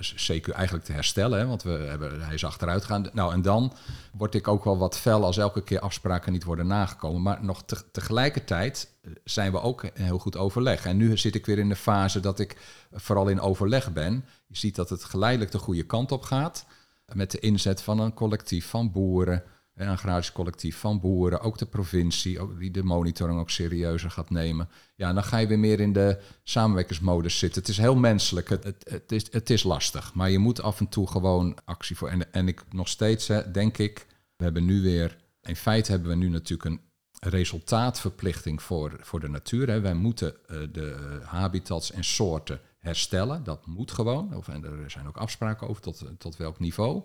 CQ 0.00 0.48
eigenlijk 0.52 0.84
te 0.84 0.92
herstellen, 0.92 1.38
hè, 1.38 1.46
want 1.46 1.62
we 1.62 1.70
hebben, 1.70 2.22
hij 2.22 2.34
is 2.34 2.44
achteruit 2.44 2.84
gegaan. 2.84 3.06
Nou, 3.12 3.32
en 3.32 3.42
dan 3.42 3.72
word 4.12 4.34
ik 4.34 4.48
ook 4.48 4.64
wel 4.64 4.78
wat 4.78 4.98
fel 4.98 5.24
als 5.24 5.36
elke 5.36 5.62
keer 5.62 5.80
afspraken 5.80 6.32
niet 6.32 6.44
worden 6.44 6.66
nagekomen. 6.66 7.22
Maar 7.22 7.44
nog 7.44 7.64
te, 7.64 7.90
tegelijkertijd 7.90 8.92
zijn 9.24 9.52
we 9.52 9.60
ook 9.60 9.84
heel 9.94 10.18
goed 10.18 10.36
overleg. 10.36 10.86
En 10.86 10.96
nu 10.96 11.16
zit 11.16 11.34
ik 11.34 11.46
weer 11.46 11.58
in 11.58 11.68
de 11.68 11.76
fase 11.76 12.20
dat 12.20 12.38
ik 12.38 12.56
vooral 12.92 13.28
in 13.28 13.40
overleg 13.40 13.92
ben. 13.92 14.24
Je 14.46 14.56
ziet 14.56 14.76
dat 14.76 14.90
het 14.90 15.04
geleidelijk 15.04 15.50
de 15.50 15.58
goede 15.58 15.86
kant 15.86 16.12
op 16.12 16.22
gaat. 16.22 16.66
Met 17.12 17.30
de 17.30 17.38
inzet 17.38 17.82
van 17.82 17.98
een 17.98 18.14
collectief 18.14 18.66
van 18.66 18.92
boeren, 18.92 19.42
een 19.78 19.88
agrarisch 19.88 20.32
collectief 20.32 20.76
van 20.76 21.00
boeren, 21.00 21.40
ook 21.40 21.58
de 21.58 21.66
provincie, 21.66 22.40
ook 22.40 22.58
die 22.58 22.70
de 22.70 22.82
monitoring 22.82 23.40
ook 23.40 23.50
serieuzer 23.50 24.10
gaat 24.10 24.30
nemen. 24.30 24.68
Ja, 24.94 25.12
dan 25.12 25.24
ga 25.24 25.36
je 25.38 25.46
weer 25.46 25.58
meer 25.58 25.80
in 25.80 25.92
de 25.92 26.20
samenwerkingsmodus 26.42 27.38
zitten. 27.38 27.60
Het 27.60 27.70
is 27.70 27.78
heel 27.78 27.96
menselijk, 27.96 28.48
het, 28.48 28.64
het, 28.82 29.12
is, 29.12 29.32
het 29.32 29.50
is 29.50 29.62
lastig, 29.62 30.14
maar 30.14 30.30
je 30.30 30.38
moet 30.38 30.62
af 30.62 30.80
en 30.80 30.88
toe 30.88 31.06
gewoon 31.08 31.56
actie 31.64 31.96
voor. 31.96 32.08
En, 32.08 32.32
en 32.32 32.48
ik 32.48 32.64
nog 32.70 32.88
steeds, 32.88 33.30
denk 33.52 33.78
ik, 33.78 34.06
we 34.36 34.44
hebben 34.44 34.64
nu 34.64 34.82
weer, 34.82 35.16
in 35.42 35.56
feite 35.56 35.90
hebben 35.90 36.08
we 36.08 36.16
nu 36.16 36.28
natuurlijk 36.28 36.70
een 36.70 36.80
resultaatverplichting 37.20 38.62
voor, 38.62 38.96
voor 39.00 39.20
de 39.20 39.28
natuur. 39.28 39.68
Hè. 39.68 39.80
Wij 39.80 39.94
moeten 39.94 40.34
uh, 40.50 40.58
de 40.72 41.20
habitats 41.24 41.92
en 41.92 42.04
soorten 42.04 42.60
herstellen, 42.78 43.44
dat 43.44 43.66
moet 43.66 43.90
gewoon. 43.90 44.34
Of, 44.34 44.48
en 44.48 44.64
er 44.64 44.90
zijn 44.90 45.06
ook 45.06 45.16
afspraken 45.16 45.68
over 45.68 45.82
tot, 45.82 46.04
tot 46.18 46.36
welk 46.36 46.58
niveau. 46.58 47.02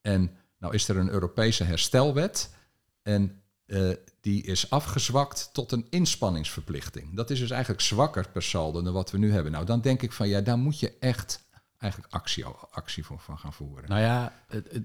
En 0.00 0.36
nou 0.64 0.76
is 0.76 0.88
er 0.88 0.96
een 0.96 1.10
Europese 1.10 1.64
herstelwet 1.64 2.50
en 3.02 3.42
uh, 3.66 3.92
die 4.20 4.42
is 4.42 4.70
afgezwakt 4.70 5.50
tot 5.52 5.72
een 5.72 5.86
inspanningsverplichting. 5.90 7.16
Dat 7.16 7.30
is 7.30 7.38
dus 7.38 7.50
eigenlijk 7.50 7.82
zwakker 7.82 8.28
per 8.28 8.42
saldo 8.42 8.82
dan 8.82 8.92
wat 8.92 9.10
we 9.10 9.18
nu 9.18 9.32
hebben. 9.32 9.52
Nou, 9.52 9.64
dan 9.64 9.80
denk 9.80 10.02
ik 10.02 10.12
van 10.12 10.28
ja, 10.28 10.40
daar 10.40 10.58
moet 10.58 10.80
je 10.80 10.92
echt 11.00 11.43
eigenlijk 11.84 12.14
actie, 12.14 12.44
actie 12.70 13.04
voor 13.04 13.18
van 13.18 13.38
gaan 13.38 13.52
voeren. 13.52 13.88
Nou 13.88 14.00
ja, 14.00 14.32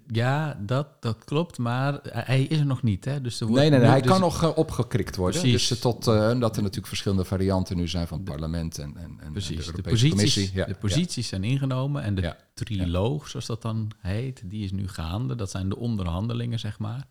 ja 0.07 0.59
dat, 0.61 1.01
dat 1.01 1.25
klopt, 1.25 1.57
maar 1.57 1.99
hij 2.03 2.43
is 2.43 2.59
er 2.59 2.65
nog 2.65 2.83
niet. 2.83 3.05
Hè? 3.05 3.21
Dus 3.21 3.39
er 3.39 3.47
wordt 3.47 3.61
nee, 3.61 3.69
nee, 3.69 3.79
nee 3.79 3.89
hij 3.89 4.01
dus 4.01 4.11
kan 4.11 4.19
nog 4.19 4.43
uh, 4.43 4.57
opgekrikt 4.57 5.15
worden. 5.15 5.41
Precies. 5.41 5.67
Dus 5.67 5.79
tot 5.79 6.07
uh, 6.07 6.39
dat 6.39 6.55
er 6.55 6.61
natuurlijk 6.61 6.87
verschillende 6.87 7.25
varianten 7.25 7.77
nu 7.77 7.87
zijn 7.87 8.07
van 8.07 8.17
het 8.17 8.27
parlement 8.27 8.77
en, 8.77 8.97
en, 8.97 9.17
en 9.19 9.33
de, 9.33 9.39
de 9.39 9.81
posities, 9.81 10.09
Commissie. 10.09 10.51
Ja, 10.53 10.65
de 10.65 10.75
posities 10.75 11.29
ja. 11.29 11.37
zijn 11.37 11.43
ingenomen 11.43 12.03
en 12.03 12.15
de 12.15 12.21
ja. 12.21 12.37
triloog, 12.53 13.27
zoals 13.27 13.45
dat 13.45 13.61
dan 13.61 13.91
heet, 13.99 14.41
die 14.45 14.63
is 14.63 14.71
nu 14.71 14.87
gaande. 14.87 15.35
Dat 15.35 15.51
zijn 15.51 15.69
de 15.69 15.77
onderhandelingen, 15.77 16.59
zeg 16.59 16.79
maar. 16.79 17.07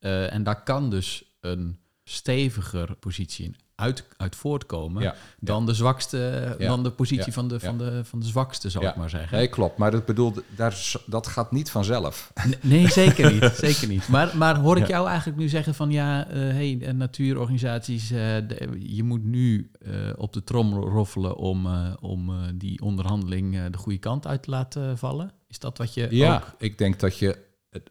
Uh, 0.00 0.32
en 0.32 0.42
daar 0.42 0.62
kan 0.62 0.90
dus 0.90 1.24
een 1.40 1.78
steviger 2.04 2.94
positie 2.96 3.44
in 3.44 3.56
uit, 3.80 4.04
uit 4.16 4.36
voortkomen 4.36 5.02
ja, 5.02 5.14
dan, 5.38 5.66
De 5.66 5.74
zwakste, 5.74 6.56
ja, 6.58 6.66
dan 6.66 6.82
de 6.82 6.90
positie 6.90 7.32
van, 7.32 7.48
de, 7.48 7.60
van, 7.60 7.78
de, 7.78 8.04
van 8.04 8.20
de 8.20 8.26
zwakste, 8.26 8.70
zou 8.70 8.86
ik 8.86 8.96
maar 8.96 9.10
zeggen. 9.10 9.38
Nee, 9.38 9.48
klopt. 9.48 9.78
Maar 9.78 9.90
dat 9.90 10.04
bedoel, 10.04 10.34
daar, 10.56 10.92
dat 11.06 11.26
gaat 11.26 11.52
niet 11.52 11.70
vanzelf. 11.70 12.32
Nee, 12.60 12.88
zeker 12.88 13.32
niet. 13.32 13.52
zeker 13.68 13.88
niet. 13.88 14.08
Maar, 14.08 14.36
maar 14.36 14.58
hoor 14.58 14.76
ik 14.76 14.86
jou 14.86 15.08
eigenlijk 15.08 15.38
nu 15.38 15.48
zeggen 15.48 15.74
van 15.74 15.90
ja, 15.90 16.28
uh, 16.28 16.34
hey, 16.34 16.92
natuurorganisaties, 16.92 18.12
uh, 18.12 18.18
de, 18.18 18.76
je 18.78 19.02
moet 19.02 19.24
nu 19.24 19.70
uh, 19.82 20.12
op 20.16 20.32
de 20.32 20.44
trom 20.44 20.74
roffelen 20.74 21.36
om, 21.36 21.68
om 22.00 22.32
die 22.54 22.80
onderhandeling 22.80 23.66
de 23.70 23.78
goede 23.78 23.98
kant 23.98 24.26
uit 24.26 24.42
te 24.42 24.50
laten 24.50 24.98
vallen? 24.98 25.32
Is 25.48 25.58
dat 25.58 25.78
wat 25.78 25.94
je 25.94 26.06
Ja, 26.10 26.34
ook... 26.34 26.54
ik 26.58 26.78
denk 26.78 27.00
dat 27.00 27.18
je, 27.18 27.38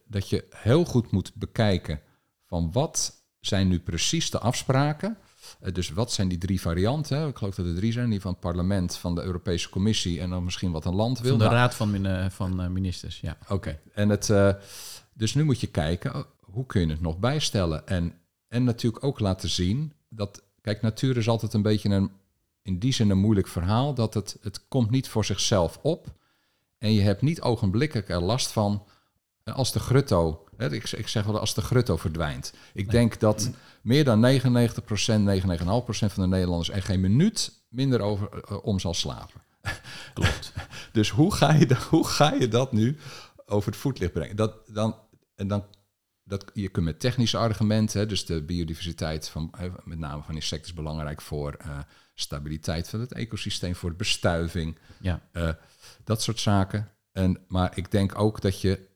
dat 0.08 0.30
je 0.30 0.46
heel 0.50 0.86
goed 0.86 1.12
moet 1.12 1.32
bekijken 1.36 2.00
van 2.46 2.72
wat 2.72 3.24
zijn 3.40 3.68
nu 3.68 3.80
precies 3.80 4.30
de 4.30 4.40
afspraken 4.40 5.18
dus 5.74 5.90
wat 5.90 6.12
zijn 6.12 6.28
die 6.28 6.38
drie 6.38 6.62
varianten? 6.62 7.28
Ik 7.28 7.38
geloof 7.38 7.56
dat 7.56 7.66
er 7.66 7.76
drie 7.76 7.92
zijn. 7.92 8.10
Die 8.10 8.22
van 8.22 8.32
het 8.32 8.40
parlement, 8.40 8.96
van 8.96 9.16
de 9.16 9.22
Europese 9.22 9.70
Commissie 9.70 10.20
en 10.20 10.30
dan 10.30 10.44
misschien 10.44 10.72
wat 10.72 10.86
een 10.86 10.96
land 10.96 11.20
wil. 11.20 11.30
Van 11.30 11.40
de 11.40 11.46
nou, 11.46 11.56
Raad 11.56 11.76
van, 11.76 11.92
min, 11.92 12.32
van 12.32 12.62
uh, 12.62 12.68
Ministers, 12.68 13.20
ja. 13.20 13.38
Oké. 13.42 13.54
Okay. 13.54 13.80
En 13.94 14.10
het, 14.10 14.32
dus 15.14 15.34
nu 15.34 15.44
moet 15.44 15.60
je 15.60 15.68
kijken, 15.68 16.16
oh, 16.16 16.24
hoe 16.40 16.66
kun 16.66 16.82
je 16.82 16.88
het 16.88 17.02
nog 17.02 17.20
bijstellen? 17.20 17.88
En, 17.88 18.14
en 18.48 18.64
natuurlijk 18.64 19.04
ook 19.04 19.20
laten 19.20 19.50
zien 19.50 19.94
dat, 20.10 20.44
kijk, 20.62 20.82
natuur 20.82 21.18
is 21.18 21.30
altijd 21.30 21.54
een 21.54 21.62
beetje 21.62 21.90
een, 21.90 22.12
in 22.62 22.80
die 22.80 22.94
zin 22.94 23.10
een 23.10 23.18
moeilijk 23.18 23.48
verhaal. 23.48 23.94
Dat 23.94 24.14
het, 24.14 24.38
het 24.42 24.68
komt 24.68 24.90
niet 24.90 25.08
voor 25.08 25.26
zichzelf 25.26 25.80
op. 25.82 26.08
En 26.78 26.94
je 26.94 27.02
hebt 27.02 27.22
niet 27.22 27.42
ogenblikkelijk 27.42 28.10
er 28.10 28.22
last 28.22 28.52
van 28.52 28.84
als 29.44 29.72
de 29.72 29.80
grutto 29.80 30.50
ik, 30.68 30.92
ik 30.92 31.08
zeg 31.08 31.26
wel 31.26 31.40
als 31.40 31.54
de 31.54 31.62
grutto 31.62 31.98
verdwijnt. 31.98 32.54
Ik 32.74 32.92
denk 32.92 33.20
dat 33.20 33.50
meer 33.82 34.04
dan 34.04 34.40
99%, 34.40 34.42
99,5% 34.42 34.42
van 35.88 36.10
de 36.16 36.28
Nederlanders 36.28 36.72
er 36.72 36.84
geen 36.84 37.00
minuut 37.00 37.52
minder 37.70 38.02
over 38.02 38.30
uh, 38.52 38.66
om 38.66 38.80
zal 38.80 38.94
slapen. 38.94 39.42
Klopt. 40.14 40.54
dus 40.92 41.10
hoe 41.10 41.34
ga, 41.34 41.54
je 41.54 41.66
dat, 41.66 41.78
hoe 41.78 42.08
ga 42.08 42.34
je 42.34 42.48
dat 42.48 42.72
nu 42.72 42.98
over 43.46 43.72
het 43.72 43.80
voetlicht 43.80 44.14
brengen? 44.14 44.36
Dat, 44.36 44.68
dan, 44.68 44.96
en 45.36 45.48
dan, 45.48 45.66
dat, 46.24 46.46
je 46.54 46.70
kunt 46.70 46.86
met 46.86 47.00
technische 47.00 47.38
argumenten, 47.38 48.08
dus 48.08 48.26
de 48.26 48.42
biodiversiteit 48.42 49.30
van 49.30 49.54
met 49.84 50.00
name 50.00 50.24
van 50.24 50.36
insecten 50.36 50.70
is 50.70 50.74
belangrijk 50.74 51.22
voor 51.22 51.58
uh, 51.66 51.80
stabiliteit 52.14 52.90
van 52.90 53.00
het 53.00 53.14
ecosysteem, 53.14 53.76
voor 53.76 53.96
bestuiving, 53.96 54.78
ja. 55.00 55.22
Uh, 55.34 55.50
dat 56.04 56.22
soort 56.22 56.40
zaken. 56.40 56.92
En, 57.12 57.40
maar 57.48 57.78
ik 57.78 57.92
denk 57.92 58.20
ook 58.20 58.42
dat 58.42 58.62
je 58.62 58.89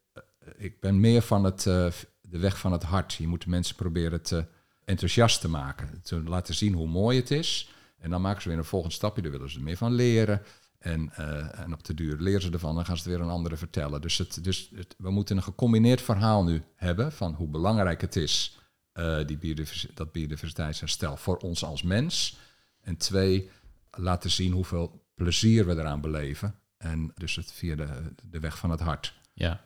ik 0.58 0.80
ben 0.80 1.00
meer 1.00 1.22
van 1.22 1.44
het, 1.44 1.66
uh, 1.66 1.88
de 2.22 2.38
weg 2.38 2.60
van 2.60 2.72
het 2.72 2.84
hart. 2.84 3.14
Je 3.14 3.28
moet 3.28 3.46
mensen 3.46 3.76
proberen 3.76 4.22
te 4.22 4.46
enthousiast 4.86 5.42
te 5.42 5.50
maken. 5.50 6.02
Te 6.02 6.24
laten 6.24 6.54
zien 6.54 6.74
hoe 6.74 6.88
mooi 6.88 7.20
het 7.20 7.32
is. 7.32 7.70
En 8.00 8.10
dan 8.10 8.22
maken 8.22 8.42
ze 8.42 8.50
weer 8.50 8.58
een 8.58 8.66
volgend 8.66 8.94
stapje. 8.94 9.22
Daar 9.22 9.32
willen 9.32 9.50
ze 9.50 9.58
er 9.58 9.64
meer 9.64 9.78
van 9.78 9.94
leren. 9.94 10.42
En, 10.80 11.12
uh, 11.20 11.60
en 11.60 11.74
op 11.74 11.84
de 11.84 11.94
duur 11.94 12.18
leren 12.20 12.42
ze 12.42 12.52
ervan. 12.52 12.76
Dan 12.76 12.86
gaan 12.86 12.98
ze 12.98 13.04
het 13.04 13.12
weer 13.12 13.22
aan 13.26 13.32
anderen 13.32 13.58
vertellen. 13.58 14.02
Dus, 14.02 14.18
het, 14.18 14.44
dus 14.44 14.72
we 14.98 15.12
moeten 15.12 15.38
een 15.38 15.44
gecombineerd 15.44 16.02
verhaal 16.02 16.44
nu 16.44 16.64
hebben. 16.76 17.12
Van 17.12 17.34
hoe 17.34 17.48
belangrijk 17.48 18.02
het 18.02 18.16
is. 18.16 18.58
Uh, 18.94 19.26
die 19.26 19.38
biodivers 19.38 19.88
dat 19.94 20.12
biodiversiteitsherstel 20.12 21.18
voor 21.18 21.38
ons 21.38 21.64
als 21.64 21.84
mens. 21.84 22.38
En 22.82 22.98
twee, 22.98 23.50
laten 23.92 24.32
zien 24.32 24.52
hoeveel 24.52 25.06
plezier 25.16 25.66
we 25.66 25.74
eraan 25.74 26.02
beleven. 26.02 26.56
En 26.78 27.12
dus 27.16 27.36
het 27.36 27.52
via 27.52 27.76
de, 27.76 28.14
de 28.30 28.40
weg 28.40 28.58
van 28.58 28.70
het 28.70 28.80
hart. 28.80 29.14
Ja, 29.34 29.62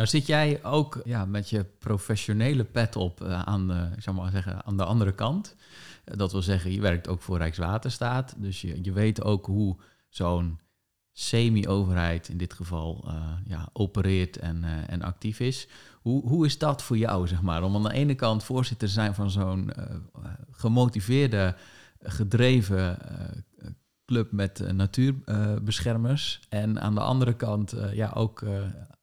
nou 0.00 0.12
zit 0.12 0.26
jij 0.26 0.64
ook 0.64 1.00
ja, 1.04 1.24
met 1.24 1.50
je 1.50 1.64
professionele 1.64 2.64
pet 2.64 2.96
op 2.96 3.22
uh, 3.22 3.42
aan, 3.42 3.68
de, 3.68 3.88
ik 3.96 4.02
zou 4.02 4.16
maar 4.16 4.30
zeggen, 4.30 4.64
aan 4.64 4.76
de 4.76 4.84
andere 4.84 5.12
kant. 5.12 5.54
Uh, 6.04 6.16
dat 6.16 6.32
wil 6.32 6.42
zeggen, 6.42 6.72
je 6.72 6.80
werkt 6.80 7.08
ook 7.08 7.22
voor 7.22 7.38
Rijkswaterstaat. 7.38 8.34
Dus 8.38 8.60
je, 8.60 8.78
je 8.82 8.92
weet 8.92 9.22
ook 9.22 9.46
hoe 9.46 9.76
zo'n 10.08 10.58
semi-overheid 11.12 12.28
in 12.28 12.36
dit 12.36 12.52
geval 12.52 13.12
ja, 13.44 13.68
opereert 13.72 14.36
en, 14.36 14.64
en 14.88 15.02
actief 15.02 15.40
is. 15.40 15.68
Hoe, 16.00 16.28
hoe 16.28 16.46
is 16.46 16.58
dat 16.58 16.82
voor 16.82 16.98
jou, 16.98 17.26
zeg 17.28 17.42
maar? 17.42 17.62
Om 17.62 17.76
aan 17.76 17.82
de 17.82 17.92
ene 17.92 18.14
kant 18.14 18.44
voorzitter 18.44 18.88
te 18.88 18.94
zijn 18.94 19.14
van 19.14 19.30
zo'n 19.30 19.72
gemotiveerde, 20.50 21.56
gedreven 21.98 22.98
club 24.04 24.32
met 24.32 24.72
natuurbeschermers. 24.72 26.40
en 26.48 26.80
aan 26.80 26.94
de 26.94 27.00
andere 27.00 27.34
kant 27.34 27.74
ja, 27.92 28.10
ook 28.14 28.42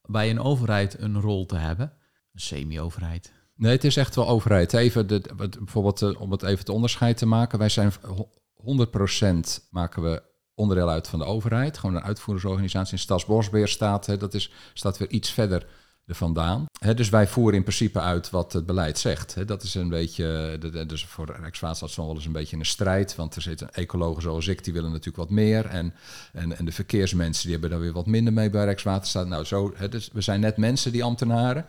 bij 0.08 0.30
een 0.30 0.40
overheid 0.40 1.00
een 1.00 1.20
rol 1.20 1.46
te 1.46 1.56
hebben. 1.56 1.92
Een 2.32 2.40
semi-overheid. 2.40 3.32
Nee, 3.54 3.72
het 3.72 3.84
is 3.84 3.96
echt 3.96 4.14
wel 4.14 4.28
overheid. 4.28 4.72
Even 4.72 5.06
de, 5.06 5.22
bijvoorbeeld 5.36 6.02
eh, 6.02 6.20
om 6.20 6.30
het 6.30 6.42
even 6.42 6.58
het 6.58 6.68
onderscheid 6.68 7.16
te 7.16 7.26
maken. 7.26 7.58
Wij 7.58 7.68
zijn 7.68 7.92
ho- 8.02 8.30
100% 8.54 9.68
maken 9.70 10.02
we 10.02 10.22
onderdeel 10.54 10.88
uit 10.90 11.08
van 11.08 11.18
de 11.18 11.24
overheid. 11.24 11.78
Gewoon 11.78 11.96
een 11.96 12.02
uitvoeringsorganisatie. 12.02 12.92
In 12.92 12.98
Stadsbosbeheer 12.98 13.68
staat, 13.68 14.06
hè, 14.06 14.16
dat 14.16 14.34
is, 14.34 14.52
staat 14.74 14.98
weer 14.98 15.10
iets 15.10 15.30
verder 15.30 15.66
vandaan. 16.14 16.66
Dus 16.94 17.08
wij 17.08 17.28
voeren 17.28 17.54
in 17.56 17.62
principe 17.62 18.00
uit 18.00 18.30
wat 18.30 18.52
het 18.52 18.66
beleid 18.66 18.98
zegt. 18.98 19.46
Dat 19.48 19.62
is 19.62 19.74
een 19.74 19.88
beetje, 19.88 20.56
de- 20.60 20.70
de- 20.70 20.86
dus 20.86 21.04
voor 21.04 21.36
Rijkswaterstaat 21.40 22.06
wel 22.06 22.14
eens 22.14 22.26
een 22.26 22.32
beetje 22.32 22.56
een 22.56 22.66
strijd. 22.66 23.14
Want 23.16 23.36
er 23.36 23.42
zitten 23.42 23.72
ecologen 23.74 24.22
zoals 24.22 24.46
ik, 24.46 24.64
die 24.64 24.72
willen 24.72 24.90
natuurlijk 24.90 25.16
wat 25.16 25.30
meer. 25.30 25.66
En, 25.66 25.94
en, 26.32 26.58
en 26.58 26.64
de 26.64 26.72
verkeersmensen, 26.72 27.42
die 27.42 27.52
hebben 27.52 27.70
daar 27.70 27.80
weer 27.80 27.92
wat 27.92 28.06
minder 28.06 28.32
mee 28.32 28.50
bij 28.50 28.64
Rijkswaterstaat. 28.64 29.26
Nou, 29.26 29.44
zo, 29.44 29.74
dus 29.90 30.10
we 30.12 30.20
zijn 30.20 30.40
net 30.40 30.56
mensen, 30.56 30.92
die 30.92 31.04
ambtenaren. 31.04 31.64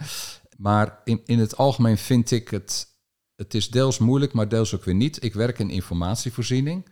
Maar 0.57 0.99
in, 1.03 1.21
in 1.25 1.39
het 1.39 1.57
algemeen 1.57 1.97
vind 1.97 2.31
ik 2.31 2.49
het, 2.49 2.87
het 3.35 3.53
is 3.53 3.69
deels 3.69 3.97
moeilijk, 3.97 4.33
maar 4.33 4.49
deels 4.49 4.75
ook 4.75 4.83
weer 4.83 4.95
niet. 4.95 5.23
Ik 5.23 5.33
werk 5.33 5.59
in 5.59 5.69
informatievoorziening. 5.69 6.85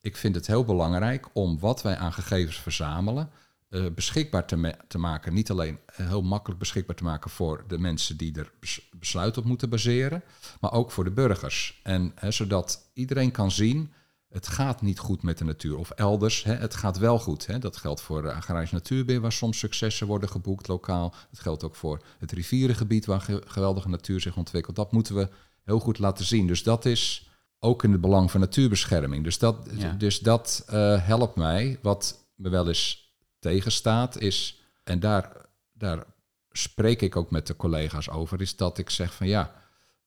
Ik 0.00 0.16
vind 0.16 0.34
het 0.34 0.46
heel 0.46 0.64
belangrijk 0.64 1.26
om 1.32 1.58
wat 1.58 1.82
wij 1.82 1.96
aan 1.96 2.12
gegevens 2.12 2.56
verzamelen 2.60 3.30
eh, 3.68 3.86
beschikbaar 3.94 4.46
te, 4.46 4.56
ma- 4.56 4.76
te 4.88 4.98
maken. 4.98 5.34
Niet 5.34 5.50
alleen 5.50 5.78
eh, 5.86 6.06
heel 6.08 6.22
makkelijk 6.22 6.58
beschikbaar 6.60 6.96
te 6.96 7.04
maken 7.04 7.30
voor 7.30 7.64
de 7.68 7.78
mensen 7.78 8.16
die 8.16 8.38
er 8.38 8.52
bes- 8.60 8.88
besluit 8.98 9.36
op 9.36 9.44
moeten 9.44 9.70
baseren, 9.70 10.22
maar 10.60 10.72
ook 10.72 10.90
voor 10.90 11.04
de 11.04 11.10
burgers. 11.10 11.80
En 11.82 12.12
hè, 12.14 12.30
zodat 12.30 12.90
iedereen 12.94 13.30
kan 13.30 13.50
zien, 13.50 13.92
het 14.28 14.48
gaat 14.48 14.82
niet 14.82 14.98
goed 14.98 15.22
met 15.22 15.38
de 15.38 15.44
natuur. 15.44 15.76
Of 15.78 15.90
elders, 15.90 16.44
hè, 16.44 16.54
het 16.54 16.74
gaat 16.74 16.98
wel 16.98 17.18
goed. 17.18 17.46
Hè. 17.46 17.58
Dat 17.58 17.76
geldt 17.76 18.00
voor 18.00 18.22
de 18.22 18.32
agrarisch 18.32 18.70
natuurbeheer, 18.70 19.20
waar 19.20 19.32
soms 19.32 19.58
successen 19.58 20.06
worden 20.06 20.28
geboekt 20.28 20.68
lokaal. 20.68 21.14
Het 21.30 21.40
geldt 21.40 21.64
ook 21.64 21.74
voor 21.76 22.02
het 22.18 22.32
rivierengebied, 22.32 23.06
waar 23.06 23.20
ge- 23.20 23.42
geweldige 23.46 23.88
natuur 23.88 24.20
zich 24.20 24.36
ontwikkelt. 24.36 24.76
Dat 24.76 24.92
moeten 24.92 25.14
we 25.14 25.28
heel 25.64 25.78
goed 25.80 25.98
laten 25.98 26.24
zien. 26.24 26.46
Dus 26.46 26.62
dat 26.62 26.84
is 26.84 27.30
ook 27.58 27.84
in 27.84 27.92
het 27.92 28.00
belang 28.00 28.30
van 28.30 28.40
natuurbescherming. 28.40 29.24
Dus 29.24 29.38
dat, 29.38 29.68
Ja. 29.76 29.92
dus 29.92 30.18
dat 30.18 30.64
eh, 30.66 31.06
helpt 31.06 31.36
mij. 31.36 31.78
Wat 31.82 32.28
me 32.34 32.48
wel 32.48 32.68
eens 32.68 33.07
tegenstaat 33.38 34.20
is, 34.20 34.60
en 34.84 35.00
daar, 35.00 35.46
daar 35.72 36.04
spreek 36.50 37.02
ik 37.02 37.16
ook 37.16 37.30
met 37.30 37.46
de 37.46 37.56
collega's 37.56 38.08
over, 38.08 38.40
is 38.40 38.56
dat 38.56 38.78
ik 38.78 38.90
zeg 38.90 39.14
van 39.14 39.26
ja, 39.26 39.54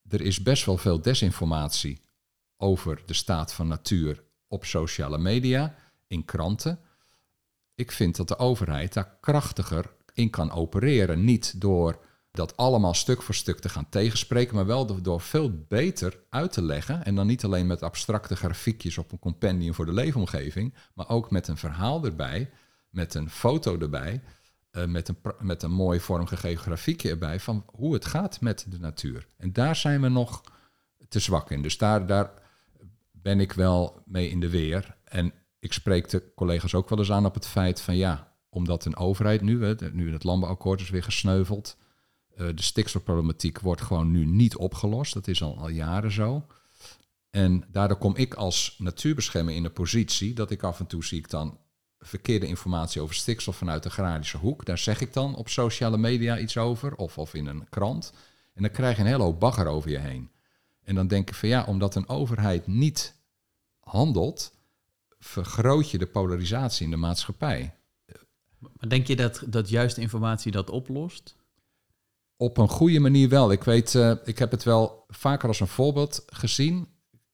er 0.08 0.22
is 0.22 0.44
best 0.44 0.66
wel 0.66 0.78
veel 0.78 1.02
desinformatie 1.02 2.02
over 2.58 3.02
de 3.06 3.14
staat 3.14 3.54
van 3.54 3.68
natuur 3.68 4.24
op 4.48 4.66
sociale 4.66 5.18
media, 5.18 5.76
in 6.08 6.26
kranten. 6.26 6.80
Ik 7.76 7.92
vind 7.92 8.16
dat 8.16 8.28
de 8.28 8.38
overheid 8.38 8.94
daar 8.94 9.18
krachtiger 9.22 9.94
in 10.14 10.30
kan 10.30 10.52
opereren. 10.52 11.24
Niet 11.24 11.62
door 11.62 12.00
dat 12.32 12.58
allemaal 12.58 12.94
stuk 12.94 13.22
voor 13.22 13.36
stuk 13.36 13.60
te 13.60 13.70
gaan 13.70 13.90
tegenspreken, 13.90 14.56
maar 14.56 14.66
wel 14.66 15.02
door, 15.02 15.22
veel 15.22 15.66
beter 15.68 16.20
uit 16.30 16.52
te 16.52 16.62
leggen. 16.62 17.06
En 17.06 17.16
dan 17.16 17.28
niet 17.28 17.44
alleen 17.44 17.68
met 17.68 17.84
abstracte 17.84 18.36
grafiekjes 18.36 18.98
op 18.98 19.12
een 19.12 19.20
compendium 19.20 19.74
voor 19.74 19.86
de 19.86 19.94
leefomgeving, 19.94 20.74
maar 20.94 21.10
ook 21.10 21.32
met 21.32 21.48
een 21.48 21.58
verhaal 21.58 22.06
erbij, 22.06 22.50
met 22.92 23.14
een 23.14 23.30
foto 23.30 23.80
erbij, 23.80 24.22
eh, 24.72 24.86
met, 24.86 25.08
een, 25.08 25.18
met 25.40 25.64
een 25.64 25.72
mooi 25.72 26.00
vormgegeven 26.00 26.64
grafiekje 26.64 27.10
erbij 27.10 27.40
van 27.40 27.66
hoe 27.72 27.94
het 27.94 28.06
gaat 28.06 28.42
met 28.42 28.66
de 28.70 28.80
natuur. 28.80 29.28
En 29.38 29.54
daar 29.54 29.76
zijn 29.76 30.02
we 30.02 30.10
nog 30.10 30.42
te 31.10 31.20
zwak 31.20 31.52
in. 31.52 31.62
Dus 31.62 31.78
daar, 31.78 32.06
daar 32.06 32.32
ben 33.12 33.40
ik 33.40 33.54
wel 33.54 34.04
mee 34.06 34.30
in 34.30 34.40
de 34.40 34.50
weer. 34.50 34.96
En 35.04 35.34
ik 35.60 35.74
spreek 35.74 36.10
de 36.10 36.32
collega's 36.36 36.74
ook 36.74 36.90
wel 36.90 37.00
eens 37.00 37.12
aan 37.12 37.26
op 37.26 37.34
het 37.34 37.48
feit 37.48 37.82
van 37.82 37.96
ja, 37.96 38.34
omdat 38.50 38.86
een 38.86 38.96
overheid 38.96 39.42
nu, 39.42 39.76
nu 39.92 40.12
het 40.14 40.24
landbouwakkoord 40.24 40.82
is 40.82 40.90
weer 40.90 41.04
gesneuveld, 41.04 41.78
eh, 42.36 42.48
de 42.56 42.62
stikstofproblematiek 42.62 43.60
wordt 43.60 43.82
gewoon 43.82 44.12
nu 44.12 44.26
niet 44.26 44.56
opgelost. 44.56 45.14
Dat 45.14 45.28
is 45.28 45.44
al, 45.44 45.58
al 45.58 45.70
jaren 45.70 46.12
zo. 46.12 46.46
En 47.30 47.64
daardoor 47.72 47.98
kom 47.98 48.16
ik 48.16 48.34
als 48.34 48.76
natuurbeschermer 48.78 49.54
in 49.54 49.64
de 49.64 49.70
positie 49.70 50.34
dat 50.34 50.52
ik 50.52 50.64
af 50.64 50.80
en 50.80 50.88
toe 50.88 51.04
zie 51.04 51.18
ik 51.18 51.30
dan 51.30 51.60
verkeerde 52.02 52.48
informatie 52.48 53.02
over 53.02 53.16
stikstof 53.16 53.56
vanuit 53.56 53.84
de 53.84 53.90
agrarische 53.90 54.38
hoek. 54.38 54.66
Daar 54.66 54.78
zeg 54.78 55.02
ik 55.02 55.14
dan 55.14 55.36
op 55.36 55.50
sociale 55.50 55.98
media 55.98 56.40
iets 56.40 56.58
over 56.58 56.96
of, 56.96 57.18
of 57.18 57.34
in 57.34 57.48
een 57.48 57.70
krant. 57.70 58.14
En 58.54 58.62
dan 58.62 58.72
krijg 58.72 58.96
je 58.96 59.02
een 59.02 59.08
hele 59.08 59.24
hoop 59.24 59.40
bagger 59.40 59.68
over 59.68 59.90
je 59.90 60.00
heen. 60.00 60.30
En 60.84 60.96
dan 60.96 61.08
denk 61.08 61.30
ik 61.30 61.36
van 61.36 61.50
ja, 61.50 61.64
omdat 61.64 61.96
een 61.96 62.10
overheid 62.10 62.68
niet 62.68 63.16
handelt, 63.80 64.54
vergroot 65.20 65.90
je 65.90 65.98
de 65.98 66.06
polarisatie 66.06 66.86
in 66.86 66.92
de 66.92 66.98
maatschappij. 66.98 67.76
Maar 68.60 68.90
denk 68.90 69.08
je 69.08 69.16
dat, 69.16 69.44
dat 69.48 69.70
juist 69.70 69.98
informatie 69.98 70.52
dat 70.52 70.70
oplost? 70.70 71.36
Op 72.36 72.58
een 72.58 72.70
goede 72.70 73.00
manier 73.00 73.30
wel. 73.30 73.52
Ik 73.52 73.64
weet, 73.64 73.96
eh, 73.96 74.14
ik 74.24 74.40
heb 74.40 74.52
het 74.52 74.64
wel 74.64 75.06
vaker 75.08 75.48
als 75.48 75.60
een 75.60 75.68
voorbeeld 75.68 76.24
gezien. 76.28 76.88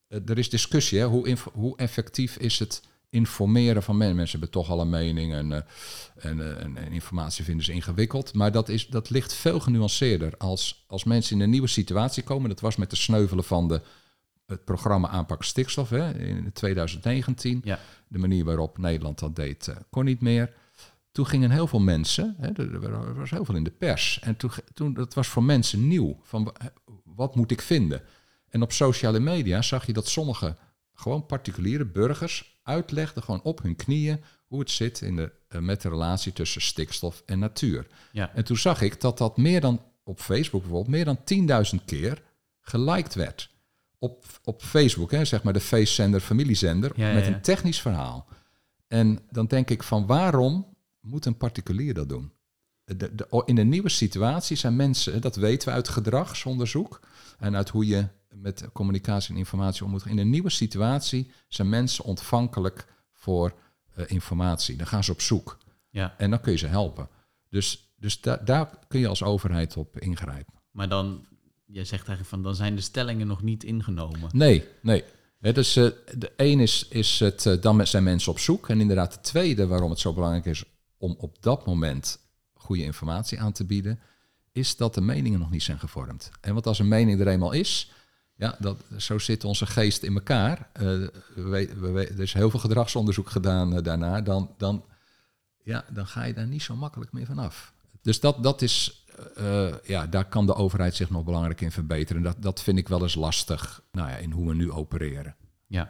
Eh, 0.07 0.29
er 0.29 0.37
is 0.37 0.49
discussie, 0.49 0.99
hè? 0.99 1.05
Hoe, 1.05 1.37
hoe 1.53 1.77
effectief 1.77 2.37
is 2.37 2.59
het 2.59 2.81
informeren 3.09 3.83
van 3.83 3.97
mensen? 3.97 4.15
Mensen 4.15 4.39
hebben 4.39 4.61
toch 4.61 4.69
al 4.69 4.81
een 4.81 4.89
mening 4.89 5.33
en, 5.33 5.51
eh, 5.53 5.61
en, 6.15 6.39
eh, 6.41 6.63
en, 6.63 6.77
en 6.77 6.91
informatie 6.91 7.43
vinden 7.43 7.65
ze 7.65 7.71
ingewikkeld. 7.71 8.33
Maar 8.33 8.51
dat, 8.51 8.69
is, 8.69 8.87
dat 8.87 9.09
ligt 9.09 9.33
veel 9.33 9.59
genuanceerder. 9.59 10.37
Als, 10.37 10.83
als 10.87 11.03
mensen 11.03 11.35
in 11.35 11.41
een 11.41 11.49
nieuwe 11.49 11.67
situatie 11.67 12.23
komen, 12.23 12.49
dat 12.49 12.59
was 12.59 12.75
met 12.75 12.89
de 12.89 12.95
sneuvelen 12.95 13.43
van 13.43 13.67
de, 13.67 13.81
het 14.45 14.65
programma 14.65 15.07
Aanpak 15.07 15.43
Stikstof 15.43 15.89
hè, 15.89 16.19
in 16.19 16.51
2019. 16.53 17.61
Ja. 17.63 17.79
De 18.07 18.17
manier 18.17 18.45
waarop 18.45 18.77
Nederland 18.77 19.19
dat 19.19 19.35
deed, 19.35 19.67
eh, 19.67 19.75
kon 19.89 20.05
niet 20.05 20.21
meer. 20.21 20.53
Toen 21.11 21.27
gingen 21.27 21.51
heel 21.51 21.67
veel 21.67 21.79
mensen, 21.79 22.35
hè, 22.37 22.47
er, 22.47 22.83
er 22.83 23.15
was 23.15 23.29
heel 23.29 23.45
veel 23.45 23.55
in 23.55 23.63
de 23.63 23.71
pers. 23.71 24.19
En 24.21 24.37
toen, 24.37 24.51
toen, 24.73 24.93
dat 24.93 25.13
was 25.13 25.27
voor 25.27 25.43
mensen 25.43 25.87
nieuw. 25.87 26.19
Van 26.21 26.43
wa- 26.43 26.71
wat 27.03 27.35
moet 27.35 27.51
ik 27.51 27.61
vinden? 27.61 28.01
En 28.49 28.61
op 28.61 28.71
sociale 28.71 29.19
media 29.19 29.61
zag 29.61 29.85
je 29.85 29.93
dat 29.93 30.07
sommige 30.07 30.55
gewoon 30.99 31.25
particuliere 31.25 31.85
burgers 31.85 32.59
uitlegden, 32.63 33.23
gewoon 33.23 33.41
op 33.43 33.61
hun 33.61 33.75
knieën, 33.75 34.23
hoe 34.47 34.59
het 34.59 34.71
zit 34.71 35.01
in 35.01 35.15
de, 35.15 35.31
eh, 35.47 35.59
met 35.61 35.81
de 35.81 35.89
relatie 35.89 36.33
tussen 36.33 36.61
stikstof 36.61 37.23
en 37.25 37.39
natuur. 37.39 37.87
Ja. 38.11 38.33
En 38.33 38.43
toen 38.43 38.57
zag 38.57 38.81
ik 38.81 39.01
dat 39.01 39.17
dat 39.17 39.37
meer 39.37 39.61
dan 39.61 39.81
op 40.03 40.19
Facebook 40.19 40.61
bijvoorbeeld, 40.61 40.95
meer 40.95 41.05
dan 41.05 41.23
10.000 41.23 41.85
keer 41.85 42.21
geliked 42.61 43.13
werd. 43.13 43.49
Op, 43.99 44.25
op 44.43 44.61
Facebook, 44.61 45.11
hè, 45.11 45.25
zeg 45.25 45.43
maar 45.43 45.53
de 45.53 45.59
feestzender, 45.59 46.19
familiezender, 46.19 46.91
ja, 46.95 47.13
met 47.13 47.25
ja. 47.25 47.33
een 47.33 47.41
technisch 47.41 47.81
verhaal. 47.81 48.27
En 48.87 49.19
dan 49.29 49.45
denk 49.45 49.69
ik 49.69 49.83
van 49.83 50.05
waarom 50.05 50.75
moet 50.99 51.25
een 51.25 51.37
particulier 51.37 51.93
dat 51.93 52.09
doen? 52.09 52.31
De, 52.83 53.15
de, 53.15 53.43
in 53.45 53.57
een 53.57 53.69
nieuwe 53.69 53.89
situatie 53.89 54.57
zijn 54.57 54.75
mensen, 54.75 55.21
dat 55.21 55.35
weten 55.35 55.67
we 55.67 55.73
uit 55.73 55.87
gedragsonderzoek 55.87 56.99
en 57.39 57.55
uit 57.55 57.69
hoe 57.69 57.87
je 57.87 58.07
met 58.41 58.69
communicatie 58.73 59.31
en 59.33 59.37
informatie 59.39 59.83
om 59.85 59.91
moet 59.91 60.01
gaan. 60.01 60.11
In 60.11 60.17
een 60.17 60.29
nieuwe 60.29 60.49
situatie 60.49 61.31
zijn 61.47 61.69
mensen 61.69 62.03
ontvankelijk 62.03 62.87
voor 63.13 63.53
eh, 63.93 64.05
informatie. 64.07 64.75
Dan 64.75 64.87
gaan 64.87 65.03
ze 65.03 65.11
op 65.11 65.21
zoek 65.21 65.57
Ja, 65.89 66.15
en 66.17 66.29
dan 66.29 66.41
kun 66.41 66.51
je 66.51 66.57
ze 66.57 66.67
helpen. 66.67 67.09
Dus, 67.49 67.93
dus 67.97 68.21
da- 68.21 68.37
daar 68.45 68.69
kun 68.87 68.99
je 68.99 69.07
als 69.07 69.23
overheid 69.23 69.77
op 69.77 69.99
ingrijpen. 69.99 70.53
maar 70.71 70.89
dan, 70.89 71.25
jij 71.65 71.83
zegt 71.85 72.07
eigenlijk 72.07 72.29
van, 72.29 72.43
dan 72.43 72.55
zijn 72.55 72.75
de 72.75 72.81
stellingen 72.81 73.27
nog 73.27 73.41
niet 73.41 73.63
ingenomen. 73.63 74.29
Nee, 74.33 74.65
nee. 74.81 75.03
Dus 75.39 75.75
eh, 75.75 75.87
de 76.17 76.31
één 76.35 76.59
is, 76.59 76.87
is 76.87 77.19
het, 77.19 77.45
eh, 77.45 77.61
dan 77.61 77.87
zijn 77.87 78.03
mensen 78.03 78.31
op 78.31 78.39
zoek. 78.39 78.69
En 78.69 78.79
inderdaad, 78.81 79.13
de 79.13 79.19
tweede 79.21 79.67
waarom 79.67 79.89
het 79.89 79.99
zo 79.99 80.13
belangrijk 80.13 80.45
is 80.45 80.63
om 80.97 81.15
op 81.19 81.41
dat 81.41 81.65
moment 81.65 82.19
goede 82.53 82.83
informatie 82.83 83.39
aan 83.39 83.51
te 83.51 83.65
bieden, 83.65 83.99
is 84.51 84.75
dat 84.77 84.93
de 84.93 85.01
meningen 85.01 85.39
nog 85.39 85.49
niet 85.49 85.63
zijn 85.63 85.79
gevormd. 85.79 86.29
En 86.41 86.53
want 86.53 86.67
als 86.67 86.79
een 86.79 86.87
mening 86.87 87.19
er 87.19 87.27
eenmaal 87.27 87.51
is, 87.51 87.91
ja, 88.37 88.55
dat, 88.59 88.77
zo 88.97 89.17
zit 89.19 89.43
onze 89.43 89.65
geest 89.65 90.03
in 90.03 90.13
elkaar. 90.13 90.69
Eh, 90.73 90.83
we, 91.35 92.07
er 92.15 92.19
is 92.19 92.33
heel 92.33 92.49
veel 92.49 92.59
gedragsonderzoek 92.59 93.29
gedaan 93.29 93.75
eh, 93.75 93.83
daarna. 93.83 94.21
Dan, 94.21 94.53
dan, 94.57 94.85
ja, 95.63 95.85
dan 95.93 96.07
ga 96.07 96.23
je 96.23 96.33
daar 96.33 96.47
niet 96.47 96.61
zo 96.61 96.75
makkelijk 96.75 97.11
meer 97.11 97.25
vanaf. 97.25 97.73
Dus 98.01 98.19
dat, 98.19 98.43
dat 98.43 98.61
is, 98.61 99.05
eh, 99.35 99.73
ja, 99.83 100.07
daar 100.07 100.25
kan 100.25 100.45
de 100.45 100.55
overheid 100.55 100.95
zich 100.95 101.09
nog 101.09 101.23
belangrijk 101.23 101.61
in 101.61 101.71
verbeteren. 101.71 102.21
Dat, 102.21 102.35
dat 102.39 102.61
vind 102.61 102.77
ik 102.77 102.87
wel 102.87 103.01
eens 103.01 103.15
lastig 103.15 103.81
nou 103.91 104.09
ja, 104.09 104.15
in 104.15 104.31
hoe 104.31 104.47
we 104.47 104.55
nu 104.55 104.71
opereren. 104.71 105.35
Ja. 105.67 105.89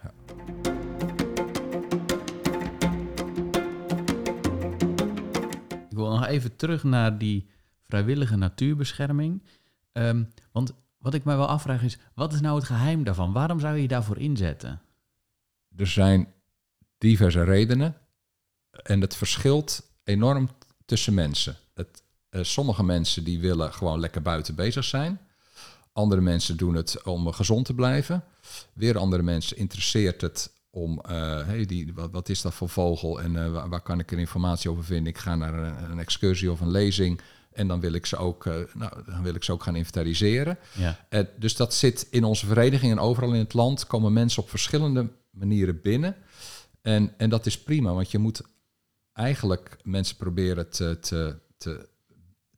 Ik 5.90 5.96
wil 5.96 6.10
nog 6.10 6.26
even 6.26 6.56
terug 6.56 6.84
naar 6.84 7.18
die 7.18 7.50
vrijwillige 7.82 8.36
natuurbescherming. 8.36 9.42
Ehm, 9.92 10.24
want 10.52 10.74
wat 10.98 11.14
ik 11.14 11.24
mij 11.24 11.36
wel 11.36 11.48
afvraag 11.48 11.82
is, 11.82 11.98
wat 12.14 12.32
is 12.32 12.40
nou 12.40 12.56
het 12.56 12.64
geheim 12.64 13.04
daarvan? 13.04 13.32
Waarom 13.32 13.60
zou 13.60 13.74
je 13.74 13.82
je 13.82 13.88
daarvoor 13.88 14.18
inzetten? 14.18 14.80
Er 15.76 15.86
zijn 15.86 16.28
diverse 16.98 17.44
redenen 17.44 17.96
en 18.70 19.00
het 19.00 19.16
verschilt 19.16 19.82
enorm 20.04 20.48
tussen 20.84 21.14
mensen. 21.14 21.56
Het, 21.74 22.02
eh, 22.30 22.42
sommige 22.42 22.84
mensen 22.84 23.24
die 23.24 23.40
willen 23.40 23.72
gewoon 23.72 24.00
lekker 24.00 24.22
buiten 24.22 24.54
bezig 24.54 24.84
zijn. 24.84 25.20
Andere 25.92 26.20
mensen 26.20 26.56
doen 26.56 26.74
het 26.74 27.02
om 27.02 27.32
gezond 27.32 27.64
te 27.64 27.74
blijven. 27.74 28.24
Weer 28.72 28.98
andere 28.98 29.22
mensen 29.22 29.56
interesseert 29.56 30.20
het 30.20 30.52
om, 30.70 31.00
eh, 31.00 31.46
hey, 31.46 31.66
die, 31.66 31.94
wat, 31.94 32.10
wat 32.10 32.28
is 32.28 32.40
dat 32.42 32.54
voor 32.54 32.68
vogel 32.68 33.20
en 33.20 33.44
eh, 33.44 33.68
waar, 33.68 33.80
kan 33.80 33.98
ik 33.98 34.12
er 34.12 34.18
informatie 34.18 34.70
over 34.70 34.84
vinden? 34.84 35.12
Ik 35.12 35.18
ga 35.18 35.36
naar 35.36 35.54
een 35.90 35.98
excursie 35.98 36.50
of 36.50 36.60
een 36.60 36.70
lezing 36.70 37.20
En 37.58 37.68
dan 37.68 37.80
wil 37.80 37.92
ik 37.92 38.06
ze 38.06 38.16
ook, 38.16 38.46
eh, 38.46 38.54
nou, 38.74 38.92
dan 39.06 39.22
wil 39.22 39.34
ik 39.34 39.44
ze 39.44 39.52
ook 39.52 39.62
gaan 39.62 39.76
inventariseren. 39.76 40.58
Ja. 40.74 41.06
Eh, 41.08 41.24
dus 41.38 41.56
dat 41.56 41.74
zit 41.74 42.06
in 42.10 42.24
onze 42.24 42.46
vereniging 42.46 42.92
en 42.92 42.98
overal 42.98 43.32
in 43.32 43.38
het 43.38 43.54
land 43.54 43.86
komen 43.86 44.12
mensen 44.12 44.42
op 44.42 44.50
verschillende 44.50 45.08
manieren 45.30 45.80
binnen. 45.80 46.16
En, 46.82 47.14
en 47.16 47.30
dat 47.30 47.46
is 47.46 47.58
prima, 47.58 47.92
want 47.92 48.10
je 48.10 48.18
moet 48.18 48.42
eigenlijk 49.12 49.76
mensen 49.82 50.16
proberen 50.16 50.70
te, 50.70 50.98
te, 51.00 51.38
te, 51.56 51.88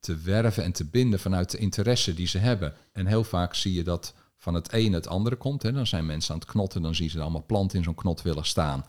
te 0.00 0.16
werven 0.16 0.64
en 0.64 0.72
te 0.72 0.84
binden 0.84 1.20
vanuit 1.20 1.50
de 1.50 1.58
interesse 1.58 2.14
die 2.14 2.26
ze 2.26 2.38
hebben. 2.38 2.74
En 2.92 3.06
heel 3.06 3.24
vaak 3.24 3.54
zie 3.54 3.72
je 3.72 3.84
dat 3.84 4.14
van 4.36 4.54
het 4.54 4.72
ene 4.72 4.94
het 4.94 5.08
andere 5.08 5.36
komt. 5.36 5.62
Hè. 5.62 5.72
Dan 5.72 5.86
zijn 5.86 6.06
mensen 6.06 6.34
aan 6.34 6.40
het 6.40 6.48
knotten, 6.48 6.82
dan 6.82 6.94
zien 6.94 7.10
ze 7.10 7.20
allemaal 7.20 7.46
planten 7.46 7.78
in 7.78 7.84
zo'n 7.84 7.94
knot 7.94 8.22
willen 8.22 8.46
staan. 8.46 8.84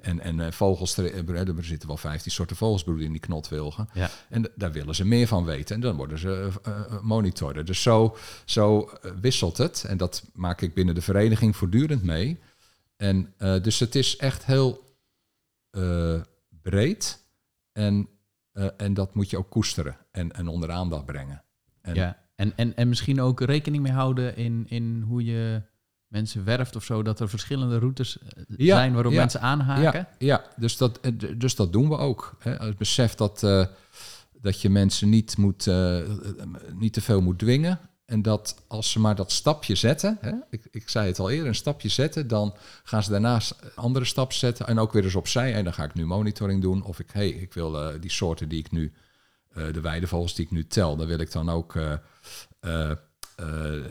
En, 0.00 0.20
en 0.20 0.40
eh, 0.40 0.52
vogels, 0.52 0.96
er, 0.96 1.28
er 1.28 1.64
zitten 1.64 1.88
wel 1.88 1.96
15 1.96 2.32
soorten 2.32 2.56
vogelsbroeden 2.56 3.06
in 3.06 3.12
die 3.12 3.20
knotwilgen. 3.20 3.88
Ja. 3.94 4.10
En 4.28 4.50
daar 4.54 4.72
willen 4.72 4.94
ze 4.94 5.04
meer 5.04 5.26
van 5.26 5.44
weten. 5.44 5.74
En 5.74 5.80
dan 5.80 5.96
worden 5.96 6.18
ze 6.18 6.50
eh, 6.62 6.72
eh, 6.72 7.00
monitoren. 7.02 7.66
Dus 7.66 7.82
zo, 7.82 8.16
zo 8.44 8.80
eh, 8.80 9.10
wisselt 9.20 9.56
het. 9.56 9.84
En 9.84 9.96
dat 9.96 10.24
maak 10.34 10.60
ik 10.60 10.74
binnen 10.74 10.94
de 10.94 11.02
vereniging 11.02 11.56
voortdurend 11.56 12.02
mee. 12.02 12.38
En 12.96 13.34
eh, 13.36 13.62
dus 13.62 13.80
het 13.80 13.94
is 13.94 14.16
echt 14.16 14.44
heel 14.44 14.84
eh, 15.70 16.20
breed. 16.62 17.24
En, 17.72 18.08
eh, 18.52 18.68
en 18.76 18.94
dat 18.94 19.14
moet 19.14 19.30
je 19.30 19.38
ook 19.38 19.50
koesteren 19.50 19.96
en, 20.10 20.32
en 20.32 20.48
onder 20.48 20.70
aandacht 20.70 21.06
brengen. 21.06 21.44
En, 21.80 21.94
ja. 21.94 22.24
En, 22.34 22.52
en, 22.56 22.76
en 22.76 22.88
misschien 22.88 23.20
ook 23.20 23.40
rekening 23.40 23.82
mee 23.82 23.92
houden 23.92 24.36
in, 24.36 24.66
in 24.68 25.04
hoe 25.06 25.24
je 25.24 25.62
mensen 26.08 26.44
werft 26.44 26.76
of 26.76 26.84
zo, 26.84 27.02
dat 27.02 27.20
er 27.20 27.28
verschillende 27.28 27.78
routes 27.78 28.18
eh, 28.18 28.42
Ja, 28.56 28.76
zijn 28.76 28.92
waarop 28.94 29.12
ja, 29.12 29.18
mensen 29.18 29.40
aanhaken. 29.40 30.06
Ja, 30.18 30.26
ja 30.26 30.44
dus, 30.56 30.76
dat, 30.76 31.00
eh, 31.00 31.12
dus 31.36 31.54
dat 31.54 31.72
doen 31.72 31.88
we 31.88 31.96
ook. 31.96 32.36
Hè. 32.38 32.54
Het 32.54 32.78
besef 32.78 33.14
dat, 33.14 33.42
eh, 33.42 33.66
dat 34.40 34.60
je 34.60 34.70
mensen 34.70 35.08
niet, 35.08 35.36
moet, 35.36 35.70
niet 36.72 36.92
te 36.92 37.00
veel 37.00 37.20
moet 37.20 37.38
dwingen. 37.38 37.80
En 38.04 38.22
dat 38.22 38.62
als 38.66 38.90
ze 38.90 39.00
maar 39.00 39.14
dat 39.14 39.32
stapje 39.32 39.74
zetten, 39.74 40.18
hè, 40.20 40.32
ik, 40.50 40.68
ik 40.70 40.88
zei 40.88 41.06
het 41.06 41.18
al 41.18 41.30
eerder, 41.30 41.46
een 41.46 41.54
stapje 41.54 41.88
zetten, 41.88 42.28
dan 42.28 42.54
gaan 42.82 43.02
ze 43.02 43.10
daarnaast 43.10 43.54
een 43.60 43.70
andere 43.74 44.04
stap 44.04 44.32
zetten 44.32 44.66
en 44.66 44.78
ook 44.78 44.92
weer 44.92 45.04
eens 45.04 45.14
opzij. 45.14 45.54
En 45.54 45.64
dan 45.64 45.72
ga 45.72 45.84
ik 45.84 45.94
nu 45.94 46.06
monitoring 46.06 46.62
doen. 46.62 46.82
Of 46.82 46.98
ik, 47.00 47.10
hey, 47.12 47.28
ik 47.28 47.52
wil 47.52 48.00
die 48.00 48.10
soorten 48.10 48.48
die 48.48 48.58
ik 48.58 48.70
nu, 48.70 48.92
de 49.54 49.80
weidevogels 49.80 50.34
die 50.34 50.44
ik 50.44 50.50
nu 50.50 50.66
tel, 50.66 50.96
daar 50.96 51.06
wil 51.06 51.18
ik 51.18 51.32
dan 51.32 51.50
ook 51.50 51.72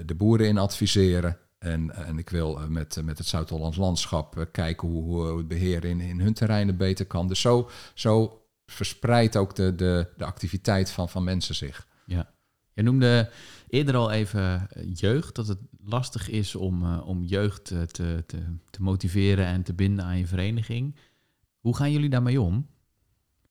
de 0.06 0.16
boeren 0.18 0.48
in 0.48 0.58
adviseren. 0.58 1.38
En, 1.66 1.96
en 1.96 2.18
ik 2.18 2.30
wil 2.30 2.62
eh, 2.62 2.68
met, 2.68 3.02
met 3.04 3.18
het 3.18 3.28
Zuid-Hollands 3.28 3.78
landschap 3.78 4.38
eh, 4.38 4.46
kijken 4.52 4.88
hoe, 4.88 5.04
hoe 5.04 5.38
het 5.38 5.48
beheer 5.48 5.86
in, 5.86 6.00
in 6.00 6.20
hun 6.20 6.34
terreinen 6.34 6.78
beter 6.78 7.06
kan. 7.06 7.28
Dus 7.28 7.42
zo, 7.42 7.70
zo 7.94 8.42
verspreidt 8.66 9.36
ook 9.36 9.56
de, 9.56 9.76
de, 9.76 10.08
de 10.18 10.26
activiteit 10.26 10.92
van, 10.92 11.10
van 11.10 11.24
mensen 11.24 11.56
zich. 11.56 11.88
Ja. 12.06 12.34
Je 12.74 12.84
noemde 12.84 13.30
eerder 13.70 13.96
al 13.96 14.12
even 14.12 14.68
eh, 14.70 14.84
jeugd, 14.94 15.36
dat 15.36 15.48
het 15.48 15.60
lastig 15.86 16.30
is 16.30 16.56
om, 16.56 16.84
eh, 16.84 17.08
om 17.08 17.24
jeugd 17.24 17.72
eh, 17.72 17.82
te, 17.82 18.24
te, 18.28 18.38
te 18.70 18.82
motiveren 18.82 19.46
en 19.46 19.64
te 19.64 19.74
binden 19.74 20.06
aan 20.06 20.18
je 20.18 20.28
vereniging. 20.28 20.96
Hoe 21.60 21.76
gaan 21.76 21.92
jullie 21.92 22.10
daarmee 22.10 22.42
om? 22.42 22.68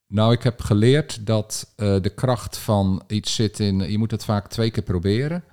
Nou, 0.07 0.33
ik 0.33 0.43
heb 0.43 0.61
geleerd 0.61 1.27
dat 1.27 1.73
eh, 1.77 2.01
de 2.01 2.15
kracht 2.15 2.57
van 2.59 3.03
iets 3.07 3.35
zit 3.35 3.61
in... 3.61 3.79
Je 3.79 3.99
moet 3.99 4.11
het 4.11 4.25
vaak 4.25 4.49
twee 4.49 4.71
keer 4.71 4.83
proberen. 4.83 5.45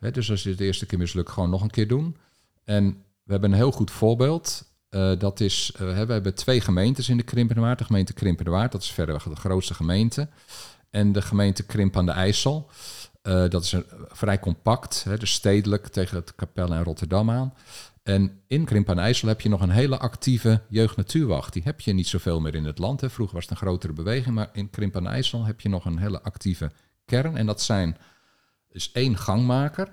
Dus 0.00 0.30
als 0.30 0.42
je 0.42 0.50
het 0.50 0.60
eerste 0.60 0.86
keer 0.86 0.98
mislukt, 0.98 1.30
gewoon 1.30 1.50
nog 1.50 1.62
een 1.62 1.70
keer 1.70 1.88
doen. 1.88 2.16
En 2.64 3.04
we 3.22 3.32
hebben 3.32 3.50
een 3.50 3.56
heel 3.56 3.72
goed 3.72 3.90
voorbeeld. 3.90 4.68
Eh, 4.88 5.18
dat 5.18 5.40
is, 5.40 5.72
eh, 5.74 5.80
we 5.80 6.12
hebben 6.12 6.34
twee 6.34 6.60
gemeentes 6.60 7.08
in 7.08 7.16
de 7.16 7.22
Krimpenerwaard. 7.22 7.78
De 7.78 7.84
gemeente 7.84 8.12
Krimpenerwaard, 8.12 8.72
dat 8.72 8.82
is 8.82 8.90
verreweg 8.90 9.22
de 9.22 9.36
grootste 9.36 9.74
gemeente. 9.74 10.28
En 10.90 11.12
de 11.12 11.22
gemeente 11.22 11.62
Krimp 11.62 11.96
aan 11.96 12.06
de 12.06 12.12
IJssel. 12.12 12.70
Eh, 13.22 13.48
dat 13.48 13.64
is 13.64 13.72
een, 13.72 13.84
vrij 14.08 14.40
compact, 14.40 15.04
dus 15.18 15.32
stedelijk 15.32 15.86
tegen 15.86 16.16
het 16.16 16.34
Kapel 16.34 16.72
en 16.72 16.84
Rotterdam 16.84 17.30
aan. 17.30 17.54
En 18.02 18.40
in 18.46 18.64
Krimp 18.64 18.88
aan 18.88 18.96
de 18.96 19.02
IJssel 19.02 19.28
heb 19.28 19.40
je 19.40 19.48
nog 19.48 19.60
een 19.60 19.70
hele 19.70 19.98
actieve 19.98 20.62
jeugd-natuurwacht. 20.68 21.52
Die 21.52 21.62
heb 21.62 21.80
je 21.80 21.92
niet 21.92 22.08
zoveel 22.08 22.40
meer 22.40 22.54
in 22.54 22.64
het 22.64 22.78
land. 22.78 23.02
Vroeger 23.06 23.34
was 23.34 23.42
het 23.42 23.50
een 23.50 23.66
grotere 23.66 23.92
beweging, 23.92 24.34
maar 24.34 24.50
in 24.52 24.70
Krimp 24.70 24.96
aan 24.96 25.02
de 25.02 25.08
IJssel 25.08 25.44
heb 25.44 25.60
je 25.60 25.68
nog 25.68 25.84
een 25.84 25.98
hele 25.98 26.22
actieve 26.22 26.70
kern. 27.04 27.36
En 27.36 27.46
dat 27.46 27.62
zijn 27.62 27.96
dus 28.72 28.92
één 28.92 29.16
gangmaker, 29.16 29.92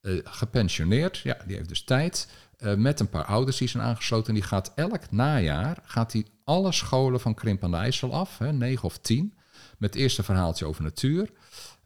eh, 0.00 0.12
gepensioneerd, 0.24 1.18
ja, 1.18 1.36
die 1.46 1.56
heeft 1.56 1.68
dus 1.68 1.84
tijd, 1.84 2.28
eh, 2.58 2.74
met 2.74 3.00
een 3.00 3.08
paar 3.08 3.24
ouders 3.24 3.56
die 3.56 3.68
zijn 3.68 3.82
aangesloten. 3.82 4.28
En 4.28 4.34
die 4.34 4.42
gaat 4.42 4.72
elk 4.74 5.10
najaar, 5.10 5.78
gaat 5.84 6.12
hij 6.12 6.26
alle 6.44 6.72
scholen 6.72 7.20
van 7.20 7.34
Krimp 7.34 7.64
aan 7.64 7.70
de 7.70 7.76
IJssel 7.76 8.14
af, 8.14 8.38
hè, 8.38 8.52
negen 8.52 8.84
of 8.84 8.98
tien, 8.98 9.34
met 9.78 9.92
het 9.94 10.02
eerste 10.02 10.22
verhaaltje 10.22 10.66
over 10.66 10.82
natuur. 10.82 11.30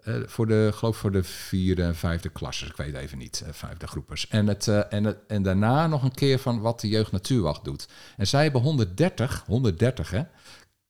Eh, 0.03 0.15
voor 0.27 0.47
de, 0.47 0.71
geloof 0.75 0.97
voor 0.97 1.13
de 1.13 1.23
vierde 1.23 1.83
en 1.83 1.97
vijfde 1.97 2.29
klassers, 2.29 2.71
ik 2.71 2.77
weet 2.77 2.95
even 2.95 3.19
niet, 3.19 3.45
vijfde 3.51 3.87
groepers. 3.87 4.29
En, 4.29 4.47
het, 4.47 4.69
en, 4.69 5.29
en 5.29 5.43
daarna 5.43 5.87
nog 5.87 6.03
een 6.03 6.15
keer 6.15 6.39
van 6.39 6.61
wat 6.61 6.81
de 6.81 6.89
jeugd 6.89 7.13
natuurwacht 7.13 7.65
doet. 7.65 7.89
En 8.17 8.27
zij 8.27 8.43
hebben 8.43 8.63
130, 8.63 9.45
130 9.47 10.11
hè, 10.11 10.23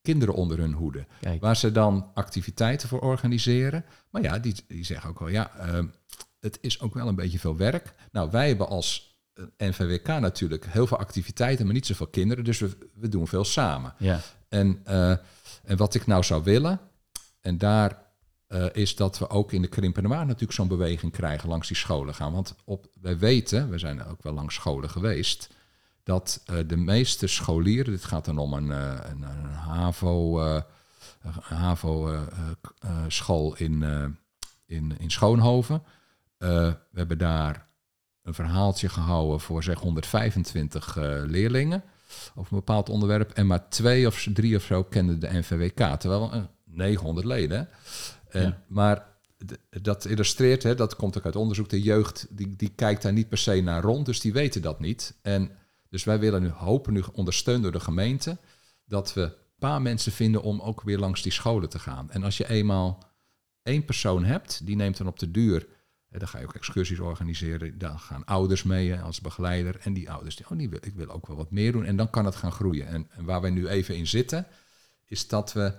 kinderen 0.03 0.35
onder 0.35 0.59
hun 0.59 0.73
hoede. 0.73 1.07
Kijk, 1.21 1.41
Waar 1.41 1.57
ze 1.57 1.73
dan 1.73 2.11
activiteiten 2.15 2.89
voor 2.89 3.01
organiseren. 3.01 3.85
Maar 4.11 4.23
ja, 4.23 4.39
die, 4.39 4.55
die 4.67 4.85
zeggen 4.85 5.11
ook 5.11 5.19
wel, 5.19 5.29
ja, 5.29 5.51
ehm, 5.59 5.87
het 6.41 6.59
is 6.61 6.81
ook 6.81 6.95
wel 6.95 7.09
een 7.09 7.15
beetje 7.15 7.39
veel 7.39 7.57
werk. 7.57 7.95
Nou, 8.13 8.31
wij 8.31 8.49
hebben 8.49 8.69
als 8.69 9.17
eh, 9.35 9.45
NVWK 9.57 10.07
natuurlijk 10.07 10.67
heel 10.67 10.87
veel 10.87 10.99
activiteiten, 10.99 11.65
maar 11.65 11.75
niet 11.75 11.87
zoveel 11.87 12.07
kinderen. 12.07 12.45
Dus 12.45 12.59
we, 12.59 12.77
we 12.95 13.09
doen 13.09 13.29
veel 13.29 13.45
samen. 13.45 13.95
ja. 13.99 14.21
En, 14.49 14.81
eh, 14.85 15.11
en 15.63 15.77
wat 15.77 15.95
ik 15.95 16.07
nou 16.07 16.23
zou 16.23 16.43
willen, 16.43 16.81
en 17.41 17.59
daar 17.59 18.03
eh, 18.47 18.67
is 18.73 18.97
dat 18.97 19.19
we 19.19 19.31
ook 19.31 19.53
in 19.53 19.63
de 19.63 19.69
Krimpende 19.69 20.09
Maand 20.09 20.27
natuurlijk 20.27 20.53
zo'n 20.53 20.69
beweging 20.69 21.13
krijgen 21.13 21.49
langs 21.49 21.69
die 21.69 21.77
scholen 21.77 22.15
gaan. 22.15 22.33
Want 22.33 22.55
op, 22.65 22.87
wij 23.01 23.19
weten, 23.19 23.71
we 23.71 23.79
zijn 23.79 24.05
ook 24.05 24.23
wel 24.23 24.33
langs 24.33 24.55
scholen 24.55 24.91
geweest, 24.91 25.49
dat 26.03 26.43
eh, 26.45 26.57
de 26.67 26.77
meeste 26.77 27.27
scholieren, 27.27 27.93
dit 27.93 28.05
gaat 28.05 28.25
dan 28.25 28.39
om 28.39 28.53
een, 28.53 28.73
eh, 28.73 28.99
een, 29.11 29.23
een 29.23 29.51
HAVO, 29.51 30.41
eh, 30.41 30.63
een 31.23 31.57
HAVO 31.57 32.25
school 33.09 33.57
in, 33.57 33.83
in, 34.67 34.99
in 34.99 35.11
Schoonhoven. 35.11 35.83
We 36.39 36.77
hebben 36.93 37.19
daar 37.19 37.71
een 38.23 38.35
verhaaltje 38.35 38.89
gehouden 38.89 39.41
voor 39.41 39.63
zeg 39.63 39.79
125 39.79 40.97
eh, 40.97 41.23
leerlingen 41.27 41.83
over 42.35 42.53
een 42.53 42.59
bepaald 42.59 42.89
onderwerp. 42.89 43.31
En 43.31 43.47
maar 43.47 43.69
twee 43.69 44.07
of 44.07 44.27
drie 44.33 44.57
of 44.57 44.63
zo 44.63 44.85
kenden 44.85 45.21
de 45.21 45.29
NVWK. 45.33 46.01
Terwijl 46.01 46.33
eh, 46.33 46.43
900 46.65 47.27
leden. 47.27 47.59
hè. 47.59 47.65
En, 48.39 48.43
Ja. 48.43 48.63
Maar 48.67 49.07
dat 49.83 50.05
illustreert, 50.05 50.63
hè, 50.63 50.75
dat 50.75 50.97
komt 50.97 51.19
ook 51.19 51.25
uit 51.25 51.37
onderzoek, 51.37 51.69
de 51.69 51.83
jeugd 51.83 52.27
die, 52.31 52.57
die 52.57 52.73
kijkt 52.75 53.03
daar 53.03 53.13
niet 53.13 53.29
per 53.29 53.39
se 53.39 53.61
naar 53.61 53.83
rond, 53.83 54.07
dus 54.07 54.21
die 54.21 54.33
weten 54.33 54.63
dat 54.63 54.81
niet. 54.81 55.15
En 55.23 55.51
dus 55.93 56.05
wij 56.05 56.19
willen 56.19 56.43
nu 56.43 56.49
hopen, 56.49 56.93
nu 56.93 57.03
ondersteund 57.13 57.63
door 57.63 57.73
de 57.73 57.81
gemeente, 57.81 58.39
dat 58.85 59.15
we 59.15 59.21
een 59.21 59.33
paar 59.59 59.83
mensen 59.83 60.13
vinden 60.13 60.43
om 60.43 60.61
ook 60.61 60.83
weer 60.83 60.99
langs 60.99 61.23
die 61.23 61.33
scholen 61.33 61.69
te 61.69 61.79
gaan. 61.79 62.11
En 62.11 62.23
als 62.23 62.37
je 62.37 62.49
eenmaal 62.49 63.05
één 63.63 63.85
persoon 63.85 64.25
hebt, 64.25 64.67
die 64.67 64.77
neemt 64.77 64.97
dan 64.97 65.07
op 65.07 65.19
de 65.19 65.31
duur, 65.31 65.67
dan 66.09 66.29
ga 66.29 66.39
je 66.39 66.45
ook 66.45 66.55
excursies 66.55 66.99
organiseren, 66.99 67.79
dan 67.79 67.99
gaan 67.99 68.25
ouders 68.25 68.63
mee 68.63 68.97
als 68.97 69.21
begeleider. 69.21 69.79
En 69.81 69.93
die 69.93 70.11
ouders, 70.11 70.37
die, 70.37 70.51
oh, 70.51 70.59
die 70.59 70.69
wil, 70.69 70.79
ik 70.83 70.95
wil 70.95 71.09
ook 71.09 71.27
wel 71.27 71.37
wat 71.37 71.51
meer 71.51 71.73
doen. 71.73 71.85
En 71.85 71.97
dan 71.97 72.11
kan 72.11 72.25
het 72.25 72.37
gaan 72.37 72.53
groeien. 72.53 72.87
En, 72.87 73.07
en 73.11 73.25
waar 73.25 73.41
wij 73.41 73.51
nu 73.51 73.69
even 73.69 73.97
in 73.97 74.07
zitten, 74.07 74.47
is 75.05 75.29
dat 75.29 75.53
we 75.53 75.75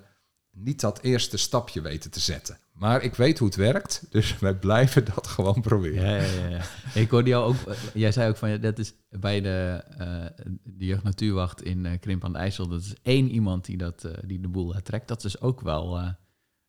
niet 0.54 0.82
dat 0.82 1.02
eerste 1.02 1.38
stapje 1.38 1.82
weten 1.82 2.12
te 2.12 2.20
zetten. 2.20 2.58
Maar 2.74 3.04
ik 3.04 3.16
weet 3.16 3.39
hoe 3.39 3.48
het 3.48 3.58
werkt, 3.58 4.06
dus 4.10 4.38
wij 4.39 4.56
blijven 4.56 5.06
dat 5.06 5.28
gewoon 5.28 5.62
proberen. 5.62 6.10
Ja, 6.10 6.42
ja, 6.42 6.48
ja. 6.48 6.62
Ik 6.94 7.10
hoorde 7.10 7.30
jou 7.30 7.46
ook, 7.46 7.68
eh, 7.68 7.76
jij 7.94 8.12
zei 8.12 8.30
ook 8.30 8.38
van, 8.38 8.60
dat 8.60 8.80
is 8.80 8.94
bij 9.10 9.42
de, 9.42 9.84
eh 9.98 10.46
de 10.63 10.86
Jeugd 10.86 11.04
Natuurwacht 11.04 11.62
in 11.62 11.86
eh, 11.86 12.00
Krimp 12.00 12.24
aan 12.24 12.34
de 12.34 12.38
IJssel, 12.38 12.68
dat 12.68 12.82
is 12.82 12.94
één 13.02 13.30
iemand 13.30 13.66
die, 13.66 13.78
dat, 13.78 14.08
die 14.26 14.39
de 14.39 14.48
boel 14.48 14.74
trekt. 14.84 15.08
Dat 15.08 15.24
is 15.24 15.42
ook 15.42 15.62
wel 15.62 16.16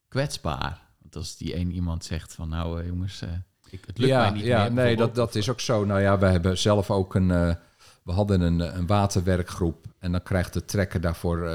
kwetsbaar. 0.07 0.83
Want 1.01 1.15
als 1.15 1.37
die 1.37 1.53
één 1.53 1.71
iemand 1.71 2.05
zegt 2.05 2.33
van, 2.33 2.49
nou 2.49 2.85
jongens, 2.85 3.21
ik, 3.69 3.83
het 3.85 3.97
lukt 3.97 4.11
ja, 4.11 4.21
mij 4.21 4.31
niet 4.31 4.45
ja, 4.45 4.63
meer. 4.63 4.71
nee, 4.71 4.95
dat, 4.95 5.15
dat 5.15 5.35
is 5.35 5.49
ook 5.49 5.59
zo. 5.59 5.85
Nou 5.85 6.01
ja, 6.01 6.19
we 6.19 6.25
hebben 6.25 6.57
zelf 6.57 6.91
ook 6.91 7.15
een. 7.15 7.27
we 8.03 8.11
hadden 8.11 8.41
een, 8.41 8.77
een 8.77 8.87
waterwerkgroep. 8.87 9.85
En 9.99 10.11
dan 10.11 10.23
krijgt 10.23 10.53
de 10.53 10.65
trekker 10.65 11.01
daarvoor 11.01 11.49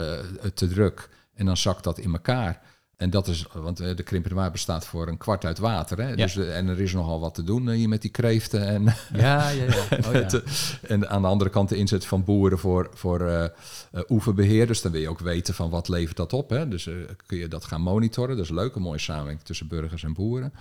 te 0.54 0.68
druk. 0.68 1.08
En 1.34 1.46
dan 1.46 1.56
zakt 1.56 1.84
dat 1.84 1.98
in 1.98 2.12
elkaar. 2.12 2.60
En 2.96 3.10
dat 3.10 3.28
is, 3.28 3.46
want 3.52 3.80
eh, 3.80 3.96
de 3.96 4.02
Krimpende 4.02 4.36
Waar 4.36 4.50
bestaat 4.50 4.86
voor 4.86 5.08
een 5.08 5.16
kwart 5.16 5.44
uit 5.44 5.58
water. 5.58 5.98
Hè? 6.00 6.16
Dus, 6.16 6.32
de- 6.32 6.52
en 6.52 6.68
er 6.68 6.80
is 6.80 6.92
nogal 6.92 7.20
wat 7.20 7.34
te 7.34 7.42
doen 7.44 7.68
eh, 7.68 7.74
hier 7.76 7.88
met 7.88 8.02
die 8.02 8.10
kreeften. 8.10 8.66
En, 8.66 8.84
Ja, 9.12 9.48
ja, 9.48 9.64
ja. 9.64 9.98
Oh, 10.08 10.12
ja. 10.12 10.28
en 10.94 11.08
aan 11.10 11.22
de 11.22 11.28
andere 11.28 11.50
kant 11.50 11.68
de 11.68 11.76
inzet 11.76 12.06
van 12.06 12.24
boeren 12.24 12.58
voor, 12.58 12.90
voor 12.94 13.20
eh, 13.20 13.44
eh, 13.44 13.50
oeverbeheer. 14.08 14.66
Dus 14.66 14.82
dan 14.82 14.92
wil 14.92 15.00
je 15.00 15.08
ook 15.08 15.18
weten 15.20 15.54
van 15.54 15.70
wat 15.70 15.88
levert 15.88 16.16
dat 16.16 16.32
op. 16.32 16.50
Hè? 16.50 16.68
Dus 16.68 16.86
eh, 16.86 16.94
kun 17.26 17.38
je 17.38 17.48
dat 17.48 17.64
gaan 17.64 17.80
monitoren. 17.82 18.36
Dat 18.36 18.44
is 18.44 18.50
leuk, 18.50 18.74
een 18.74 18.82
mooie 18.82 18.98
samenwerking 18.98 19.44
tussen 19.44 19.68
burgers 19.68 20.04
en 20.04 20.12
boeren. 20.14 20.52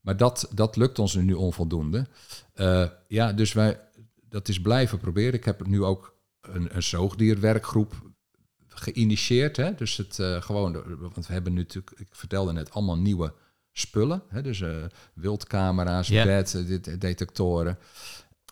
Maar 0.00 0.16
dat, 0.16 0.48
dat 0.54 0.76
lukt 0.76 0.98
ons 0.98 1.14
nu 1.14 1.32
onvoldoende. 1.32 2.06
Eh, 2.54 2.84
ja, 3.08 3.32
dus 3.32 3.52
wij, 3.52 3.80
dat 4.28 4.48
is 4.48 4.60
blijven 4.60 4.98
proberen. 4.98 5.32
Ik 5.34 5.44
heb 5.44 5.66
nu 5.66 5.82
ook 5.82 6.14
een, 6.40 6.68
een 6.76 6.82
zoogdierwerkgroep 6.82 7.94
geïnitieerd. 8.80 9.56
Hè? 9.56 9.74
Dus 9.74 9.96
het 9.96 10.18
eh, 10.18 10.42
gewoon, 10.42 10.72
want 11.12 11.26
we 11.26 11.32
hebben 11.32 11.52
nu 11.52 11.60
natuurlijk, 11.60 12.00
ik 12.00 12.08
vertelde 12.10 12.52
net, 12.52 12.70
allemaal 12.70 12.98
nieuwe 12.98 13.32
spullen. 13.72 14.22
Hè, 14.28 14.42
dus 14.42 14.60
uh, 14.60 14.76
wildcamera's, 15.14 16.08
Ja. 16.08 16.24
bed-detectoren. 16.24 17.78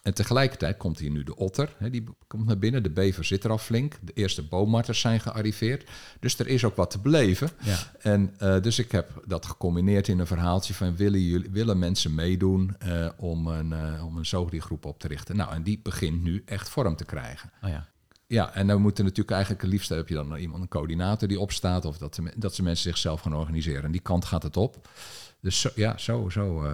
En 0.03 0.15
tegelijkertijd 0.15 0.77
komt 0.77 0.99
hier 0.99 1.11
nu 1.11 1.23
de 1.23 1.37
otter. 1.37 1.75
Hè, 1.79 1.91
die 1.91 2.05
komt 2.27 2.47
naar 2.47 2.59
binnen. 2.59 2.83
De 2.83 2.91
bever 2.91 3.25
zit 3.25 3.45
er 3.45 3.51
al 3.51 3.59
flink. 3.59 3.95
De 4.01 4.13
eerste 4.13 4.43
boommarters 4.43 5.01
zijn 5.01 5.21
gearriveerd. 5.21 5.91
Dus 6.21 6.39
er 6.39 6.47
is 6.49 6.65
ook 6.65 6.77
wat 6.77 6.91
te 6.91 6.99
beleven. 6.99 7.51
Ja. 7.63 7.77
En 8.01 8.35
eh, 8.39 8.61
dus 8.63 8.79
ik 8.79 8.93
heb 8.93 9.23
dat 9.27 9.47
gecombineerd 9.47 10.09
in 10.09 10.19
een 10.19 10.27
verhaaltje 10.27 10.75
van 10.75 10.97
willen, 10.97 11.21
jullie, 11.21 11.51
willen 11.51 11.79
mensen 11.79 12.15
meedoen 12.15 12.77
eh, 12.79 13.09
om, 13.17 13.47
een, 13.47 13.73
eh, 13.73 14.07
om 14.07 14.17
een 14.17 14.27
zoogdiergroep 14.27 14.85
op 14.85 14.99
te 14.99 15.09
richten. 15.09 15.37
Nou, 15.37 15.53
en 15.53 15.63
die 15.63 15.81
begint 15.83 16.23
nu 16.23 16.43
echt 16.47 16.69
vorm 16.69 16.97
te 16.97 17.05
krijgen. 17.05 17.51
Oh 17.63 17.71
ja. 17.71 17.89
Ja, 18.35 18.55
en 18.55 18.67
dan 18.67 18.81
moeten 18.81 19.05
natuurlijk 19.05 19.31
eigenlijk 19.31 19.63
het 19.63 19.73
liefst 19.73 19.89
heb 19.89 20.09
je 20.09 20.15
dan 20.15 20.37
iemand, 20.37 20.63
een 20.63 20.69
coördinator 20.69 21.29
die 21.29 21.41
opstaat, 21.41 21.85
of 21.85 21.99
dat, 21.99 22.19
dat 22.37 22.55
ze 22.55 22.63
mensen 22.63 22.91
zichzelf 22.91 23.21
gaan 23.21 23.35
organiseren. 23.35 23.83
En 23.85 23.93
die 23.93 24.01
kant 24.01 24.25
gaat 24.25 24.43
het 24.43 24.57
op. 24.57 24.89
Dus 25.41 25.61
zo, 25.61 25.69
ja, 25.75 25.99
zo, 25.99 26.29
zo. 26.31 26.65
eh 26.65 26.73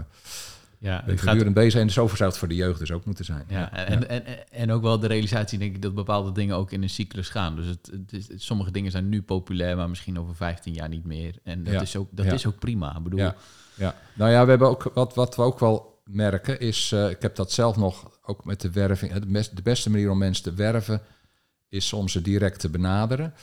Ja, 0.79 1.03
ben 1.07 1.15
gaat, 1.17 1.25
voortdurend 1.25 1.55
bezig 1.55 1.81
en 1.81 1.91
zo 1.91 2.07
zou 2.09 2.29
het 2.29 2.39
voor 2.39 2.49
de 2.49 2.55
jeugd 2.55 2.79
dus 2.79 2.93
ook 2.93 3.05
moeten 3.05 3.25
zijn. 3.25 3.45
ja, 3.49 3.73
en, 3.73 4.09
En, 4.09 4.27
en, 4.27 4.51
en 4.53 4.71
ook 4.73 4.83
wel 4.83 4.99
de 4.99 5.07
realisatie, 5.07 5.59
denk 5.59 5.75
ik, 5.75 5.83
dat 5.83 5.95
bepaalde 5.95 6.33
dingen 6.33 6.57
ook 6.57 6.71
in 6.73 6.83
een 6.83 6.91
cyclus 6.91 7.29
gaan. 7.29 7.57
Dus 7.57 7.67
het, 7.67 7.91
het 7.93 8.13
is, 8.13 8.27
sommige 8.47 8.71
dingen 8.71 8.91
zijn 8.91 9.09
nu 9.09 9.23
populair, 9.23 9.77
maar 9.77 9.89
misschien 9.89 10.19
over 10.19 10.35
15 10.35 10.73
jaar 10.73 10.89
niet 10.89 11.05
meer. 11.05 11.35
En 11.45 11.65
dat, 11.65 11.73
Ja. 11.73 11.81
is, 11.81 11.97
ook, 11.97 12.09
dat 12.11 12.27
Ja. 12.27 12.33
is 12.33 12.47
ook 12.47 12.59
prima. 12.59 12.97
Ik 12.97 13.03
bedoel, 13.03 13.19
Ja, 13.21 13.35
ja. 13.75 13.95
Nou 14.15 14.31
ja, 14.31 14.45
we 14.45 14.51
hebben 14.51 14.69
ook 14.69 14.91
wat, 14.95 15.15
wat 15.15 15.37
we 15.37 15.43
ook 15.43 15.59
wel 15.59 15.99
merken 16.05 16.61
is, 16.61 16.93
eh, 16.93 17.11
ik 17.11 17.23
heb 17.23 17.37
dat 17.37 17.53
zelf 17.53 17.77
nog 17.77 18.11
ook 18.25 18.45
met 18.45 18.61
de 18.61 18.71
werving. 18.71 19.13
Het 19.13 19.33
best, 19.33 19.57
de 19.57 19.63
beste 19.63 19.91
manier 19.91 20.11
om 20.11 20.19
mensen 20.19 20.43
te 20.45 20.55
werven 20.55 21.03
is 21.71 21.93
om 21.93 22.09
ze 22.09 22.23
direct 22.23 22.61
te 22.61 22.69
benaderen. 22.69 23.35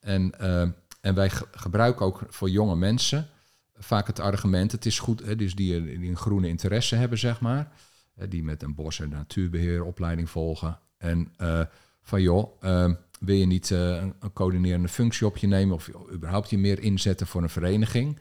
En, 0.00 0.38
eh, 0.38 0.60
en 1.00 1.14
wij 1.14 1.30
ge- 1.30 1.46
gebruiken 1.50 2.06
ook 2.06 2.22
voor 2.28 2.50
jonge 2.50 2.76
mensen 2.76 3.28
vaak 3.76 4.06
het 4.06 4.20
argument: 4.20 4.72
het 4.72 4.86
is 4.86 4.98
goed, 4.98 5.24
hè, 5.24 5.36
dus 5.36 5.54
die, 5.54 5.98
die 5.98 6.10
een 6.10 6.16
groene 6.16 6.48
interesse 6.48 6.96
hebben, 6.96 7.18
zeg 7.18 7.40
maar, 7.40 7.72
hè, 8.14 8.28
die 8.28 8.44
met 8.44 8.62
een 8.62 8.74
bos- 8.74 9.00
en 9.00 9.08
natuurbeheer 9.08 9.84
opleiding 9.84 10.30
volgen. 10.30 10.78
En 10.98 11.32
eh, 11.36 11.60
van 12.02 12.22
joh, 12.22 12.50
eh, 12.60 12.90
wil 13.20 13.36
je 13.36 13.46
niet 13.46 13.70
eh, 13.70 14.02
een 14.20 14.32
coördinerende 14.32 14.88
functie 14.88 15.26
op 15.26 15.36
je 15.36 15.46
nemen 15.46 15.74
of 15.74 15.90
überhaupt 16.12 16.50
je 16.50 16.58
meer 16.58 16.78
inzetten 16.80 17.26
voor 17.26 17.42
een 17.42 17.48
vereniging? 17.48 18.18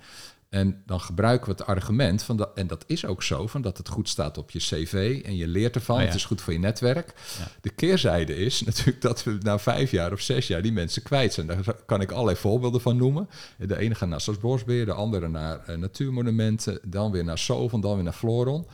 En 0.54 0.82
dan 0.86 1.00
gebruiken 1.00 1.46
we 1.46 1.52
het 1.52 1.66
argument 1.66 2.24
van 2.24 2.38
dat, 2.38 2.52
en 2.56 2.68
dat 2.68 2.84
is 2.88 3.06
ook 3.06 3.24
zo, 3.24 3.48
van 3.48 3.62
dat 3.62 3.78
het 3.78 3.90
goed 3.90 4.10
staat 4.10 4.38
op 4.38 4.52
je 4.52 4.60
cv 4.60 5.22
en 5.26 5.36
je 5.36 5.48
leert 5.48 5.76
ervan. 5.76 5.96
Oh 5.96 6.02
ja. 6.02 6.08
Het 6.08 6.16
is 6.16 6.26
goed 6.26 6.42
voor 6.42 6.54
je 6.54 6.60
netwerk. 6.60 7.14
Ja. 7.40 7.48
De 7.62 7.70
keerzijde 7.70 8.36
is 8.36 8.62
natuurlijk 8.66 9.02
dat 9.02 9.24
we 9.24 9.38
na 9.42 9.60
vijf 9.60 9.92
jaar 9.92 10.12
of 10.12 10.22
zes 10.22 10.48
jaar 10.48 10.62
die 10.62 10.72
mensen 10.72 11.04
kwijt 11.04 11.34
zijn. 11.34 11.48
Daar 11.48 11.76
kan 11.86 12.02
ik 12.02 12.12
allerlei 12.12 12.38
voorbeelden 12.38 12.82
van 12.82 12.98
noemen. 12.98 13.30
De 13.58 13.78
ene 13.78 13.96
gaat 13.96 14.10
naar 14.10 14.26
Bosbeheer, 14.42 14.86
de 14.86 14.94
andere 14.94 15.28
naar 15.28 15.60
eh, 15.66 15.78
natuurmonumenten, 15.78 16.80
dan 16.88 17.12
weer 17.12 17.24
naar 17.24 17.38
Soven, 17.38 17.82
dan 17.82 17.96
weer 17.96 18.04
naar 18.04 18.14
Floron. 18.14 18.68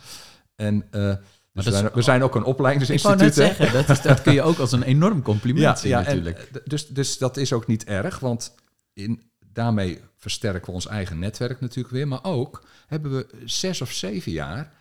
En 0.56 0.86
eh, 0.90 1.14
dus 1.52 1.64
we, 1.64 1.70
zijn, 1.70 1.90
we 1.94 2.02
zijn 2.02 2.22
ook 2.22 2.34
een 2.34 2.44
opleidingsinstituut. 2.44 3.34
zeggen, 3.34 3.72
dat, 3.72 3.88
is, 3.88 4.02
dat 4.02 4.22
kun 4.22 4.32
je 4.32 4.42
ook 4.42 4.58
als 4.58 4.72
een 4.72 4.82
enorm 4.82 5.22
compliment 5.32 5.78
zien 5.78 5.92
en, 5.92 6.04
natuurlijk. 6.04 6.60
dus, 6.64 6.86
dus 6.86 7.18
dat 7.18 7.36
is 7.36 7.52
ook 7.52 7.66
niet 7.66 7.84
erg, 7.84 8.18
want 8.18 8.54
in, 8.92 9.29
daarmee 9.52 10.00
versterken 10.16 10.66
we 10.66 10.72
ons 10.72 10.86
eigen 10.86 11.18
netwerk 11.18 11.60
natuurlijk 11.60 11.94
weer. 11.94 12.08
Maar 12.08 12.24
ook 12.24 12.64
hebben 12.86 13.10
we 13.16 13.26
zes 13.44 13.80
of 13.80 13.92
zeven 13.92 14.32
jaar 14.32 14.72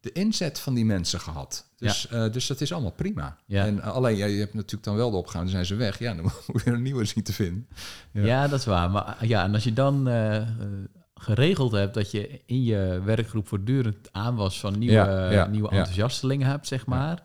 de 0.00 0.12
inzet 0.12 0.58
van 0.58 0.74
die 0.74 0.84
mensen 0.84 1.20
gehad. 1.20 1.70
Dus, 1.76 2.08
eh, 2.08 2.32
dus 2.32 2.46
dat 2.46 2.60
is 2.60 2.72
allemaal 2.72 2.90
prima. 2.92 3.36
Ja. 3.46 3.64
En 3.66 3.80
eh, 3.80 3.92
alleen, 3.92 4.16
ja, 4.16 4.26
je 4.26 4.38
hebt 4.38 4.54
natuurlijk 4.54 4.84
dan 4.84 4.96
wel 4.96 5.10
de 5.10 5.16
opgave, 5.16 5.38
dan 5.38 5.48
zijn 5.48 5.66
ze 5.66 5.74
weg. 5.74 5.98
Ja, 5.98 6.14
dan 6.14 6.22
moet 6.32 6.42
je 6.46 6.60
weer 6.64 6.74
een 6.74 6.82
nieuwe 6.82 7.04
zien 7.04 7.24
te 7.24 7.32
vinden. 7.32 7.68
Ja. 8.12 8.24
Ja. 8.24 8.48
dat 8.48 8.58
is 8.58 8.64
waar. 8.64 8.90
Maar 8.90 9.16
ja, 9.26 9.42
en 9.44 9.54
als 9.54 9.64
je 9.64 9.72
dan 9.72 10.08
eh, 10.08 10.36
eh, 10.36 10.46
geregeld 11.14 11.72
hebt 11.72 11.94
dat 11.94 12.10
je 12.10 12.40
in 12.46 12.62
je 12.64 13.00
werkgroep 13.04 13.48
voortdurend 13.48 14.08
aanwas 14.12 14.60
van 14.60 14.78
nieuwe, 14.78 15.46
nieuwe 15.50 15.68
enthousiastelingen 15.68 16.46
hebt, 16.48 16.66
zeg 16.66 16.86
maar. 16.86 17.22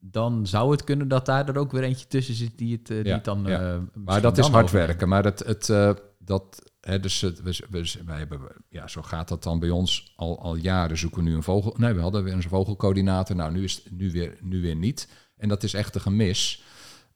Dan 0.00 0.46
zou 0.46 0.70
het 0.70 0.84
kunnen 0.84 1.08
dat 1.08 1.26
daar 1.26 1.48
er 1.48 1.58
ook 1.58 1.72
weer 1.72 1.82
eentje 1.82 2.06
tussen 2.06 2.34
zit 2.34 2.58
die 2.58 2.72
het, 2.76 2.90
eh, 2.90 2.96
die 2.96 3.06
Ja, 3.06 3.14
het 3.14 3.24
dan. 3.24 3.44
ja. 3.46 3.60
eh, 3.72 3.78
Maar 4.04 4.20
dat 4.20 4.38
is 4.38 4.46
hard 4.46 4.70
werken. 4.70 5.08
Maar 5.08 5.24
het, 5.24 5.38
het, 5.46 5.68
eh, 5.68 5.90
dat, 6.28 6.72
hè, 6.80 7.00
dus 7.00 7.20
we, 7.20 7.64
we, 7.70 8.12
hebben, 8.12 8.40
ja, 8.68 8.88
zo 8.88 9.02
gaat 9.02 9.28
dat 9.28 9.42
dan 9.42 9.58
bij 9.58 9.70
ons 9.70 10.12
al, 10.16 10.42
al 10.42 10.54
jaren. 10.54 10.98
Zoeken 10.98 11.24
we 11.24 11.28
nu 11.28 11.34
een 11.36 11.42
vogel. 11.42 11.74
Nee, 11.78 11.92
we 11.92 12.00
hadden 12.00 12.24
weer 12.24 12.32
een 12.32 12.42
vogelcoördinator. 12.42 13.36
Nou, 13.36 13.52
nu 13.52 13.64
is 13.64 13.74
het 13.74 13.90
nu 13.90 14.10
weer, 14.10 14.38
nu 14.40 14.60
weer 14.62 14.76
niet. 14.76 15.08
En 15.36 15.48
dat 15.48 15.62
is 15.62 15.74
echt 15.74 15.94
een 15.94 16.00
gemis. 16.00 16.62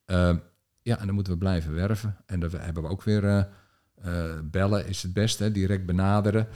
Eh, 0.05 0.37
ja, 0.83 0.99
en 0.99 1.07
dan 1.07 1.15
moeten 1.15 1.33
we 1.33 1.39
blijven 1.39 1.75
werven. 1.75 2.17
En 2.27 2.41
dan 2.41 2.51
hebben 2.51 2.83
we 2.83 2.89
ook 2.89 3.03
weer 3.03 3.25
eh, 3.25 3.45
eh, 3.95 4.39
bellen 4.45 4.87
is 4.87 5.03
het 5.03 5.13
beste, 5.13 5.53
direct 5.53 5.87
benaderen. 5.87 6.49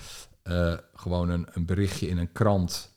Eh, 0.43 0.75
gewoon 0.95 1.29
een, 1.29 1.47
een 1.53 1.67
berichtje 1.67 2.09
in 2.09 2.19
een 2.19 2.33
krant. 2.33 2.95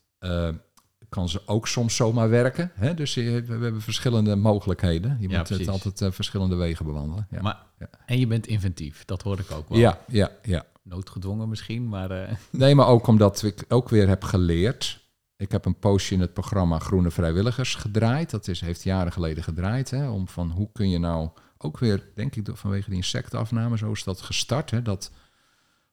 Eh, 1.10 1.16
kan 1.18 1.28
ze 1.28 1.42
ook 1.46 1.68
soms 1.68 1.96
zomaar 1.96 2.28
werken. 2.28 2.70
Hè? 2.74 2.94
Dus 2.94 3.14
je, 3.14 3.22
we 3.46 3.52
hebben 3.52 3.80
verschillende 3.82 4.36
mogelijkheden. 4.36 5.16
Je 5.20 5.28
Ja, 5.28 5.36
moet 5.38 5.46
precies. 5.46 5.66
het 5.66 5.74
altijd 5.74 6.00
eh, 6.00 6.10
verschillende 6.10 6.54
wegen 6.54 6.84
bewandelen. 6.84 7.26
Ja. 7.30 7.42
Maar, 7.42 7.62
Ja. 7.78 7.88
En 8.06 8.18
je 8.18 8.26
bent 8.26 8.46
inventief, 8.46 9.04
dat 9.04 9.22
hoor 9.22 9.38
ik 9.38 9.50
ook 9.50 9.68
wel. 9.68 9.78
Ja, 9.78 9.98
ja, 10.08 10.30
ja. 10.42 10.64
Noodgedwongen 10.82 11.48
misschien, 11.48 11.88
maar 11.88 12.10
eh, 12.10 12.34
Nee, 12.50 12.74
maar 12.74 12.86
ook 12.86 13.06
omdat 13.06 13.42
ik 13.42 13.64
ook 13.68 13.88
weer 13.88 14.08
heb 14.08 14.24
geleerd. 14.24 15.00
Ik 15.36 15.52
heb 15.52 15.64
een 15.64 15.78
poosje 15.78 16.14
in 16.14 16.20
het 16.20 16.32
programma 16.32 16.78
Groene 16.78 17.10
Vrijwilligers 17.10 17.74
gedraaid. 17.74 18.30
Dat 18.30 18.48
is, 18.48 18.60
heeft 18.60 18.82
jaren 18.82 19.12
geleden 19.12 19.42
gedraaid. 19.44 19.90
Hè, 19.90 20.08
om 20.08 20.28
van 20.28 20.50
hoe 20.50 20.68
kun 20.72 20.90
je 20.90 20.98
nou 20.98 21.28
ook 21.58 21.78
weer, 21.78 22.10
denk 22.14 22.36
ik, 22.36 22.48
vanwege 22.52 22.88
die 22.88 22.96
insectenafname, 22.98 23.78
zo 23.78 23.92
is 23.92 24.04
dat 24.04 24.20
gestart. 24.20 24.70
Hè, 24.70 24.82
dat 24.82 25.10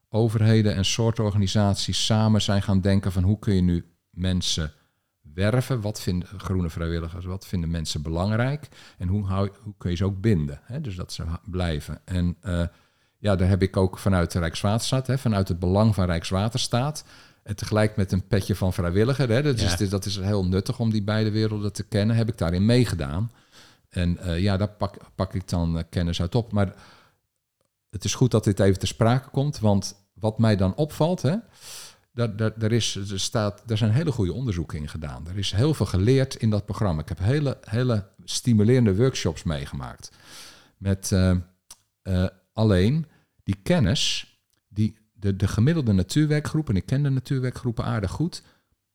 overheden 0.09 0.75
en 0.75 0.85
soortorganisaties 0.85 2.05
samen 2.05 2.41
zijn 2.41 2.61
gaan 2.61 2.81
denken 2.81 3.11
van 3.11 3.23
hoe 3.23 3.39
kun 3.39 3.53
je 3.55 3.61
nu 3.61 3.85
mensen 4.09 4.71
werven? 5.37 5.81
Wat 5.81 6.01
vinden 6.01 6.27
groene 6.37 6.69
vrijwilligers? 6.69 7.25
Wat 7.25 7.47
vinden 7.47 7.69
mensen 7.71 8.01
belangrijk? 8.01 8.67
En 8.97 9.07
hoe, 9.07 9.25
hou, 9.25 9.49
hoe 9.63 9.73
kun 9.77 9.89
je 9.89 9.95
ze 9.95 10.05
ook 10.05 10.21
binden? 10.21 10.59
Hè? 10.63 10.81
Dus 10.81 10.95
dat 10.95 11.13
ze 11.13 11.23
blijven. 11.45 12.01
En 12.05 12.37
eh, 12.41 12.63
ja, 13.17 13.35
daar 13.35 13.47
heb 13.47 13.61
ik 13.61 13.77
ook 13.77 13.97
vanuit 13.97 14.31
de 14.31 14.39
Rijkswaterstaat, 14.39 15.07
hè, 15.07 15.17
vanuit 15.17 15.47
het 15.47 15.59
belang 15.59 15.95
van 15.95 16.05
Rijkswaterstaat. 16.05 17.03
En 17.43 17.55
tegelijk 17.55 17.95
met 17.95 18.11
een 18.11 18.27
petje 18.27 18.55
van 18.55 18.73
vrijwilliger. 18.73 19.29
Hè, 19.29 19.41
dat, 19.41 19.59
Ja. 19.59 19.77
is, 19.79 19.89
dat 19.89 20.05
is 20.05 20.15
heel 20.19 20.45
nuttig 20.45 20.79
om 20.79 20.91
die 20.91 21.03
beide 21.03 21.31
werelden 21.31 21.73
te 21.73 21.83
kennen. 21.83 22.15
Heb 22.15 22.27
ik 22.29 22.37
daarin 22.37 22.65
meegedaan. 22.65 23.31
En 23.89 24.17
eh, 24.17 24.39
ja, 24.39 24.57
daar 24.57 24.69
pak, 24.69 24.97
pak 25.15 25.33
ik 25.33 25.49
dan 25.49 25.77
eh, 25.77 25.83
kennis 25.89 26.21
uit 26.21 26.35
op. 26.35 26.51
Maar 26.51 26.73
het 27.89 28.03
is 28.03 28.13
goed 28.15 28.31
dat 28.31 28.43
dit 28.43 28.59
even 28.59 28.79
te 28.79 28.85
sprake 28.87 29.29
komt. 29.29 29.59
Want 29.59 29.95
wat 30.13 30.39
mij 30.39 30.55
dan 30.55 30.75
opvalt, 30.75 31.21
hè, 31.21 31.35
daar, 32.17 32.35
daar, 32.35 32.59
daar, 32.59 32.71
is, 32.71 32.95
er, 32.95 33.19
staat, 33.19 33.63
daar 33.65 33.77
zijn 33.77 33.91
hele 33.91 34.11
goede 34.11 34.33
onderzoeken 34.33 34.79
in 34.79 34.87
gedaan. 34.87 35.27
Er 35.27 35.37
is 35.37 35.51
heel 35.51 35.73
veel 35.73 35.85
geleerd 35.85 36.35
in 36.35 36.49
dat 36.49 36.65
programma. 36.65 37.01
Ik 37.01 37.09
heb 37.09 37.19
hele, 37.19 37.57
hele 37.61 38.07
stimulerende 38.23 38.95
workshops 38.95 39.43
meegemaakt. 39.43 40.11
Met 40.77 41.11
eh, 41.11 41.35
eh, 42.01 42.25
alleen 42.53 43.05
die 43.43 43.55
kennis, 43.63 44.35
die, 44.67 44.97
de, 45.13 45.35
de 45.35 45.47
gemiddelde 45.47 45.91
natuurwerkgroep, 45.91 46.69
en 46.69 46.75
ik 46.75 46.85
ken 46.85 47.03
de 47.03 47.09
natuurwerkgroepen 47.09 47.85
aardig 47.85 48.11
goed, 48.11 48.43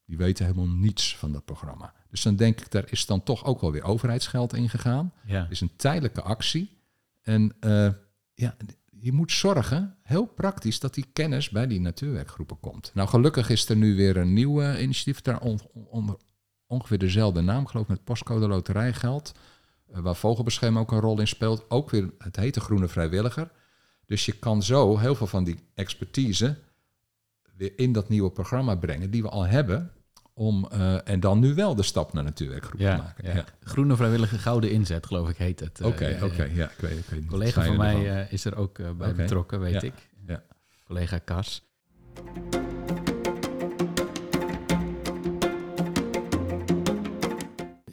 die 0.04 0.16
weten 0.16 0.44
helemaal 0.44 0.74
niets 0.76 1.16
van 1.16 1.32
dat 1.32 1.44
programma. 1.44 1.92
Dus 2.10 2.22
dan 2.22 2.36
denk 2.36 2.60
ik, 2.60 2.70
daar 2.70 2.86
is 2.90 3.06
dan 3.06 3.22
toch 3.22 3.44
ook 3.44 3.60
wel 3.60 3.72
weer 3.72 3.84
overheidsgeld 3.84 4.54
in 4.54 4.68
gegaan. 4.68 5.12
ja. 5.24 5.42
Het 5.42 5.50
is 5.50 5.60
een 5.60 5.76
tijdelijke 5.76 6.22
actie. 6.22 6.78
En 7.22 7.52
eh, 7.60 7.88
ja, 8.34 8.56
je 9.02 9.12
moet 9.12 9.32
zorgen, 9.32 9.96
heel 10.02 10.26
praktisch, 10.26 10.80
dat 10.80 10.94
die 10.94 11.06
kennis 11.12 11.50
bij 11.50 11.66
die 11.66 11.80
natuurwerkgroepen 11.80 12.60
komt. 12.60 12.90
Nou, 12.94 13.08
gelukkig 13.08 13.48
is 13.48 13.68
er 13.68 13.76
nu 13.76 13.96
weer 13.96 14.16
een 14.16 14.32
nieuw 14.32 14.62
eh, 14.62 14.82
initiatief, 14.82 15.20
daar 15.20 15.40
on- 15.40 15.60
onder 15.72 16.16
ongeveer 16.66 16.98
dezelfde 16.98 17.40
naam, 17.40 17.66
geloof 17.66 17.84
ik, 17.84 17.90
met 17.90 18.04
postcode 18.04 18.48
loterijgeld, 18.48 19.32
eh, 19.92 20.00
waar 20.00 20.16
vogelbescherming 20.16 20.82
ook 20.82 20.92
een 20.92 21.00
rol 21.00 21.20
in 21.20 21.28
speelt. 21.28 21.70
Ook 21.70 21.90
weer, 21.90 22.10
het 22.18 22.36
heet 22.36 22.54
de 22.54 22.60
Groene 22.60 22.88
Vrijwilliger. 22.88 23.50
Dus 24.06 24.26
je 24.26 24.32
kan 24.32 24.62
zo 24.62 24.98
heel 24.98 25.14
veel 25.14 25.26
van 25.26 25.44
die 25.44 25.58
expertise 25.74 26.58
weer 27.56 27.72
in 27.78 27.92
dat 27.92 28.08
nieuwe 28.08 28.30
programma 28.30 28.74
brengen, 28.74 29.10
die 29.10 29.22
we 29.22 29.28
al 29.28 29.46
hebben, 29.46 29.92
om, 30.34 30.66
eh, 30.70 31.08
en 31.08 31.20
dan 31.20 31.38
nu 31.40 31.54
wel 31.54 31.74
de 31.74 31.82
stap 31.82 32.12
naar 32.12 32.24
natuurwerkgroepen 32.24 32.86
te 32.86 32.92
Ja, 32.92 32.96
maken. 33.02 33.24
ja. 33.28 33.34
Ja. 33.34 33.44
Groene 33.62 33.96
vrijwillige 33.96 34.38
gouden 34.38 34.70
inzet, 34.70 35.06
geloof 35.06 35.28
ik, 35.28 35.36
heet 35.36 35.60
het. 35.60 35.80
Eh, 35.80 35.86
Oké, 35.86 36.06
ja, 36.06 36.16
ja. 36.16 36.24
oké, 36.24 36.42
ja, 36.42 36.70
ik 36.70 36.78
weet, 36.78 36.98
ik 36.98 37.04
weet 37.04 37.10
niet. 37.10 37.22
Een 37.22 37.26
collega 37.26 37.64
van 37.64 37.76
mij 37.76 37.94
ervan. 37.94 38.06
eh, 38.26 38.32
is 38.32 38.44
er 38.44 38.56
ook 38.56 38.78
eh, 38.78 38.90
bij 38.90 39.14
betrokken, 39.14 39.60
weet 39.60 39.72
Ja, 39.72 39.82
ik. 39.82 40.08
ja. 40.26 40.42
Collega 40.86 41.18
Kas. 41.18 41.64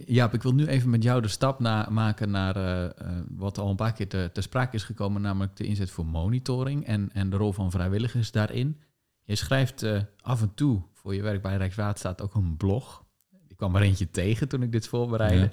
Jaap, 0.05 0.33
ik 0.33 0.41
wil 0.43 0.53
nu 0.53 0.65
even 0.67 0.89
met 0.89 1.03
jou 1.03 1.21
de 1.21 1.27
stap 1.27 1.59
na 1.59 1.87
maken 1.89 2.29
naar 2.31 2.55
eh, 2.55 2.83
eh, 2.85 2.91
wat 3.29 3.57
al 3.57 3.69
een 3.69 3.75
paar 3.75 3.93
keer 3.93 4.07
te, 4.07 4.29
te 4.33 4.41
sprake 4.41 4.75
is 4.75 4.83
gekomen, 4.83 5.21
namelijk 5.21 5.55
de 5.55 5.63
inzet 5.63 5.91
voor 5.91 6.05
monitoring 6.05 6.85
en, 6.85 7.09
en 7.13 7.29
de 7.29 7.37
rol 7.37 7.51
van 7.53 7.71
vrijwilligers 7.71 8.31
daarin. 8.31 8.77
Je 9.29 9.35
schrijft 9.35 9.83
eh, 9.83 9.99
af 10.21 10.41
en 10.41 10.53
toe 10.53 10.81
voor 10.93 11.15
je 11.15 11.21
werk 11.21 11.41
bij 11.41 11.57
Rijkswaterstaat 11.57 12.21
ook 12.21 12.35
een 12.35 12.57
blog. 12.57 13.05
Ik 13.47 13.57
kwam 13.57 13.75
er 13.75 13.81
eentje 13.81 14.11
tegen 14.11 14.47
toen 14.47 14.61
ik 14.61 14.71
dit 14.71 14.87
voorbereidde. 14.87 15.39
Ja. 15.39 15.49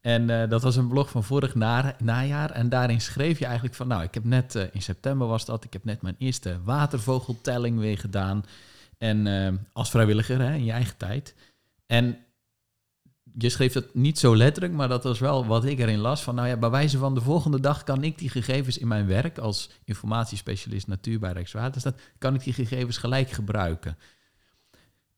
En 0.00 0.30
eh, 0.30 0.48
dat 0.48 0.62
was 0.62 0.76
een 0.76 0.88
blog 0.88 1.10
van 1.10 1.24
vorig 1.24 1.54
na- 1.54 1.96
najaar. 1.98 2.50
En 2.50 2.68
daarin 2.68 3.00
schreef 3.00 3.38
je 3.38 3.44
eigenlijk 3.44 3.74
van... 3.74 3.88
nou, 3.88 4.02
ik 4.02 4.14
heb 4.14 4.24
net, 4.24 4.54
eh, 4.54 4.64
in 4.72 4.82
september 4.82 5.26
was 5.26 5.44
dat... 5.44 5.64
ik 5.64 5.72
heb 5.72 5.84
net 5.84 6.02
mijn 6.02 6.14
eerste 6.18 6.60
watervogeltelling 6.64 7.78
weer 7.78 7.98
gedaan. 7.98 8.44
En 8.98 9.26
als 9.72 9.90
vrijwilliger 9.90 10.40
hè, 10.40 10.54
in 10.54 10.64
je 10.64 10.72
eigen 10.72 10.96
tijd. 10.96 11.34
En 11.86 12.18
je 13.38 13.48
schreef 13.48 13.72
dat 13.72 13.94
niet 13.94 14.18
zo 14.18 14.36
letterlijk, 14.36 14.74
maar 14.74 14.88
dat 14.88 15.04
was 15.04 15.18
wel 15.18 15.46
wat 15.46 15.64
ik 15.64 15.78
erin 15.78 15.98
las. 15.98 16.22
Van 16.22 16.34
nou 16.34 16.48
ja, 16.48 16.56
bij 16.56 16.70
wijze 16.70 16.98
van 16.98 17.14
de 17.14 17.20
volgende 17.20 17.60
dag 17.60 17.82
kan 17.82 18.04
ik 18.04 18.18
die 18.18 18.28
gegevens 18.28 18.78
in 18.78 18.88
mijn 18.88 19.06
werk 19.06 19.38
als 19.38 19.70
informatiespecialist 19.84 20.86
natuur 20.86 21.18
bij 21.18 21.32
Rijkswaterstaat, 21.32 22.00
kan 22.18 22.34
ik 22.34 22.44
die 22.44 22.52
gegevens 22.52 22.96
gelijk 22.96 23.30
gebruiken. 23.30 23.98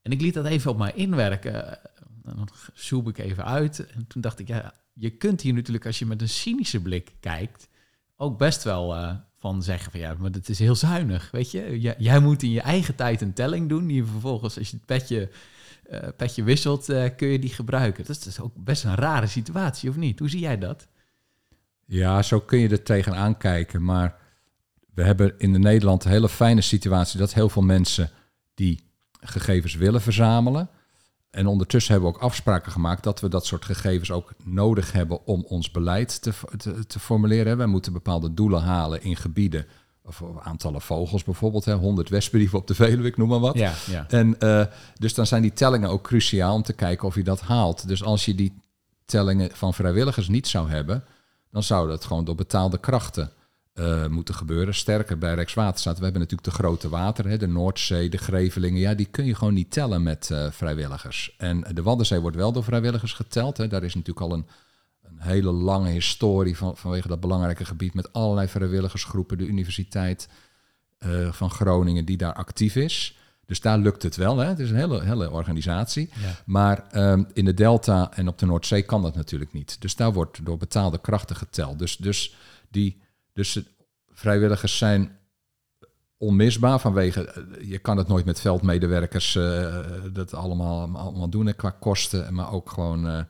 En 0.02 0.12
ik 0.12 0.20
liet 0.20 0.34
dat 0.34 0.46
even 0.46 0.70
op 0.70 0.78
mij 0.78 0.92
inwerken. 0.94 1.82
En 2.24 2.36
dan 2.36 2.48
zoom 2.74 3.08
ik 3.08 3.18
even 3.18 3.44
uit. 3.44 3.86
En 3.86 4.06
toen 4.06 4.20
dacht 4.22 4.38
ik, 4.38 4.48
ja, 4.48 4.74
je 4.92 5.10
kunt 5.10 5.40
hier 5.40 5.54
natuurlijk 5.54 5.86
als 5.86 5.98
je 5.98 6.06
met 6.06 6.20
een 6.20 6.28
cynische 6.28 6.82
blik 6.82 7.12
kijkt, 7.20 7.68
ook 8.16 8.38
best 8.38 8.62
wel 8.62 8.96
uh, 8.96 9.14
van 9.38 9.62
zeggen 9.62 9.90
van 9.90 10.00
ja, 10.00 10.14
maar 10.18 10.30
het 10.30 10.48
is 10.48 10.58
heel 10.58 10.74
zuinig, 10.74 11.30
weet 11.30 11.50
je. 11.50 11.80
Jij, 11.80 11.94
jij 11.98 12.20
moet 12.20 12.42
in 12.42 12.50
je 12.50 12.60
eigen 12.60 12.94
tijd 12.94 13.20
een 13.20 13.32
telling 13.32 13.68
doen, 13.68 13.86
die 13.86 14.04
vervolgens 14.04 14.58
als 14.58 14.70
je 14.70 14.76
het 14.76 14.86
petje 14.86 15.30
uh, 15.90 15.98
petje 16.16 16.42
wisselt, 16.42 16.90
uh, 16.90 17.04
kun 17.16 17.28
je 17.28 17.38
die 17.38 17.50
gebruiken. 17.50 18.04
Dat 18.06 18.16
is, 18.16 18.26
is, 18.26 18.40
ook 18.40 18.52
best 18.56 18.84
een 18.84 18.94
rare 18.94 19.26
situatie, 19.26 19.90
of 19.90 19.96
niet? 19.96 20.18
Hoe 20.18 20.28
zie 20.28 20.40
jij 20.40 20.58
dat? 20.58 20.86
Ja, 21.84 22.22
zo 22.22 22.40
kun 22.40 22.58
je 22.58 22.68
er 22.68 22.82
tegenaan 22.82 23.36
kijken. 23.36 23.84
Maar 23.84 24.16
we 24.94 25.02
hebben 25.02 25.34
in 25.38 25.60
Nederland 25.60 26.04
een 26.04 26.10
hele 26.10 26.28
fijne 26.28 26.60
situatie 26.60 27.18
dat 27.18 27.34
heel 27.34 27.48
veel 27.48 27.62
mensen 27.62 28.10
die 28.54 28.90
gegevens 29.20 29.74
willen 29.74 30.00
verzamelen. 30.00 30.68
En 31.30 31.46
ondertussen 31.46 31.92
hebben 31.92 32.10
we 32.10 32.16
ook 32.16 32.22
afspraken 32.22 32.72
gemaakt 32.72 33.02
dat 33.02 33.20
we 33.20 33.28
dat 33.28 33.46
soort 33.46 33.64
gegevens 33.64 34.10
ook 34.10 34.34
nodig 34.44 34.92
hebben 34.92 35.26
om 35.26 35.44
ons 35.48 35.70
beleid 35.70 36.22
te, 36.22 36.32
te, 36.56 36.86
te 36.86 36.98
formuleren. 36.98 37.58
We 37.58 37.66
moeten 37.66 37.92
bepaalde 37.92 38.34
doelen 38.34 38.62
halen 38.62 39.02
in 39.02 39.16
gebieden 39.16 39.66
of 40.06 40.22
aantallen 40.42 40.80
vogels 40.80 41.24
bijvoorbeeld, 41.24 41.64
hè, 41.64 41.74
100 41.74 42.08
wespen 42.08 42.38
die 42.38 42.50
we 42.50 42.56
op 42.56 42.66
de 42.66 42.74
Veluwe, 42.74 43.08
ik 43.08 43.16
noem 43.16 43.28
maar 43.28 43.40
wat. 43.40 43.54
Ja, 43.54 43.72
ja. 43.86 44.04
En 44.08 44.36
uh, 44.38 44.64
dus 44.98 45.14
dan 45.14 45.26
zijn 45.26 45.42
die 45.42 45.52
tellingen 45.52 45.88
ook 45.88 46.02
cruciaal 46.02 46.54
om 46.54 46.62
te 46.62 46.72
kijken 46.72 47.08
of 47.08 47.14
je 47.14 47.22
dat 47.22 47.40
haalt. 47.40 47.88
Dus 47.88 48.02
als 48.02 48.24
je 48.24 48.34
die 48.34 48.60
tellingen 49.04 49.50
van 49.52 49.74
vrijwilligers 49.74 50.28
niet 50.28 50.48
zou 50.48 50.70
hebben, 50.70 51.04
dan 51.50 51.62
zou 51.62 51.88
dat 51.88 52.04
gewoon 52.04 52.24
door 52.24 52.34
betaalde 52.34 52.78
krachten 52.78 53.30
uh, 53.74 54.06
moeten 54.06 54.34
gebeuren. 54.34 54.74
Sterker 54.74 55.18
bij 55.18 55.34
Rijkswaterstaat, 55.34 55.98
we 55.98 56.04
hebben 56.04 56.20
natuurlijk 56.20 56.50
de 56.50 56.56
grote 56.56 56.88
wateren, 56.88 57.38
de 57.38 57.46
Noordzee, 57.46 58.08
de 58.08 58.18
Grevelingen. 58.18 58.80
Ja, 58.80 58.94
die 58.94 59.06
kun 59.06 59.24
je 59.24 59.34
gewoon 59.34 59.54
niet 59.54 59.70
tellen 59.70 60.02
met 60.02 60.28
uh, 60.32 60.50
vrijwilligers. 60.50 61.34
En 61.38 61.64
de 61.72 61.82
Waddenzee 61.82 62.20
wordt 62.20 62.36
wel 62.36 62.52
door 62.52 62.64
vrijwilligers 62.64 63.12
geteld. 63.12 63.56
Hè. 63.56 63.68
Daar 63.68 63.84
is 63.84 63.94
natuurlijk 63.94 64.26
al 64.26 64.32
een 64.32 64.46
een 65.04 65.20
hele 65.20 65.52
lange 65.52 65.90
historie 65.90 66.56
van, 66.56 66.76
vanwege 66.76 67.08
dat 67.08 67.20
belangrijke 67.20 67.64
gebied 67.64 67.94
met 67.94 68.12
allerlei 68.12 68.48
vrijwilligersgroepen, 68.48 69.38
de 69.38 69.46
Universiteit 69.46 70.28
uh, 71.06 71.32
van 71.32 71.50
Groningen 71.50 72.04
die 72.04 72.16
daar 72.16 72.32
actief 72.32 72.76
is. 72.76 73.18
Dus 73.46 73.60
daar 73.60 73.78
lukt 73.78 74.02
het 74.02 74.16
wel. 74.16 74.38
Hè? 74.38 74.46
Het 74.46 74.58
is 74.58 74.70
een 74.70 74.76
hele, 74.76 75.02
hele 75.02 75.30
organisatie. 75.30 76.10
Ja. 76.14 76.34
Maar 76.46 76.84
um, 77.12 77.26
in 77.32 77.44
de 77.44 77.54
Delta 77.54 78.12
en 78.12 78.28
op 78.28 78.38
de 78.38 78.46
Noordzee 78.46 78.82
kan 78.82 79.02
dat 79.02 79.14
natuurlijk 79.14 79.52
niet. 79.52 79.80
Dus 79.80 79.96
daar 79.96 80.12
wordt 80.12 80.44
door 80.44 80.56
betaalde 80.56 81.00
krachten 81.00 81.36
geteld. 81.36 81.78
Dus, 81.78 81.96
dus, 81.96 82.36
die, 82.70 83.00
dus 83.32 83.62
vrijwilligers 84.12 84.78
zijn 84.78 85.18
onmisbaar 86.16 86.80
vanwege, 86.80 87.46
je 87.60 87.78
kan 87.78 87.96
het 87.96 88.08
nooit 88.08 88.24
met 88.24 88.40
veldmedewerkers 88.40 89.34
uh, 89.34 89.76
dat 90.12 90.34
allemaal, 90.34 90.96
allemaal 90.96 91.28
doen 91.28 91.54
qua 91.56 91.70
kosten, 91.70 92.34
maar 92.34 92.52
ook 92.52 92.70
gewoon 92.70 93.06
uh, 93.06 93.20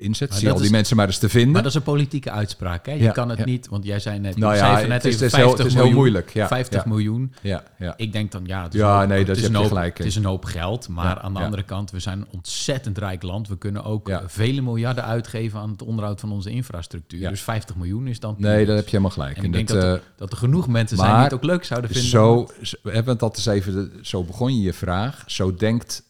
inzet. 0.00 0.34
Zie 0.34 0.50
al 0.50 0.56
die 0.56 0.64
is, 0.64 0.70
mensen 0.70 0.96
maar 0.96 1.06
eens 1.06 1.18
te 1.18 1.28
vinden. 1.28 1.52
Maar 1.52 1.62
dat 1.62 1.70
is 1.70 1.76
een 1.76 1.82
politieke 1.82 2.30
uitspraak. 2.30 2.86
Hè? 2.86 2.92
Je 2.92 3.02
ja, 3.02 3.10
kan 3.10 3.28
het 3.28 3.38
ja. 3.38 3.44
niet, 3.44 3.68
want 3.68 3.84
jij 3.84 3.98
zei 3.98 4.18
net, 4.18 4.36
nou 4.36 4.56
ja, 4.56 4.80
net 4.80 5.02
het 5.02 5.04
is, 5.04 5.20
even 5.20 5.30
50 5.30 5.38
heel, 5.38 5.50
het 5.50 5.58
is 5.58 5.64
miljoen, 5.64 5.86
heel 5.86 5.96
moeilijk. 5.96 6.30
Ja, 6.32 6.46
50 6.46 6.86
miljoen. 6.86 7.32
Ja. 7.42 7.62
Ik 7.96 8.12
denk 8.12 8.32
dan, 8.32 8.42
ja, 8.46 8.62
het 8.62 8.74
is, 8.74 8.80
ja, 8.80 9.02
een, 9.02 9.08
nee, 9.08 9.24
dat 9.24 9.36
is, 9.36 9.42
je 9.42 9.48
een, 9.48 9.54
hoop, 9.54 9.66
gelijk 9.66 9.98
het 9.98 10.06
is 10.06 10.16
een 10.16 10.24
hoop 10.24 10.44
geld. 10.44 10.88
Maar 10.88 11.18
aan 11.18 11.34
de 11.34 11.40
andere 11.40 11.62
kant, 11.62 11.90
we 11.90 12.00
zijn 12.00 12.18
een 12.20 12.28
ontzettend 12.30 12.98
rijk 12.98 13.22
land. 13.22 13.48
We 13.48 13.58
kunnen 13.58 13.84
ook 13.84 14.20
vele 14.26 14.60
miljarden 14.60 15.04
uitgeven 15.04 15.60
aan 15.60 15.70
het 15.70 15.82
onderhoud 15.82 16.20
van 16.20 16.32
onze 16.32 16.50
infrastructuur. 16.50 17.28
Dus 17.28 17.42
50 17.42 17.76
miljoen 17.76 18.06
is 18.06 18.20
dan... 18.20 18.34
Nee, 18.38 18.66
daar 18.66 18.76
heb 18.76 18.84
je 18.84 18.90
helemaal 18.90 19.10
gelijk. 19.10 19.36
En 19.36 19.38
ik 19.38 19.44
En 19.44 19.52
denk 19.52 19.68
dat, 19.68 19.76
dat, 19.76 19.84
eh, 19.84 19.92
er, 19.92 20.02
dat 20.16 20.32
er 20.32 20.38
genoeg 20.38 20.68
mensen 20.68 20.96
zijn 20.96 21.14
die 21.14 21.22
het 21.22 21.34
ook 21.34 21.44
leuk 21.44 21.64
zouden 21.64 21.90
vinden. 21.90 22.10
Zo, 22.10 22.48
hebben 22.82 23.08
het 23.08 23.18
dat 23.18 23.36
eens 23.36 23.46
even, 23.46 23.92
zo 24.02 24.24
begon 24.24 24.56
je 24.56 24.62
je 24.62 24.72
vraag. 24.72 25.22
Zo 25.26 25.54
denkt 25.54 26.02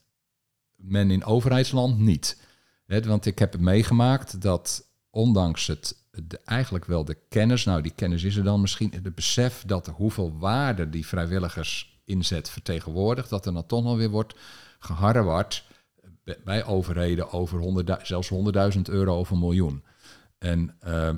men 0.77 1.11
in 1.11 1.25
overheidsland 1.25 1.99
niet. 1.99 2.49
Want 2.99 3.27
ik 3.27 3.39
heb 3.39 3.59
meegemaakt 3.59 4.41
dat 4.43 4.89
ondanks 5.11 5.67
het, 5.67 5.97
de, 6.11 6.41
eigenlijk 6.45 6.85
wel 6.85 7.05
de 7.05 7.17
kennis, 7.29 7.65
nou 7.65 7.83
die 7.83 7.93
kennis 7.95 8.23
is 8.23 8.37
er 8.37 8.45
dan 8.45 8.61
misschien, 8.61 8.91
het 9.03 9.15
besef 9.15 9.63
dat 9.67 9.87
hoeveel 9.87 10.39
waarde 10.39 10.91
die 10.91 11.07
vrijwilligers 11.07 12.01
inzet 12.05 12.51
vertegenwoordigt, 12.51 13.31
dat 13.31 13.47
er 13.47 13.53
dan 13.53 13.67
toch 13.67 13.85
nog 13.85 13.97
weer 13.97 14.11
wordt 14.11 14.35
geharreward 14.79 15.65
bij- 16.25 16.41
bij 16.45 16.65
overheden 16.65 17.33
over 17.33 17.59
100, 17.59 18.07
zelfs 18.07 18.29
100.000 18.29 18.89
euro 18.89 19.19
of 19.19 19.31
een 19.31 19.39
miljoen. 19.39 19.85
En 20.39 20.77
eh, 20.81 21.11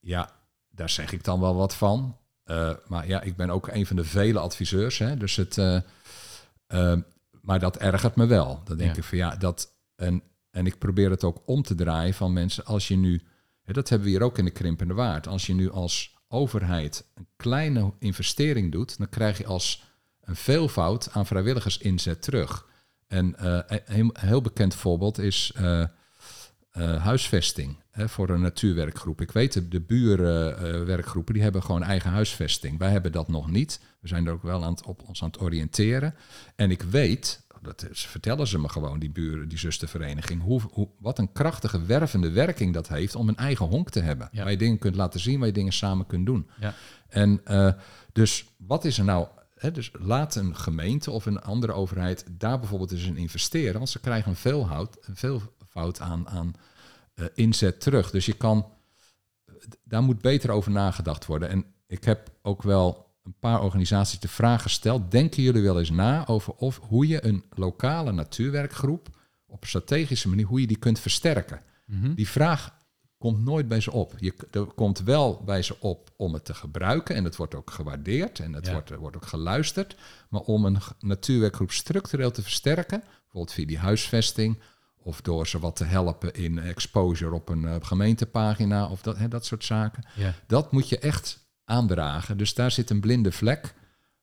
ja, 0.00 0.30
daar 0.70 0.90
zeg 0.90 1.12
ik 1.12 1.24
dan 1.24 1.40
wel 1.40 1.54
wat 1.54 1.74
van. 1.74 2.16
Eh, 2.44 2.72
maar 2.86 3.08
ja, 3.08 3.20
ik 3.20 3.36
ben 3.36 3.50
ook 3.50 3.68
een 3.68 3.86
van 3.86 3.96
de 3.96 4.04
vele 4.04 4.38
adviseurs. 4.38 4.98
Hè, 4.98 5.16
dus 5.16 5.36
het, 5.36 5.58
eh, 5.58 5.76
eh, 6.66 6.98
maar 7.40 7.58
dat 7.58 7.76
ergert 7.76 8.16
me 8.16 8.26
wel. 8.26 8.60
Dan 8.64 8.76
denk 8.76 8.90
Ja. 8.90 8.96
ik 8.96 9.04
van 9.04 9.18
ja, 9.18 9.36
dat. 9.36 9.72
En, 9.94 10.22
en 10.56 10.66
ik 10.66 10.78
probeer 10.78 11.10
het 11.10 11.24
ook 11.24 11.42
om 11.46 11.62
te 11.62 11.74
draaien 11.74 12.14
van 12.14 12.32
mensen. 12.32 12.64
Als 12.64 12.88
je 12.88 12.96
nu, 12.96 13.22
dat 13.64 13.88
hebben 13.88 14.06
we 14.06 14.12
hier 14.14 14.22
ook 14.22 14.38
in 14.38 14.44
de 14.44 14.50
Krimpende 14.50 14.94
Waard. 14.94 15.28
Als 15.28 15.46
je 15.46 15.54
nu 15.54 15.70
als 15.70 16.16
overheid 16.28 17.06
een 17.14 17.26
kleine 17.36 17.92
investering 17.98 18.72
doet, 18.72 18.98
dan 18.98 19.08
krijg 19.08 19.38
je 19.38 19.46
als 19.46 19.84
een 20.20 20.36
veelvoud 20.36 21.08
aan 21.12 21.26
vrijwilligersinzet 21.26 22.22
terug. 22.22 22.66
En 23.06 23.38
eh, 23.38 23.58
een 23.66 23.94
heel, 23.94 24.10
heel 24.12 24.40
bekend 24.40 24.74
voorbeeld 24.74 25.18
is 25.18 25.52
eh, 25.54 25.80
eh, 25.80 25.88
huisvesting 27.02 27.76
hè, 27.90 28.08
voor 28.08 28.28
een 28.28 28.40
natuurwerkgroep. 28.40 29.20
Ik 29.20 29.32
weet, 29.32 29.52
de, 29.52 29.68
de 29.68 29.80
buurwerkgroepen 29.80 31.34
die 31.34 31.42
hebben 31.42 31.62
gewoon 31.62 31.82
eigen 31.82 32.10
huisvesting. 32.10 32.78
Wij 32.78 32.90
hebben 32.90 33.12
dat 33.12 33.28
nog 33.28 33.50
niet. 33.50 33.80
We 34.00 34.08
zijn 34.08 34.26
er 34.26 34.32
ook 34.32 34.42
wel 34.42 34.64
aan 34.64 34.72
het, 34.72 34.86
op 34.86 35.02
ons 35.08 35.22
aan 35.22 35.30
het 35.30 35.40
oriënteren. 35.40 36.14
En 36.54 36.70
ik 36.70 36.82
weet, 36.82 37.45
dat 37.66 37.90
is- 37.90 38.06
vertellen 38.06 38.46
ze 38.46 38.58
me 38.58 38.68
gewoon, 38.68 38.98
die 38.98 39.10
buren, 39.10 39.48
die 39.48 39.58
zustervereniging, 39.58 40.42
hoe, 40.42 40.60
hoe, 40.72 40.88
wat 40.98 41.18
een 41.18 41.32
krachtige 41.32 41.82
wervende 41.84 42.30
werking 42.30 42.74
dat 42.74 42.88
heeft 42.88 43.14
om 43.14 43.28
een 43.28 43.36
eigen 43.36 43.66
honk 43.66 43.90
te 43.90 44.00
hebben. 44.00 44.28
Ja. 44.32 44.42
Waar 44.42 44.50
je 44.50 44.56
dingen 44.58 44.78
kunt 44.78 44.94
laten 44.96 45.20
zien, 45.20 45.38
waar 45.38 45.46
je 45.46 45.52
dingen 45.52 45.72
samen 45.72 46.06
kunt 46.06 46.26
doen. 46.26 46.50
Ja. 46.60 46.74
En 47.08 47.40
eh, 47.44 47.72
dus 48.12 48.46
wat 48.56 48.84
is 48.84 48.98
er 48.98 49.04
nou? 49.04 49.26
Dus 49.72 49.90
laat 49.92 50.34
een 50.34 50.56
gemeente 50.56 51.10
of 51.10 51.26
een 51.26 51.40
andere 51.42 51.72
overheid 51.72 52.24
daar 52.30 52.58
bijvoorbeeld 52.58 52.92
eens 52.92 53.04
in 53.06 53.16
investeren. 53.16 53.74
Want 53.74 53.88
ze 53.88 54.00
krijgen 54.00 54.30
een 54.30 54.36
veelhoud, 54.36 54.96
een 55.00 55.16
veelvoud 55.16 56.00
aan, 56.00 56.28
aan 56.28 56.54
eh, 57.14 57.24
inzet 57.34 57.80
terug. 57.80 58.10
Dus 58.10 58.26
je 58.26 58.32
kan, 58.32 58.72
daar 59.84 60.02
moet 60.02 60.20
beter 60.20 60.50
over 60.50 60.70
nagedacht 60.70 61.26
worden. 61.26 61.48
En 61.48 61.64
ik 61.86 62.04
heb 62.04 62.30
ook 62.42 62.62
wel 62.62 63.05
een 63.26 63.34
paar 63.40 63.62
organisaties 63.62 64.18
de 64.18 64.28
vraag 64.28 64.62
gesteld. 64.62 65.10
Denken 65.10 65.42
jullie 65.42 65.62
wel 65.62 65.78
eens 65.78 65.90
na 65.90 66.26
over 66.26 66.52
of, 66.52 66.80
hoe 66.88 67.06
je 67.06 67.24
een 67.24 67.44
lokale 67.54 68.12
natuurwerkgroep 68.12 69.08
op 69.46 69.62
een 69.62 69.68
strategische 69.68 70.28
manier, 70.28 70.46
hoe 70.46 70.60
je 70.60 70.66
die 70.66 70.78
kunt 70.78 70.98
versterken? 70.98 71.60
Mhm. 71.86 72.14
Die 72.14 72.28
vraag 72.28 72.74
komt 73.18 73.44
nooit 73.44 73.68
bij 73.68 73.80
ze 73.80 73.92
op. 73.92 74.14
Je, 74.18 74.34
er 74.50 74.64
komt 74.64 74.98
wel 74.98 75.42
bij 75.44 75.62
ze 75.62 75.80
op 75.80 76.10
om 76.16 76.34
het 76.34 76.44
te 76.44 76.54
gebruiken 76.54 77.14
en 77.14 77.24
het 77.24 77.36
wordt 77.36 77.54
ook 77.54 77.70
gewaardeerd 77.70 78.40
en 78.40 78.52
het 78.52 78.66
Ja. 78.66 78.72
wordt, 78.72 78.94
wordt 78.94 79.16
ook 79.16 79.26
geluisterd. 79.26 79.96
Maar 80.28 80.40
om 80.40 80.64
een 80.64 80.78
natuurwerkgroep 81.00 81.70
structureel 81.72 82.30
te 82.30 82.42
versterken, 82.42 83.02
bijvoorbeeld 83.22 83.52
via 83.52 83.66
die 83.66 83.78
huisvesting 83.78 84.60
of 84.96 85.20
door 85.20 85.46
ze 85.46 85.58
wat 85.58 85.76
te 85.76 85.84
helpen 85.84 86.34
in 86.34 86.58
exposure 86.58 87.34
op 87.34 87.48
een 87.48 87.64
eh, 87.68 87.74
gemeentepagina 87.80 88.88
of 88.88 89.02
dat, 89.02 89.18
hè, 89.18 89.28
dat 89.28 89.44
soort 89.44 89.64
zaken. 89.64 90.04
Ja. 90.16 90.34
Dat 90.46 90.72
moet 90.72 90.88
je 90.88 90.98
echt 90.98 91.45
aandragen. 91.66 92.36
Dus 92.36 92.54
daar 92.54 92.70
zit 92.70 92.90
een 92.90 93.00
blinde 93.00 93.32
vlek 93.32 93.74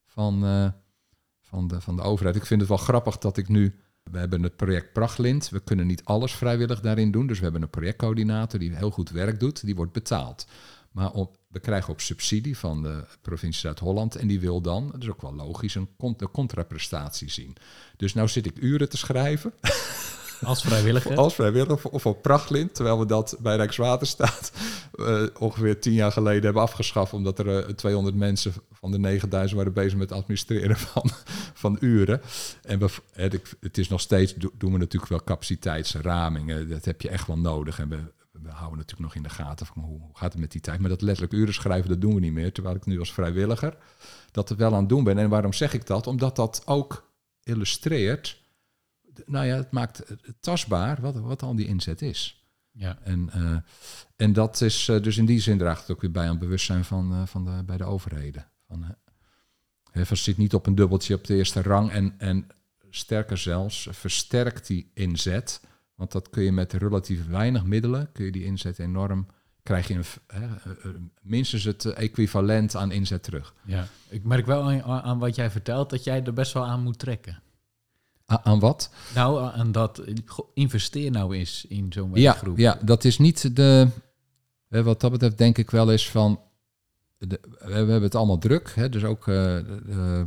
van, 0.05 0.45
eh, 0.45 0.67
van, 1.41 1.67
de, 1.67 1.81
van 1.81 1.95
de 1.95 2.01
overheid. 2.01 2.35
Ik 2.35 2.45
vind 2.45 2.59
het 2.59 2.69
wel 2.69 2.77
grappig 2.77 3.17
dat 3.17 3.37
ik 3.37 3.47
nu... 3.47 3.75
We 4.03 4.17
hebben 4.17 4.43
het 4.43 4.55
project 4.55 4.93
Prachtlint. 4.93 5.49
We 5.49 5.59
kunnen 5.59 5.87
niet 5.87 6.05
alles 6.05 6.31
vrijwillig 6.33 6.79
daarin 6.79 7.11
doen. 7.11 7.27
Dus 7.27 7.37
we 7.37 7.43
hebben 7.43 7.61
een 7.61 7.69
projectcoördinator 7.69 8.59
die 8.59 8.75
heel 8.75 8.91
goed 8.91 9.09
werk 9.09 9.39
doet. 9.39 9.65
Die 9.65 9.75
wordt 9.75 9.91
betaald. 9.91 10.45
Maar 10.91 11.11
op, 11.11 11.37
we 11.47 11.59
krijgen 11.59 11.93
ook 11.93 11.99
subsidie 11.99 12.57
van 12.57 12.83
de 12.83 13.05
provincie 13.21 13.61
Zuid-Holland. 13.61 14.15
En 14.15 14.27
die 14.27 14.39
wil 14.39 14.61
dan, 14.61 14.89
dat 14.91 15.01
is 15.01 15.09
ook 15.09 15.21
wel 15.21 15.33
logisch, 15.35 15.75
een, 15.75 15.89
een 15.97 16.31
contraprestatie 16.31 17.29
zien. 17.29 17.55
Dus 17.97 18.13
nou 18.13 18.27
zit 18.27 18.45
ik 18.45 18.57
uren 18.57 18.89
te 18.89 18.97
schrijven 18.97 19.53
Als 20.45 20.61
vrijwilliger. 20.61 21.15
als 21.15 21.33
vrijwilliger 21.35 21.89
of 21.89 22.05
op 22.05 22.21
Prachtlint, 22.21 22.75
terwijl 22.75 22.99
we 22.99 23.05
dat 23.05 23.37
bij 23.39 23.55
Rijkswaterstaat 23.55 24.51
eh, 24.93 25.23
ongeveer 25.39 25.79
tien 25.79 25.93
jaar 25.93 26.11
geleden 26.11 26.43
hebben 26.43 26.61
afgeschaft, 26.61 27.13
omdat 27.13 27.39
er 27.39 27.65
eh, 27.65 27.73
200 27.73 28.15
mensen 28.15 28.53
van 28.71 28.91
de 28.91 28.99
9000 28.99 29.57
waren 29.57 29.73
bezig 29.73 29.97
met 29.97 30.09
het 30.09 30.17
administreren 30.17 30.77
van, 30.93 31.09
van 31.53 31.77
uren. 31.79 32.21
En 32.61 32.79
het, 33.59 33.77
is 33.77 33.87
nog 33.89 34.01
steeds, 34.01 34.33
do- 34.35 34.51
doen 34.57 34.71
we 34.71 34.77
natuurlijk 34.77 35.11
wel 35.11 35.23
capaciteitsramingen, 35.23 36.69
dat 36.69 36.85
heb 36.85 37.01
je 37.01 37.09
echt 37.09 37.27
wel 37.27 37.37
nodig. 37.37 37.79
En 37.79 37.89
we, 37.89 37.99
we 38.31 38.49
houden 38.49 38.77
natuurlijk 38.77 38.99
nog 39.07 39.15
in 39.15 39.23
de 39.23 39.29
gaten 39.29 39.65
van 39.65 39.81
hoe 39.83 39.99
gaat 40.13 40.31
het 40.31 40.41
met 40.41 40.51
die 40.51 40.61
tijd. 40.61 40.79
Maar 40.79 40.89
dat 40.89 41.01
letterlijk 41.01 41.33
uren 41.33 41.53
schrijven, 41.53 41.89
dat 41.89 42.01
doen 42.01 42.13
we 42.13 42.19
niet 42.19 42.33
meer. 42.33 42.51
Terwijl 42.51 42.75
ik 42.75 42.85
nu 42.85 42.99
als 42.99 43.13
vrijwilliger 43.13 43.77
dat 44.31 44.49
er 44.49 44.55
wel 44.57 44.73
aan 44.73 44.79
het 44.79 44.89
doen 44.89 45.03
ben. 45.03 45.17
En 45.17 45.29
waarom 45.29 45.53
zeg 45.53 45.73
ik 45.73 45.87
dat? 45.87 46.07
Omdat 46.07 46.35
dat 46.35 46.61
ook 46.65 47.11
illustreert, 47.43 48.41
nou 49.25 49.45
ja, 49.45 49.55
het 49.55 49.71
maakt 49.71 49.97
het 50.07 50.35
tastbaar 50.39 51.01
wat, 51.01 51.15
wat 51.15 51.43
al 51.43 51.55
die 51.55 51.67
inzet 51.67 52.01
is. 52.01 52.43
Ja. 52.71 52.97
En, 53.03 53.29
eh, 53.31 53.55
en 54.15 54.33
dat 54.33 54.61
is 54.61 54.87
eh, 54.87 55.01
dus 55.01 55.17
in 55.17 55.25
die 55.25 55.39
zin 55.39 55.57
draagt 55.57 55.81
het 55.81 55.91
ook 55.91 56.01
weer 56.01 56.11
bij 56.11 56.23
aan 56.23 56.29
het 56.29 56.39
bewustzijn 56.39 56.85
van, 56.85 57.13
eh, 57.13 57.25
van 57.25 57.45
de, 57.45 57.63
bij 57.65 57.77
de 57.77 57.83
overheden. 57.83 58.47
Van, 58.67 58.85
uh, 59.93 60.11
zit 60.11 60.37
niet 60.37 60.53
op 60.53 60.65
een 60.65 60.75
dubbeltje 60.75 61.15
op 61.15 61.23
de 61.23 61.35
eerste 61.35 61.61
rang 61.61 61.91
en, 61.91 62.13
en 62.17 62.47
sterker 62.89 63.37
zelfs, 63.37 63.87
versterkt 63.91 64.67
die 64.67 64.91
inzet. 64.93 65.61
Want 65.95 66.11
dat 66.11 66.29
kun 66.29 66.43
je 66.43 66.51
met 66.51 66.73
relatief 66.73 67.27
weinig 67.27 67.63
middelen, 67.63 68.11
kun 68.11 68.25
je 68.25 68.31
die 68.31 68.43
inzet 68.43 68.79
enorm, 68.79 69.27
krijg 69.63 69.87
je 69.87 69.99
een, 70.27 71.11
minstens 71.21 71.63
het 71.63 71.85
equivalent 71.85 72.75
aan 72.75 72.91
inzet 72.91 73.23
terug. 73.23 73.53
Ja, 73.65 73.87
ik 74.09 74.23
merk 74.23 74.45
wel 74.45 74.71
aan, 74.71 74.83
aan 74.83 75.19
wat 75.19 75.35
jij 75.35 75.51
vertelt 75.51 75.89
dat 75.89 76.03
jij 76.03 76.23
er 76.23 76.33
best 76.33 76.53
wel 76.53 76.65
aan 76.65 76.83
moet 76.83 76.99
trekken. 76.99 77.42
Aan 78.25 78.59
wat? 78.59 78.89
Nou, 79.15 79.51
aan 79.53 79.71
dat 79.71 80.01
investeer 80.53 81.11
nou 81.11 81.35
eens 81.35 81.65
in 81.65 81.93
zo'n 81.93 82.13
werkgroep. 82.13 82.57
Ja, 82.57 82.77
ja, 82.79 82.85
dat 82.85 83.03
is 83.03 83.17
niet 83.17 83.55
de. 83.55 83.87
Wat 84.67 85.01
dat 85.01 85.11
betreft 85.11 85.37
denk 85.37 85.57
ik 85.57 85.71
wel 85.71 85.91
eens 85.91 86.09
van. 86.09 86.41
De, 87.17 87.39
we 87.59 87.73
hebben 87.73 88.01
het 88.01 88.15
allemaal 88.15 88.37
druk. 88.37 88.71
Hè, 88.75 88.89
dus 88.89 89.03
ook. 89.03 89.27
Uh, 89.27 90.19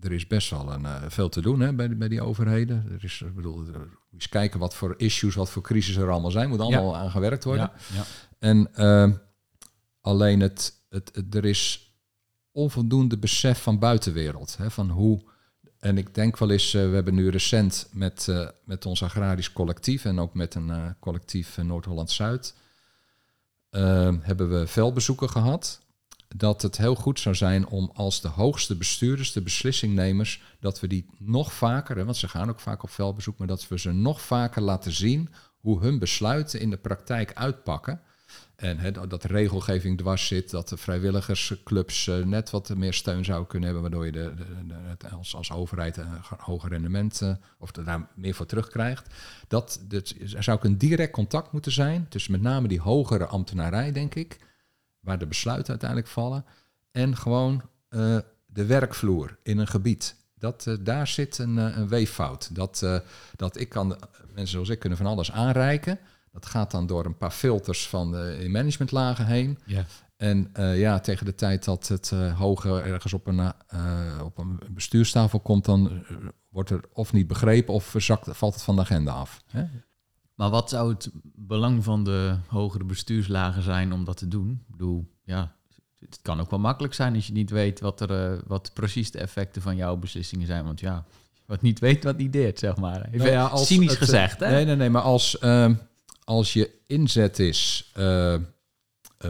er 0.00 0.12
is 0.12 0.26
best 0.26 0.50
wel 0.50 0.72
een, 0.72 0.82
uh, 0.82 1.02
veel 1.08 1.28
te 1.28 1.40
doen 1.40 1.60
hè, 1.60 1.72
bij, 1.72 1.96
bij 1.96 2.08
die 2.08 2.22
overheden. 2.22 2.86
Er 2.92 3.04
is, 3.04 3.22
ik 3.26 3.34
bedoel, 3.34 3.64
eens 4.12 4.28
kijken 4.28 4.60
wat 4.60 4.74
voor 4.74 4.94
issues, 4.96 5.34
wat 5.34 5.50
voor 5.50 5.62
crisis 5.62 5.96
er 5.96 6.10
allemaal 6.10 6.30
zijn. 6.30 6.48
Moet 6.48 6.60
allemaal 6.60 6.96
aan 6.96 7.10
gewerkt 7.10 7.44
worden. 7.44 7.70
Ja, 7.92 7.96
ja. 7.96 8.04
En 8.38 8.68
uh, 8.74 9.16
alleen 10.00 10.40
het, 10.40 10.72
het, 10.88 11.10
het, 11.14 11.34
er 11.34 11.44
is 11.44 11.92
onvoldoende 12.52 13.18
besef 13.18 13.62
van 13.62 13.78
buitenwereld. 13.78 14.56
Hè, 14.56 14.70
van 14.70 14.90
hoe 14.90 15.22
en 15.86 15.98
ik 15.98 16.14
denk 16.14 16.38
wel 16.38 16.50
eens, 16.50 16.74
uh, 16.74 16.88
we 16.88 16.94
hebben 16.94 17.14
nu 17.14 17.30
recent 17.30 17.88
met, 17.92 18.26
uh, 18.30 18.48
met 18.64 18.86
ons 18.86 19.02
agrarisch 19.02 19.52
collectief 19.52 20.04
en 20.04 20.18
ook 20.18 20.34
met 20.34 20.54
een 20.54 20.68
uh, 20.68 20.86
collectief 21.00 21.56
Noord-Holland-Zuid, 21.56 22.54
hebben 24.20 24.50
we 24.50 24.66
veldbezoeken 24.66 25.30
gehad. 25.30 25.80
Dat 26.36 26.62
het 26.62 26.76
heel 26.76 26.94
goed 26.94 27.20
zou 27.20 27.34
zijn 27.34 27.66
om 27.66 27.90
als 27.94 28.20
de 28.20 28.28
hoogste 28.28 28.76
bestuurders, 28.76 29.32
de 29.32 29.42
beslissingnemers, 29.42 30.42
dat 30.60 30.80
we 30.80 30.86
die 30.86 31.06
nog 31.18 31.52
vaker, 31.52 32.04
want 32.04 32.16
ze 32.16 32.28
gaan 32.28 32.48
ook 32.48 32.60
vaak 32.60 32.82
op 32.82 32.90
veldbezoek, 32.90 33.38
maar 33.38 33.46
dat 33.46 33.68
we 33.68 33.78
ze 33.78 33.92
nog 33.92 34.20
vaker 34.20 34.62
laten 34.62 34.92
zien 34.92 35.28
hoe 35.60 35.80
hun 35.80 35.98
besluiten 35.98 36.60
in 36.60 36.70
de 36.70 36.76
praktijk 36.76 37.34
uitpakken. 37.34 38.00
En 38.56 38.92
dat 39.08 39.22
de 39.22 39.28
regelgeving 39.28 39.98
dwars 39.98 40.26
zit, 40.26 40.50
dat 40.50 40.68
de 40.68 40.76
vrijwilligersclubs 40.76 42.06
uh, 42.06 42.24
net 42.24 42.50
wat 42.50 42.74
meer 42.76 42.92
steun 42.92 43.24
zouden 43.24 43.48
kunnen 43.48 43.68
hebben, 43.68 43.90
waardoor 43.90 44.06
je 44.06 44.12
de, 44.12 44.34
de 44.98 45.08
als, 45.08 45.34
als 45.34 45.52
overheid 45.52 45.96
een 45.96 46.08
hoger 46.38 46.70
rendement 46.70 47.20
uh, 47.22 47.34
of 47.58 47.70
daar 47.70 48.08
meer 48.14 48.34
voor 48.34 48.46
terugkrijgt. 48.46 49.14
Dat, 49.48 49.80
dat, 49.88 50.14
er 50.34 50.42
zou 50.42 50.56
ook 50.56 50.64
een 50.64 50.78
direct 50.78 51.12
contact 51.12 51.52
moeten 51.52 51.72
zijn 51.72 52.08
tussen 52.08 52.32
met 52.32 52.40
name 52.40 52.68
die 52.68 52.80
hogere 52.80 53.26
ambtenarij, 53.26 53.92
denk 53.92 54.14
ik, 54.14 54.38
waar 55.00 55.18
de 55.18 55.26
besluiten 55.26 55.70
uiteindelijk 55.70 56.10
vallen, 56.10 56.44
en 56.90 57.16
gewoon 57.16 57.62
uh, 57.90 58.18
de 58.46 58.66
werkvloer 58.66 59.38
in 59.42 59.58
een 59.58 59.66
gebied. 59.66 60.16
Dat, 60.38 60.76
daar 60.80 61.06
zit 61.06 61.38
een, 61.38 61.56
een 61.56 61.88
weeffout. 61.88 62.54
Dat, 62.54 63.02
dat 63.36 63.60
ik 63.60 63.68
kan, 63.68 63.98
mensen 64.26 64.52
zoals 64.52 64.68
ik 64.68 64.78
kunnen 64.78 64.98
van 64.98 65.06
alles 65.06 65.32
aanreiken. 65.32 65.98
Dat 66.36 66.46
gaat 66.46 66.70
dan 66.70 66.86
door 66.86 67.04
een 67.04 67.16
paar 67.16 67.30
filters 67.30 67.88
van 67.88 68.10
de 68.10 68.46
managementlagen 68.48 69.26
heen. 69.26 69.58
Ja. 69.64 69.84
En 70.16 70.50
uh, 70.56 70.78
ja, 70.78 71.00
tegen 71.00 71.26
de 71.26 71.34
tijd 71.34 71.64
dat 71.64 71.88
het 71.88 72.10
uh, 72.14 72.38
hoger 72.38 72.84
ergens 72.84 73.12
op 73.12 73.26
een, 73.26 73.52
uh, 73.74 74.20
op 74.24 74.38
een 74.38 74.60
bestuurstafel 74.70 75.40
komt, 75.40 75.64
dan 75.64 76.04
wordt 76.48 76.70
er 76.70 76.80
of 76.92 77.12
niet 77.12 77.26
begrepen 77.26 77.74
of 77.74 77.84
verzakt, 77.84 78.36
valt 78.36 78.54
het 78.54 78.62
van 78.62 78.76
de 78.76 78.82
agenda 78.82 79.12
af. 79.12 79.42
Hè? 79.46 79.64
Maar 80.34 80.50
wat 80.50 80.70
zou 80.70 80.92
het 80.92 81.10
belang 81.34 81.84
van 81.84 82.04
de 82.04 82.36
hogere 82.46 82.84
bestuurslagen 82.84 83.62
zijn 83.62 83.92
om 83.92 84.04
dat 84.04 84.16
te 84.16 84.28
doen? 84.28 84.50
Ik 84.50 84.70
bedoel, 84.70 85.12
ja, 85.24 85.54
het 85.98 86.18
kan 86.22 86.40
ook 86.40 86.50
wel 86.50 86.58
makkelijk 86.58 86.94
zijn 86.94 87.14
als 87.14 87.26
je 87.26 87.32
niet 87.32 87.50
weet 87.50 87.80
wat, 87.80 88.00
er, 88.00 88.40
wat 88.46 88.70
precies 88.74 89.10
de 89.10 89.18
effecten 89.18 89.62
van 89.62 89.76
jouw 89.76 89.96
beslissingen 89.96 90.46
zijn. 90.46 90.64
Want 90.64 90.80
ja, 90.80 91.04
wat 91.46 91.62
niet 91.62 91.78
weet, 91.78 92.04
wat 92.04 92.16
niet 92.16 92.32
deert, 92.32 92.58
zeg 92.58 92.76
maar. 92.76 93.06
Even 93.06 93.18
nou 93.18 93.30
ja, 93.30 93.46
als 93.46 93.66
cynisch 93.66 93.90
het, 93.90 93.98
gezegd, 93.98 94.40
hè? 94.40 94.50
Nee, 94.50 94.64
nee, 94.64 94.76
nee, 94.76 94.90
maar 94.90 95.02
als 95.02 95.38
ehm, 95.38 95.74
als 96.26 96.52
je 96.52 96.70
inzet 96.86 97.38
is, 97.38 97.92
uh, 97.96 98.32
uh, 98.32 98.40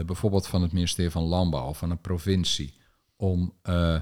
bijvoorbeeld 0.05 0.47
van 0.47 0.61
het 0.61 0.71
ministerie 0.71 1.11
van 1.11 1.23
Landbouw 1.23 1.67
of 1.67 1.77
van 1.77 1.91
een 1.91 2.01
provincie, 2.01 2.73
om 3.15 3.53
uh, 3.63 4.01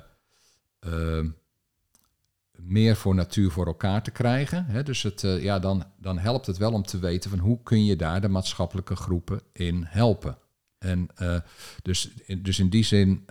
meer 2.51 2.95
voor 2.95 3.15
natuur 3.15 3.51
voor 3.51 3.65
elkaar 3.65 4.03
te 4.03 4.11
krijgen. 4.11 4.65
Hè? 4.65 4.83
Dus 4.83 5.03
het, 5.03 5.21
ja, 5.21 5.59
dan, 5.59 5.83
dan 5.97 6.17
helpt 6.17 6.45
het 6.45 6.57
wel 6.57 6.71
om 6.71 6.83
te 6.83 6.99
weten 6.99 7.29
van 7.29 7.39
hoe 7.39 7.59
kun 7.63 7.85
je 7.85 7.95
daar 7.95 8.21
de 8.21 8.27
maatschappelijke 8.27 8.95
groepen 8.95 9.41
in 9.53 9.83
helpen. 9.87 10.37
En 10.77 11.07
dus, 11.81 12.09
dus 12.37 12.59
in 12.59 12.69
die 12.69 12.83
zin 12.83 13.25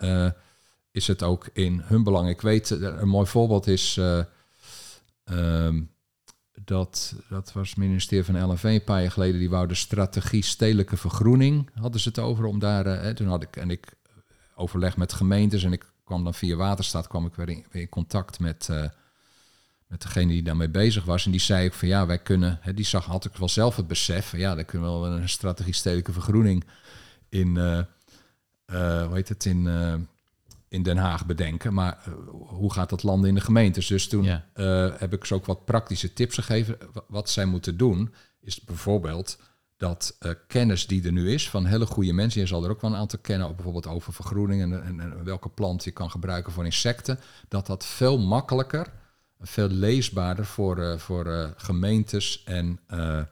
is 0.91 1.07
het 1.07 1.23
ook 1.23 1.49
in 1.53 1.81
hun 1.83 2.03
belang. 2.03 2.29
Ik 2.29 2.41
weet, 2.41 2.69
een 2.69 3.07
mooi 3.07 3.27
voorbeeld 3.27 3.67
is. 3.67 3.99
Ehm, 5.23 5.81
dat, 6.65 7.15
dat 7.29 7.53
was 7.53 7.69
het 7.69 7.77
ministerie 7.77 8.25
van 8.25 8.49
LNV 8.49 8.63
een 8.63 8.83
paar 8.83 9.01
jaar 9.01 9.11
geleden, 9.11 9.39
die 9.39 9.49
wou 9.49 9.67
de 9.67 9.75
strategie 9.75 10.43
stedelijke 10.43 10.97
vergroening, 10.97 11.69
hadden 11.73 12.01
ze 12.01 12.07
het 12.07 12.19
over, 12.19 12.45
om 12.45 12.59
daar, 12.59 12.85
uh, 12.85 13.09
toen 13.09 13.27
had 13.27 13.43
ik, 13.43 13.55
en 13.55 13.69
ik 13.69 13.93
overleg 14.55 14.97
met 14.97 15.13
gemeentes 15.13 15.63
en 15.63 15.73
ik 15.73 15.91
kwam 16.03 16.23
dan 16.23 16.33
via 16.33 16.55
Waterstaat, 16.55 17.07
kwam 17.07 17.25
ik 17.25 17.35
weer 17.35 17.49
in, 17.49 17.65
weer 17.71 17.89
contact 17.89 18.39
met, 18.39 18.67
uh, 18.71 18.85
met 19.87 20.01
degene 20.01 20.31
die 20.31 20.43
daarmee 20.43 20.69
bezig 20.69 21.05
was. 21.05 21.25
En 21.25 21.31
die 21.31 21.39
zei 21.39 21.65
ook 21.65 21.73
van 21.73 21.87
ja, 21.87 22.05
wij 22.05 22.19
kunnen, 22.19 22.57
hè, 22.61 22.73
die 22.73 22.85
zag, 22.85 23.05
had 23.05 23.25
ik 23.25 23.35
wel 23.35 23.49
zelf 23.49 23.75
het 23.75 23.87
besef 23.87 24.29
van 24.29 24.39
ja, 24.39 24.55
daar 24.55 24.63
kunnen 24.63 24.93
we 24.93 24.99
wel 24.99 25.11
een 25.11 25.29
strategie 25.29 25.73
stedelijke 25.73 26.13
vergroening 26.13 26.63
in, 27.29 27.57
hoe 28.67 29.09
heet 29.11 29.29
het, 29.29 29.45
in 29.45 29.67
in 30.67 30.83
Den 30.83 30.97
Haag 30.97 31.25
bedenken. 31.25 31.73
Maar 31.73 32.03
uh, 32.07 32.13
hoe 32.47 32.73
gaat 32.73 32.89
dat 32.89 33.03
landen 33.03 33.29
in 33.29 33.35
de 33.35 33.41
gemeentes? 33.41 33.87
Dus 33.87 34.07
toen 34.07 34.23
Ja. 34.23 34.45
uh, 34.55 34.93
heb 34.97 35.13
ik 35.13 35.25
ze 35.25 35.33
ook 35.33 35.45
wat 35.45 35.65
praktische 35.65 36.13
tips 36.13 36.35
gegeven. 36.35 36.77
Wa- 36.93 37.03
Wat 37.07 37.29
zij 37.29 37.45
moeten 37.45 37.77
doen, 37.77 38.13
is 38.41 38.61
bijvoorbeeld 38.61 39.39
dat 39.77 40.17
uh, 40.21 40.31
kennis 40.47 40.87
die 40.87 41.03
er 41.05 41.11
nu 41.11 41.31
is 41.31 41.49
van 41.49 41.65
hele 41.65 41.85
goede 41.85 42.13
mensen, 42.13 42.41
je 42.41 42.47
zal 42.47 42.63
er 42.63 42.69
ook 42.69 42.81
wel 42.81 42.91
een 42.91 42.97
aantal 42.97 43.19
kennen, 43.19 43.47
ook 43.47 43.55
bijvoorbeeld 43.55 43.87
over 43.87 44.13
vergroening 44.13 44.61
en, 44.61 44.83
en, 44.83 44.99
en 44.99 45.23
welke 45.23 45.49
plant 45.49 45.83
je 45.83 45.91
kan 45.91 46.11
gebruiken 46.11 46.51
voor 46.53 46.65
insecten, 46.65 47.19
dat 47.47 47.65
dat 47.65 47.85
veel 47.85 48.17
makkelijker, 48.19 48.91
veel 49.39 49.67
leesbaarder 49.67 50.45
voor, 50.45 50.77
eh, 50.77 50.97
voor 50.97 51.25
eh, 51.25 51.49
gemeentes 51.55 52.43
en 52.43 52.79
eh, 52.87 53.17
eh, 53.19 53.25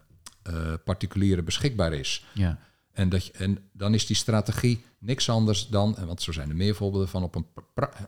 particulieren 0.83 1.45
beschikbaar 1.45 1.93
is. 1.93 2.25
Ja. 2.33 2.57
En, 2.93 3.09
dat 3.09 3.25
en 3.25 3.57
dan 3.71 3.93
is 3.93 4.05
die 4.05 4.15
strategie 4.15 4.83
niks 4.99 5.29
anders 5.29 5.67
dan, 5.67 5.97
en 5.97 6.07
want 6.07 6.21
zo 6.21 6.31
zijn 6.31 6.49
er 6.49 6.55
meer 6.55 6.75
voorbeelden 6.75 7.09
van, 7.09 7.23
op 7.23 7.35
een 7.35 7.47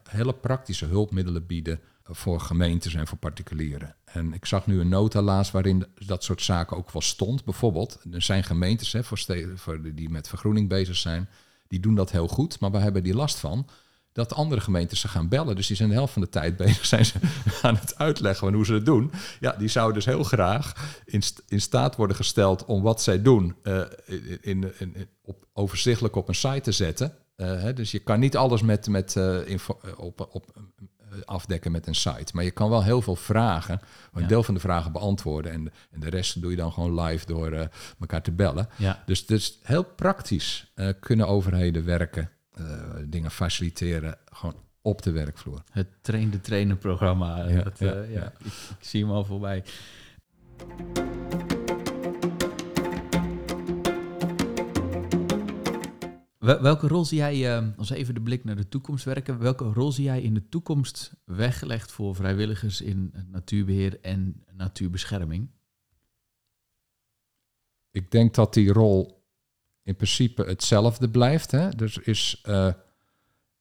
hele 0.10 0.34
praktische 0.34 0.86
hulpmiddelen 0.86 1.46
bieden 1.46 1.80
voor 2.04 2.40
gemeentes 2.40 2.94
en 2.94 3.08
voor 3.08 3.18
particulieren. 3.18 3.96
En 4.06 4.34
ik 4.34 4.46
zag 4.46 4.68
nu 4.68 4.80
een 4.80 4.90
nota 4.90 5.22
laatst 5.22 5.52
waarin 5.52 5.86
dat 6.06 6.24
soort 6.24 6.42
zaken 6.42 6.78
ook 6.78 6.92
wel 6.92 7.02
stond. 7.02 7.44
Bijvoorbeeld, 7.46 8.00
er 8.12 8.22
zijn 8.22 8.44
gemeentes 8.44 8.92
hè, 8.92 9.04
voor 9.04 9.20
voor 9.56 9.96
die 9.96 10.10
met 10.10 10.28
vergroening 10.28 10.70
bezig 10.70 10.96
zijn, 10.96 11.30
die 11.68 11.80
doen 11.80 11.96
dat 11.96 12.12
heel 12.12 12.28
goed, 12.28 12.60
maar 12.60 12.72
we 12.72 12.78
hebben 12.78 13.04
die 13.04 13.16
last 13.16 13.40
van 13.40 13.68
dat 14.16 14.34
andere 14.34 14.62
gemeentes 14.62 15.00
ze 15.00 15.08
gaan 15.08 15.28
bellen. 15.28 15.56
Dus 15.56 15.68
die 15.68 15.76
zijn 15.76 15.90
de 15.90 15.96
helft 15.96 16.14
van 16.14 16.22
de 16.22 16.30
tijd 16.30 16.58
bezig 16.66 16.86
zijn 16.86 17.06
ze 17.06 17.14
aan 17.62 17.76
het 17.76 17.98
uitleggen 17.98 18.46
van 18.46 18.54
hoe 18.56 18.66
ze 18.66 18.74
het 18.74 18.86
doen. 18.86 19.12
Ja, 19.40 19.52
die 19.52 19.68
zouden 19.68 19.96
dus 19.96 20.06
heel 20.06 20.24
graag 20.24 20.96
in, 21.06 21.22
in 21.48 21.62
staat 21.62 21.96
worden 21.96 22.16
gesteld 22.16 22.66
om 22.66 22.82
wat 22.82 23.02
zij 23.02 23.22
doen 23.22 23.56
eh, 23.64 23.82
in, 24.06 24.34
in, 24.42 24.74
in- 24.96 25.08
op, 25.22 25.46
overzichtelijk 25.54 26.16
op 26.16 26.28
een 26.28 26.36
site 26.36 26.62
te 26.62 26.72
zetten. 26.72 27.14
Eh, 27.36 27.48
hè, 27.62 27.74
dus 27.74 27.92
je 27.92 28.00
kan 28.00 28.20
niet 28.20 28.38
alles 28.38 28.62
met, 28.62 28.88
met, 28.88 29.16
eh, 29.16 29.48
info, 29.48 29.80
op, 29.98 30.28
op, 30.32 30.46
afdekken 31.26 31.72
met 31.72 31.88
een 31.88 31.96
site. 31.96 32.32
Maar 32.34 32.44
je 32.44 32.52
kan 32.52 32.70
wel 32.70 32.84
heel 32.84 33.02
veel 33.02 33.16
vragen, 33.16 33.82
een 34.14 34.22
Ja. 34.22 34.28
deel 34.28 34.44
van 34.44 34.54
de 34.54 34.60
vragen 34.60 34.92
beantwoorden. 34.92 35.52
En, 35.52 35.72
en 35.92 36.00
de 36.00 36.10
rest 36.10 36.42
doe 36.42 36.52
je 36.52 36.58
dan 36.58 36.72
gewoon 36.72 37.02
live 37.02 37.26
door 37.26 37.70
elkaar 38.00 38.22
te 38.22 38.32
bellen. 38.32 38.70
Ja. 38.78 39.04
Dus, 39.06 39.26
dus 39.26 39.60
heel 39.64 39.84
praktisch 39.84 40.74
kunnen 41.00 41.28
overheden 41.28 41.86
werken, 41.86 42.30
dingen 43.08 43.32
faciliteren, 43.32 44.18
gewoon 44.26 44.56
op 44.82 45.02
de 45.02 45.12
werkvloer. 45.12 45.64
Het 45.72 45.88
train 46.02 46.30
de 46.30 46.42
trainer 46.42 46.78
programma. 46.78 47.48
Ja, 47.50 47.64
dat, 47.64 47.80
ja, 47.80 47.94
eh, 47.94 48.14
ja, 48.14 48.20
ja. 48.22 48.34
Ik, 48.40 48.46
ik 48.80 48.86
zie 48.86 49.04
hem 49.04 49.12
al 49.12 49.26
voorbij. 49.26 49.64
Wel- 56.38 56.62
Welke 56.62 56.88
rol 56.88 57.06
zie 57.06 57.18
jij, 57.18 57.58
eh, 57.58 57.68
als 57.78 57.90
even 57.90 58.14
de 58.14 58.22
blik 58.22 58.44
naar 58.44 58.56
de 58.56 58.68
toekomst 58.70 59.06
werken, 59.06 59.40
welke 59.40 59.64
rol 59.64 59.92
zie 59.92 60.04
jij 60.04 60.22
in 60.22 60.34
de 60.34 60.50
toekomst 60.50 61.14
weggelegd 61.24 61.92
voor 61.92 62.16
vrijwilligers 62.16 62.82
in 62.82 63.14
natuurbeheer 63.32 64.00
en 64.02 64.44
natuurbescherming? 64.52 65.50
Ik 67.92 68.12
denk 68.12 68.34
dat 68.34 68.54
die 68.54 68.72
rol 68.74 69.15
in 69.86 69.96
principe 69.96 70.44
hetzelfde 70.44 71.10
blijft. 71.10 71.52
Hè? 71.52 71.70
Dus 71.70 71.98
is, 71.98 72.42
eh, 72.44 72.68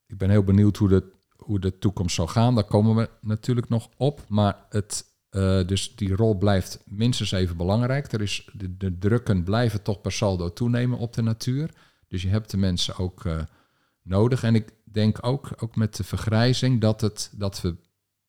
ik 0.06 0.18
ben 0.18 0.30
heel 0.30 0.44
benieuwd 0.44 0.76
hoe, 0.76 0.88
de, 0.88 1.12
hoe 1.36 1.58
de 1.58 1.78
toekomst 1.78 2.14
zal 2.14 2.26
gaan, 2.26 2.54
daar 2.54 2.64
komen 2.64 2.94
we 2.96 3.08
natuurlijk 3.20 3.68
nog 3.68 3.88
op. 3.96 4.24
Maar 4.28 4.56
het, 4.68 5.04
eh, 5.30 5.66
dus 5.66 5.96
die 5.96 6.16
rol 6.16 6.34
blijft 6.34 6.82
minstens 6.84 7.32
even 7.32 7.56
belangrijk. 7.56 8.12
Er 8.12 8.20
is, 8.20 8.48
de, 8.52 8.76
de 8.76 8.98
drukken 8.98 9.44
blijven 9.44 9.82
toch 9.82 10.00
per 10.00 10.12
saldo 10.12 10.52
toenemen 10.52 10.98
op 10.98 11.12
de 11.12 11.22
natuur. 11.22 11.70
Dus 12.08 12.22
je 12.22 12.28
hebt 12.28 12.50
de 12.50 12.56
mensen 12.56 12.96
ook 12.96 13.24
eh, 13.24 13.42
nodig. 14.02 14.42
En 14.42 14.54
ik 14.54 14.70
denk 14.84 15.26
ook, 15.26 15.50
ook 15.56 15.76
met 15.76 15.96
de 15.96 16.04
vergrijzing 16.04 16.80
dat 16.80 17.00
het, 17.00 17.30
dat 17.36 17.60
we 17.60 17.76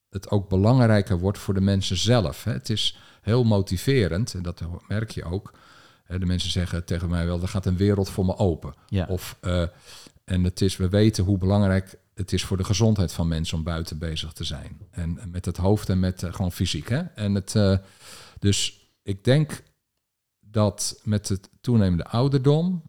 het 0.09 0.29
ook 0.29 0.49
belangrijker 0.49 1.19
wordt 1.19 1.37
voor 1.37 1.53
de 1.53 1.61
mensen 1.61 1.97
zelf. 1.97 2.43
Hè. 2.43 2.51
Het 2.51 2.69
is 2.69 2.97
heel 3.21 3.43
motiverend, 3.43 4.33
en 4.33 4.41
dat 4.41 4.61
merk 4.87 5.11
je 5.11 5.23
ook. 5.23 5.53
De 6.07 6.25
mensen 6.25 6.51
zeggen 6.51 6.85
tegen 6.85 7.09
mij 7.09 7.25
wel, 7.25 7.41
er 7.41 7.47
gaat 7.47 7.65
een 7.65 7.77
wereld 7.77 8.09
voor 8.09 8.25
me 8.25 8.37
open. 8.37 8.73
Ja. 8.87 9.05
Of, 9.09 9.37
eh, 9.41 9.67
en 10.23 10.43
het 10.43 10.61
is, 10.61 10.77
we 10.77 10.89
weten 10.89 11.23
hoe 11.23 11.37
belangrijk 11.37 11.97
het 12.13 12.33
is 12.33 12.43
voor 12.43 12.57
de 12.57 12.63
gezondheid 12.63 13.13
van 13.13 13.27
mensen 13.27 13.57
om 13.57 13.63
buiten 13.63 13.97
bezig 13.97 14.33
te 14.33 14.43
zijn. 14.43 14.77
En 14.91 15.19
met 15.31 15.45
het 15.45 15.57
hoofd 15.57 15.89
en 15.89 15.99
met 15.99 16.23
eh, 16.23 16.33
gewoon 16.33 16.51
fysiek. 16.51 16.89
Hè? 16.89 17.01
En 17.01 17.35
het, 17.35 17.55
eh, 17.55 17.77
dus 18.39 18.89
ik 19.01 19.23
denk 19.23 19.63
dat 20.39 21.01
met 21.03 21.29
het 21.29 21.49
toenemende 21.61 22.05
ouderdom 22.05 22.83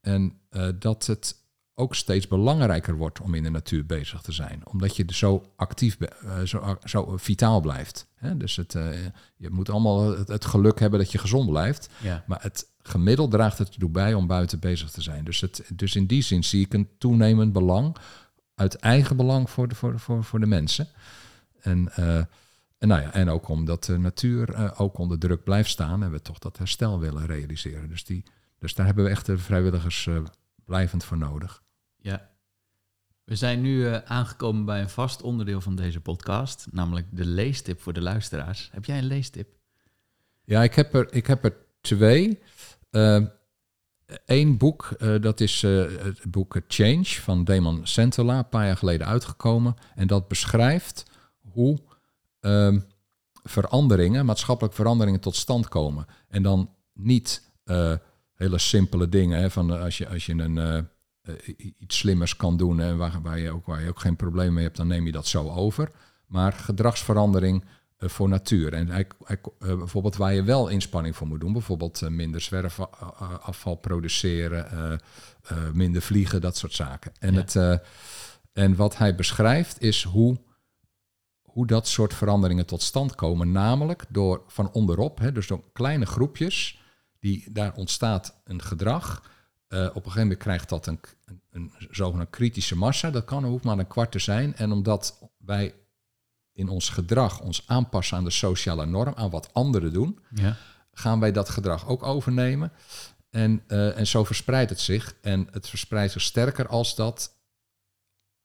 en 0.00 0.40
dat 0.78 1.06
het 1.06 1.39
ook 1.80 1.94
steeds 1.94 2.28
belangrijker 2.28 2.96
wordt 2.96 3.20
om 3.20 3.34
in 3.34 3.42
de 3.42 3.50
natuur 3.50 3.86
bezig 3.86 4.20
te 4.20 4.32
zijn. 4.32 4.62
Omdat 4.64 4.96
je 4.96 5.04
zo 5.08 5.52
actief, 5.56 5.96
eh, 6.00 6.40
zo, 6.40 6.78
zo 6.84 7.16
vitaal 7.16 7.60
blijft. 7.60 8.06
Dus 8.36 8.56
het, 8.56 8.74
eh, 8.74 8.88
je 9.36 9.50
moet 9.50 9.70
allemaal 9.70 10.18
het, 10.26 10.44
geluk 10.44 10.80
hebben 10.80 10.98
dat 10.98 11.12
je 11.12 11.18
gezond 11.18 11.50
blijft. 11.50 11.88
Ja. 12.02 12.24
Maar 12.26 12.42
het 12.42 12.66
gemiddeld 12.82 13.30
draagt 13.30 13.58
het 13.58 13.68
ertoe 13.68 13.90
bij 13.90 14.14
om 14.14 14.26
buiten 14.26 14.58
bezig 14.58 14.90
te 14.90 15.02
zijn. 15.02 15.24
Dus, 15.24 15.40
het, 15.40 15.62
dus 15.74 15.96
in 15.96 16.06
die 16.06 16.22
zin 16.22 16.44
zie 16.44 16.64
ik 16.64 16.72
een 16.72 16.88
toenemend 16.98 17.52
belang 17.52 17.96
uit 18.60 18.74
eigen 18.74 19.16
belang 19.16 19.50
voor 19.50 19.68
de, 19.68 19.74
voor, 19.74 19.98
voor, 19.98 20.24
voor 20.24 20.40
de 20.40 20.46
mensen. 20.46 20.88
En, 21.60 21.92
eh, 21.94 22.16
en, 22.78 22.88
nou 22.88 23.02
ja, 23.02 23.12
en 23.12 23.28
ook 23.28 23.48
omdat 23.48 23.84
de 23.84 23.98
natuur 23.98 24.54
eh, 24.54 24.80
ook 24.80 24.98
onder 24.98 25.18
druk 25.18 25.44
blijft 25.44 25.70
staan 25.70 26.02
en 26.02 26.10
we 26.10 26.22
toch 26.22 26.38
dat 26.38 26.58
herstel 26.58 26.98
willen 26.98 27.26
realiseren. 27.26 27.88
Dus, 27.88 28.04
die, 28.04 28.22
dus 28.58 28.74
daar 28.74 28.86
hebben 28.86 29.04
we 29.04 29.10
echt 29.10 29.26
de 29.26 29.38
vrijwilligers 29.38 30.06
eh, 30.06 30.22
blijvend 30.64 31.04
voor 31.04 31.18
nodig. 31.18 31.62
Ja. 32.00 32.30
We 33.24 33.36
zijn 33.36 33.60
nu 33.60 33.86
eh, 33.86 33.96
aangekomen 34.04 34.64
bij 34.64 34.80
een 34.80 34.88
vast 34.88 35.22
onderdeel 35.22 35.60
van 35.60 35.76
deze 35.76 36.00
podcast, 36.00 36.66
namelijk 36.70 37.06
de 37.10 37.24
leestip 37.24 37.80
voor 37.80 37.92
de 37.92 38.00
luisteraars. 38.00 38.68
Heb 38.72 38.84
jij 38.84 38.98
een 38.98 39.04
leestip? 39.04 39.48
Ja, 40.44 40.62
ik 40.62 40.74
heb 40.74 40.94
er, 40.94 41.14
ik 41.14 41.26
heb 41.26 41.44
er 41.44 41.56
twee. 41.80 42.42
Eén 44.26 44.56
boek, 44.56 44.90
eh, 44.98 45.14
dat 45.20 45.40
is 45.40 45.62
eh, 45.62 45.84
het 46.02 46.30
boek 46.30 46.60
Change 46.68 47.04
van 47.04 47.44
Damon 47.44 47.86
Centela, 47.86 48.38
een 48.38 48.48
paar 48.48 48.66
jaar 48.66 48.76
geleden 48.76 49.06
uitgekomen. 49.06 49.76
En 49.94 50.06
dat 50.06 50.28
beschrijft 50.28 51.04
hoe 51.40 51.78
ehm, 52.40 52.80
veranderingen, 53.42 54.24
maatschappelijke 54.24 54.76
veranderingen 54.76 55.20
tot 55.20 55.36
stand 55.36 55.68
komen. 55.68 56.06
En 56.28 56.42
dan 56.42 56.74
niet 56.92 57.48
hele 58.34 58.58
simpele 58.58 59.08
dingen, 59.08 59.40
hè, 59.40 59.50
van 59.50 59.80
als 59.80 59.98
je, 59.98 60.08
als 60.08 60.26
je 60.26 60.32
een, 60.32 60.88
iets 61.78 61.98
slimmers 61.98 62.36
kan 62.36 62.56
doen 62.56 62.80
en 62.80 62.96
waar, 62.96 63.20
waar, 63.22 63.38
je 63.38 63.50
ook, 63.50 63.66
waar 63.66 63.82
je 63.82 63.88
ook 63.88 64.00
geen 64.00 64.16
probleem 64.16 64.52
mee 64.52 64.64
hebt, 64.64 64.76
dan 64.76 64.86
neem 64.86 65.06
je 65.06 65.12
dat 65.12 65.26
zo 65.26 65.48
over. 65.50 65.90
Maar 66.26 66.52
gedragsverandering 66.52 67.64
eh, 67.96 68.08
voor 68.08 68.28
natuur. 68.28 68.72
En 68.72 68.88
hij, 68.88 69.06
hij, 69.24 69.40
eh, 69.58 69.76
bijvoorbeeld 69.76 70.16
waar 70.16 70.34
je 70.34 70.42
wel 70.42 70.68
inspanning 70.68 71.16
voor 71.16 71.26
moet 71.26 71.40
doen, 71.40 71.52
bijvoorbeeld 71.52 72.02
eh, 72.02 72.08
minder 72.08 72.40
zwerfafval 72.40 73.74
produceren, 73.74 74.70
eh, 74.70 74.92
eh, 75.42 75.70
minder 75.72 76.02
vliegen, 76.02 76.40
dat 76.40 76.56
soort 76.56 76.72
zaken. 76.74 77.12
En, 77.18 77.32
Ja. 77.32 77.38
het, 77.40 77.56
eh, 77.56 77.76
en 78.52 78.76
wat 78.76 78.96
hij 78.96 79.14
beschrijft 79.14 79.80
is 79.82 80.02
hoe, 80.04 80.40
hoe 81.42 81.66
dat 81.66 81.88
soort 81.88 82.14
veranderingen 82.14 82.66
tot 82.66 82.82
stand 82.82 83.14
komen, 83.14 83.52
namelijk 83.52 84.04
door 84.08 84.42
van 84.46 84.72
onderop, 84.72 85.18
hè, 85.18 85.32
dus 85.32 85.46
door 85.46 85.62
kleine 85.72 86.06
groepjes, 86.06 86.82
die, 87.18 87.52
daar 87.52 87.74
ontstaat 87.74 88.40
een 88.44 88.62
gedrag. 88.62 89.22
Eh, 89.70 89.78
op 89.80 89.86
een 89.94 89.94
gegeven 89.94 90.20
moment 90.20 90.38
krijgt 90.38 90.68
dat 90.68 90.86
een, 90.86 91.00
een, 91.24 91.40
een 91.50 91.72
zogenaamde 91.90 92.30
kritische 92.30 92.76
massa. 92.76 93.10
Dat 93.10 93.24
kan 93.24 93.44
hoeft 93.44 93.64
maar 93.64 93.78
een 93.78 93.86
kwart 93.86 94.12
te 94.12 94.18
zijn. 94.18 94.56
En 94.56 94.72
omdat 94.72 95.30
wij 95.38 95.74
in 96.52 96.68
ons 96.68 96.88
gedrag 96.88 97.40
ons 97.40 97.62
aanpassen 97.66 98.16
aan 98.16 98.24
de 98.24 98.30
sociale 98.30 98.86
norm, 98.86 99.14
aan 99.14 99.30
wat 99.30 99.54
anderen 99.54 99.92
doen, 99.92 100.18
Ja. 100.34 100.56
gaan 100.92 101.20
wij 101.20 101.32
dat 101.32 101.48
gedrag 101.48 101.86
ook 101.88 102.02
overnemen. 102.02 102.72
En, 103.30 103.62
eh, 103.66 103.98
en 103.98 104.06
zo 104.06 104.24
verspreidt 104.24 104.70
het 104.70 104.80
zich. 104.80 105.14
En 105.20 105.48
het 105.50 105.68
verspreidt 105.68 106.12
zich 106.12 106.22
sterker 106.22 106.68
als 106.68 106.94
dat 106.94 107.36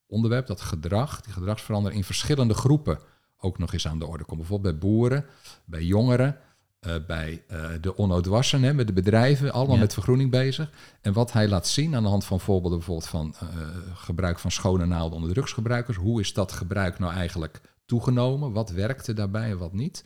onderwerp, 0.07 0.47
dat 0.47 0.61
gedrag, 0.61 1.21
die 1.21 1.33
gedragsverandering 1.33 1.99
in 1.99 2.05
verschillende 2.05 2.53
groepen 2.53 2.99
ook 3.37 3.57
nog 3.57 3.73
eens 3.73 3.87
aan 3.87 3.99
de 3.99 4.05
orde 4.05 4.23
komt. 4.23 4.39
Bijvoorbeeld 4.39 4.79
bij 4.79 4.89
boeren, 4.89 5.25
bij 5.65 5.83
jongeren, 5.83 6.37
eh, 6.85 6.95
bij 7.07 7.43
eh, 7.47 7.69
de 7.81 7.97
onoudwassen, 7.97 8.63
hè, 8.63 8.73
met 8.73 8.87
de 8.87 8.93
bedrijven, 8.93 9.53
allemaal 9.53 9.75
Ja. 9.75 9.81
met 9.81 9.93
vergroening 9.93 10.31
bezig. 10.31 10.69
En 11.01 11.13
wat 11.13 11.31
hij 11.31 11.47
laat 11.47 11.67
zien 11.67 11.95
aan 11.95 12.03
de 12.03 12.09
hand 12.09 12.25
van 12.25 12.39
voorbeelden 12.39 12.77
bijvoorbeeld 12.77 13.09
van 13.09 13.35
eh, 13.39 13.47
gebruik 13.93 14.39
van 14.39 14.51
schone 14.51 14.85
naalden 14.85 15.17
onder 15.17 15.33
drugsgebruikers. 15.33 15.97
Hoe 15.97 16.19
is 16.19 16.33
dat 16.33 16.51
gebruik 16.51 16.99
nou 16.99 17.13
eigenlijk 17.13 17.61
toegenomen? 17.85 18.51
Wat 18.51 18.69
werkte 18.69 19.13
daarbij 19.13 19.49
en 19.49 19.57
wat 19.57 19.73
niet? 19.73 20.05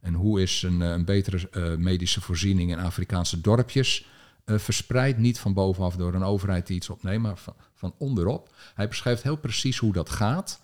En 0.00 0.14
hoe 0.14 0.42
is 0.42 0.62
een, 0.62 0.80
een 0.80 1.04
betere 1.04 1.76
medische 1.76 2.20
voorziening 2.20 2.70
in 2.70 2.78
Afrikaanse 2.78 3.40
dorpjes 3.40 4.06
verspreid? 4.44 5.18
Niet 5.18 5.38
van 5.38 5.54
bovenaf 5.54 5.96
door 5.96 6.14
een 6.14 6.22
overheid 6.22 6.66
die 6.66 6.76
iets 6.76 6.90
opneemt, 6.90 7.22
maar 7.22 7.36
van, 7.36 7.54
van 7.74 7.94
onderop. 7.98 8.54
Hij 8.74 8.88
beschrijft 8.88 9.22
heel 9.22 9.36
precies 9.36 9.78
hoe 9.78 9.92
dat 9.92 10.10
gaat. 10.10 10.60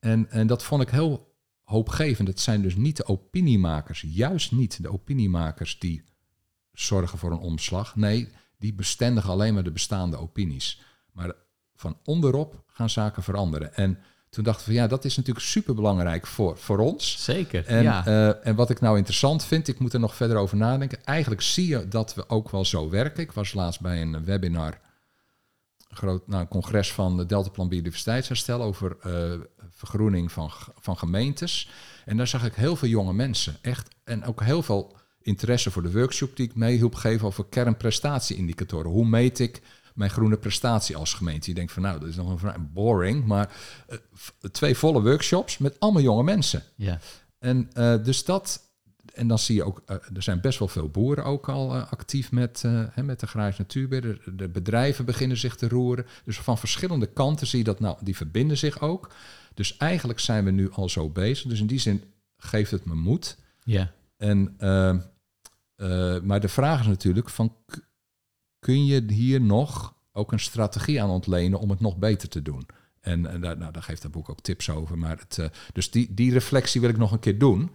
En, 0.00 0.30
en 0.30 0.46
dat 0.46 0.62
vond 0.62 0.82
ik 0.82 0.88
heel 0.88 1.27
hoopgevend. 1.68 2.28
Het 2.28 2.40
zijn 2.40 2.62
dus 2.62 2.76
niet 2.76 2.96
de 2.96 3.06
opiniemakers, 3.06 4.04
juist 4.06 4.52
niet 4.52 4.82
de 4.82 4.92
opiniemakers 4.92 5.78
die 5.78 6.04
zorgen 6.72 7.18
voor 7.18 7.32
een 7.32 7.38
omslag. 7.38 7.96
Nee, 7.96 8.28
die 8.58 8.74
bestendigen 8.74 9.30
alleen 9.30 9.54
maar 9.54 9.62
de 9.64 9.70
bestaande 9.70 10.16
opinies. 10.16 10.80
Maar 11.12 11.32
van 11.74 11.98
onderop 12.04 12.62
gaan 12.66 12.90
zaken 12.90 13.22
veranderen. 13.22 13.74
En 13.74 13.98
toen 14.30 14.44
dachten 14.44 14.68
we, 14.68 14.74
ja, 14.74 14.86
dat 14.86 15.04
is 15.04 15.16
natuurlijk 15.16 15.46
superbelangrijk 15.46 16.26
voor, 16.26 16.58
voor 16.58 16.78
ons. 16.78 17.24
Zeker, 17.24 17.66
En, 17.66 17.82
ja. 17.82 18.06
eh, 18.06 18.46
en 18.46 18.54
wat 18.54 18.70
ik 18.70 18.80
nou 18.80 18.96
interessant 18.96 19.44
vind, 19.44 19.68
ik 19.68 19.78
moet 19.78 19.92
er 19.92 20.00
nog 20.00 20.14
verder 20.14 20.36
over 20.36 20.56
nadenken. 20.56 21.04
Eigenlijk 21.04 21.42
zie 21.42 21.66
je 21.66 21.88
dat 21.88 22.14
we 22.14 22.28
ook 22.28 22.50
wel 22.50 22.64
zo 22.64 22.90
werken. 22.90 23.22
Ik 23.22 23.32
was 23.32 23.52
laatst 23.52 23.80
bij 23.80 24.02
een 24.02 24.24
webinar, 24.24 24.80
een 25.88 25.96
groot 25.96 26.26
nou, 26.26 26.40
een 26.40 26.48
congres 26.48 26.92
van 26.92 27.16
de 27.16 27.26
Deltaplan 27.26 27.68
Biodiversiteitsherstel 27.68 28.62
over 28.62 28.96
eh, 29.00 29.40
vergroening 29.78 30.32
van, 30.32 30.50
van 30.78 30.98
gemeentes. 30.98 31.70
En 32.04 32.16
daar 32.16 32.26
zag 32.26 32.44
ik 32.44 32.54
heel 32.54 32.76
veel 32.76 32.88
jonge 32.88 33.12
mensen, 33.12 33.56
echt. 33.62 33.88
En 34.04 34.24
ook 34.24 34.42
heel 34.42 34.62
veel 34.62 34.96
interesse 35.22 35.70
voor 35.70 35.82
de 35.82 35.92
workshop 35.92 36.36
die 36.36 36.46
ik 36.46 36.54
mee 36.54 36.76
hielp 36.76 36.94
geven 36.94 37.26
over 37.26 37.44
kernprestatieindicatoren. 37.44 38.90
Hoe 38.90 39.06
meet 39.06 39.38
ik 39.38 39.62
mijn 39.94 40.10
groene 40.10 40.36
prestatie 40.36 40.96
als 40.96 41.14
gemeente? 41.14 41.48
Je 41.48 41.54
denkt 41.54 41.72
van 41.72 41.82
nou, 41.82 42.00
dat 42.00 42.08
is 42.08 42.16
nog 42.16 42.30
een 42.30 42.38
vrij 42.38 42.56
boring, 42.72 43.24
maar 43.24 43.50
eh, 43.86 43.98
twee 44.50 44.74
volle 44.76 45.02
workshops 45.02 45.58
met 45.58 45.80
allemaal 45.80 46.02
jonge 46.02 46.22
mensen. 46.22 46.62
ja. 46.76 46.98
En 47.38 47.70
eh, 47.72 48.04
dus 48.04 48.24
dat. 48.24 48.66
En 49.14 49.28
dan 49.28 49.38
zie 49.38 49.54
je 49.54 49.64
ook, 49.64 49.82
eh, 49.86 49.96
er 50.14 50.22
zijn 50.22 50.40
best 50.40 50.58
wel 50.58 50.68
veel 50.68 50.88
boeren 50.88 51.24
ook 51.24 51.48
al 51.48 51.76
actief 51.76 52.32
met, 52.32 52.62
hè, 52.62 53.02
met 53.02 53.20
de 53.20 53.26
agrarische 53.26 53.62
natuurbeheer. 53.62 54.20
De, 54.24 54.34
de 54.34 54.48
bedrijven 54.48 55.04
beginnen 55.04 55.36
zich 55.36 55.56
te 55.56 55.68
roeren. 55.68 56.06
Dus 56.24 56.38
van 56.38 56.58
verschillende 56.58 57.06
kanten 57.06 57.46
zie 57.46 57.58
je 57.58 57.64
dat, 57.64 57.80
nou, 57.80 57.96
die 58.00 58.16
verbinden 58.16 58.56
zich 58.56 58.80
ook. 58.80 59.10
Dus 59.58 59.76
eigenlijk 59.76 60.20
zijn 60.20 60.44
we 60.44 60.50
nu 60.50 60.70
al 60.70 60.88
zo 60.88 61.08
bezig. 61.10 61.48
Dus 61.48 61.60
in 61.60 61.66
die 61.66 61.78
zin 61.78 62.02
geeft 62.36 62.70
het 62.70 62.84
me 62.84 62.94
moed. 62.94 63.38
ja. 63.64 63.92
En, 64.16 64.54
eh, 64.58 64.88
eh, 65.74 66.22
maar 66.22 66.40
de 66.40 66.48
vraag 66.48 66.80
is 66.80 66.86
natuurlijk 66.86 67.28
van, 67.28 67.56
kun 68.58 68.86
je 68.86 69.04
hier 69.12 69.40
nog 69.40 69.94
ook 70.12 70.32
een 70.32 70.40
strategie 70.40 71.02
aan 71.02 71.10
ontlenen 71.10 71.58
om 71.58 71.70
het 71.70 71.80
nog 71.80 71.96
beter 71.96 72.28
te 72.28 72.42
doen? 72.42 72.66
En, 73.00 73.26
en 73.26 73.40
daar, 73.40 73.58
nou, 73.58 73.72
daar 73.72 73.82
geeft 73.82 74.02
dat 74.02 74.10
boek 74.10 74.28
ook 74.28 74.40
tips 74.40 74.70
over. 74.70 74.98
Maar 74.98 75.18
het, 75.18 75.38
eh, 75.38 75.46
dus 75.72 75.90
die, 75.90 76.14
die 76.14 76.32
reflectie 76.32 76.80
wil 76.80 76.90
ik 76.90 76.96
nog 76.96 77.12
een 77.12 77.18
keer 77.18 77.38
doen. 77.38 77.70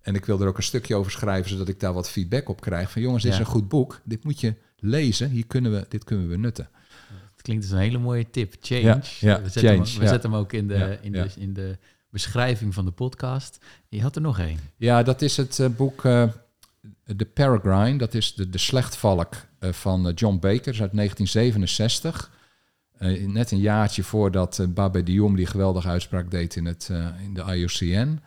En 0.00 0.14
ik 0.14 0.24
wil 0.24 0.40
er 0.40 0.48
ook 0.48 0.56
een 0.56 0.62
stukje 0.62 0.94
over 0.94 1.12
schrijven, 1.12 1.50
zodat 1.50 1.68
ik 1.68 1.80
daar 1.80 1.92
wat 1.92 2.10
feedback 2.10 2.48
op 2.48 2.60
krijg. 2.60 2.90
Van 2.90 3.02
jongens, 3.02 3.22
dit 3.22 3.32
is 3.32 3.38
een 3.38 3.44
goed 3.44 3.68
boek. 3.68 4.00
Dit 4.04 4.24
moet 4.24 4.40
je 4.40 4.54
lezen. 4.76 5.30
Hier 5.30 5.46
kunnen 5.46 5.72
we, 5.72 5.86
dit 5.88 6.04
kunnen 6.04 6.28
we 6.28 6.36
nutten. 6.36 6.68
Klinkt 7.46 7.64
als 7.64 7.72
een 7.72 7.78
hele 7.78 7.98
mooie 7.98 8.30
tip. 8.30 8.54
Change. 8.60 8.82
Ja, 8.82 9.00
ja, 9.20 9.42
we 9.42 9.48
zetten, 9.48 9.60
change, 9.60 9.74
hem, 9.74 9.98
we 9.98 10.04
ja. 10.04 10.08
zetten 10.08 10.30
hem 10.30 10.38
ook 10.38 10.52
in 10.52 10.68
de, 10.68 10.98
in, 11.00 11.12
de, 11.12 11.28
in 11.36 11.52
de 11.52 11.78
beschrijving 12.10 12.74
van 12.74 12.84
de 12.84 12.90
podcast. 12.90 13.58
Je 13.88 14.02
had 14.02 14.16
er 14.16 14.22
nog 14.22 14.38
één. 14.38 14.58
Ja, 14.76 15.02
dat 15.02 15.22
is 15.22 15.36
het 15.36 15.58
eh, 15.58 15.68
boek 15.68 16.04
uh, 16.04 16.28
The 17.16 17.24
Peregrine. 17.24 17.98
Dat 17.98 18.14
is 18.14 18.34
de, 18.34 18.50
de 18.50 18.58
slechtvalk 18.58 19.34
uh, 19.60 19.72
van 19.72 20.12
John 20.14 20.38
Baker, 20.38 20.80
uit 20.80 20.92
1967. 20.92 22.30
Uh, 22.98 23.26
net 23.26 23.50
een 23.50 23.58
jaartje 23.58 24.02
voordat 24.02 24.58
uh, 24.58 24.66
Babé 24.66 25.02
Diom 25.02 25.36
die 25.36 25.46
geweldige 25.46 25.88
uitspraak 25.88 26.30
deed 26.30 26.56
in, 26.56 26.66
het, 26.66 26.90
in 27.22 27.34
de 27.34 27.42
IUCN. 27.42 28.20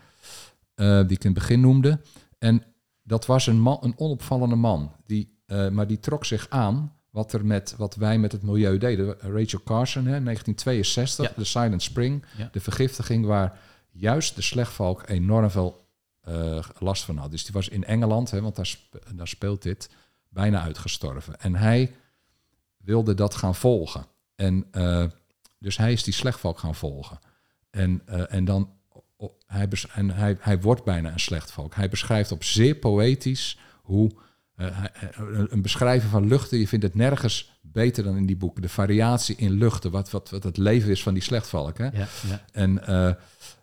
Die 0.75 1.17
ik 1.17 1.23
in 1.23 1.31
het 1.31 1.33
begin 1.33 1.59
noemde. 1.59 1.99
En 2.37 2.63
dat 3.03 3.25
was 3.25 3.47
een, 3.47 3.59
man, 3.59 3.77
een 3.81 3.93
onopvallende 3.97 4.55
man. 4.55 4.91
Die, 5.05 5.37
maar 5.71 5.87
die 5.87 5.99
trok 5.99 6.25
zich 6.25 6.49
aan 6.49 6.98
wat, 7.09 7.33
er 7.33 7.45
met, 7.45 7.75
wat 7.77 7.95
wij 7.95 8.17
met 8.19 8.31
het 8.31 8.41
milieu 8.41 8.77
deden. 8.77 9.19
Rachel 9.19 9.61
Carson, 9.63 10.05
hè, 10.05 10.21
1962, 10.23 11.25
Ja. 11.27 11.33
de 11.35 11.43
Silent 11.43 11.81
Spring, 11.83 12.25
Ja. 12.37 12.49
de 12.51 12.59
vergiftiging 12.59 13.25
waar 13.25 13.59
juist 13.91 14.35
de 14.35 14.41
slechtvalk 14.41 15.09
enorm 15.09 15.49
veel 15.49 15.87
eh, 16.21 16.63
last 16.79 17.03
van 17.03 17.17
had. 17.17 17.31
Dus 17.31 17.43
die 17.43 17.53
was 17.53 17.69
in 17.69 17.83
Engeland, 17.83 18.31
hè, 18.31 18.41
want 18.41 18.55
daar, 18.55 18.65
sp- 18.65 19.05
daar 19.15 19.27
speelt 19.27 19.61
dit, 19.61 19.89
bijna 20.29 20.61
uitgestorven. 20.61 21.39
En 21.39 21.55
hij 21.55 21.95
wilde 22.77 23.13
dat 23.13 23.35
gaan 23.35 23.55
volgen. 23.55 24.05
En 24.35 24.67
eh, 24.71 25.05
dus 25.59 25.77
hij 25.77 25.91
is 25.91 26.03
die 26.03 26.13
slechtvalk 26.13 26.59
gaan 26.59 26.75
volgen. 26.75 27.19
En, 27.69 28.01
eh, 28.05 28.33
en 28.33 28.45
dan 28.45 28.69
hij, 29.45 29.67
en 29.93 30.09
hij, 30.09 30.37
hij 30.39 30.59
wordt 30.61 30.83
bijna 30.83 31.11
een 31.11 31.19
slechtvalk. 31.19 31.75
Hij 31.75 31.89
beschrijft 31.89 32.31
op 32.31 32.43
zeer 32.43 32.75
poëtisch 32.75 33.57
hoe 33.81 34.11
eh, 34.59 34.67
hij- 34.71 34.91
een- 35.49 35.61
beschrijving 35.61 36.11
van 36.11 36.27
luchten. 36.27 36.59
Je 36.59 36.67
vindt 36.67 36.85
het 36.85 36.95
nergens 36.95 37.59
beter 37.61 38.03
dan 38.03 38.17
in 38.17 38.25
die 38.25 38.37
boeken. 38.37 38.61
De 38.61 38.69
variatie 38.69 39.35
in 39.35 39.51
luchten, 39.51 39.91
wat, 39.91 40.11
wat, 40.11 40.29
wat 40.29 40.43
het 40.43 40.57
leven 40.57 40.89
is 40.89 41.03
van 41.03 41.13
die 41.13 41.23
slechtvalk. 41.23 41.77
Hè? 41.77 41.85
Ja, 41.85 42.07
ja. 42.27 42.45
En, 42.51 42.87
eh, 42.87 43.09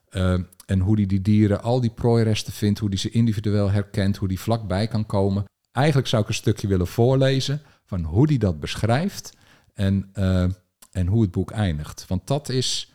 eh, 0.09 0.41
en 0.67 0.81
hoe 0.81 0.97
die 0.97 1.07
die 1.07 1.23
dieren, 1.23 1.63
al 1.63 1.81
die 1.81 1.91
prooiresten 1.91 2.53
vindt, 2.53 2.79
hoe 2.79 2.91
die 2.91 2.99
ze 2.99 3.11
individueel 3.11 3.71
herkent, 3.71 4.17
hoe 4.17 4.29
die 4.29 4.41
vlakbij 4.41 4.87
kan 4.89 5.07
komen. 5.07 5.45
Eigenlijk 5.73 6.09
zou 6.09 6.23
ik 6.23 6.29
een 6.29 6.35
stukje 6.35 6.67
willen 6.69 6.87
voorlezen 6.87 7.61
van 7.85 8.05
hoe 8.05 8.27
die 8.27 8.39
dat 8.39 8.61
beschrijft 8.61 9.33
en, 9.75 10.09
eh, 10.13 10.47
en 10.91 11.07
hoe 11.07 11.23
het 11.23 11.31
boek 11.31 11.51
eindigt. 11.51 12.05
Want 12.09 12.27
dat 12.27 12.49
is 12.49 12.93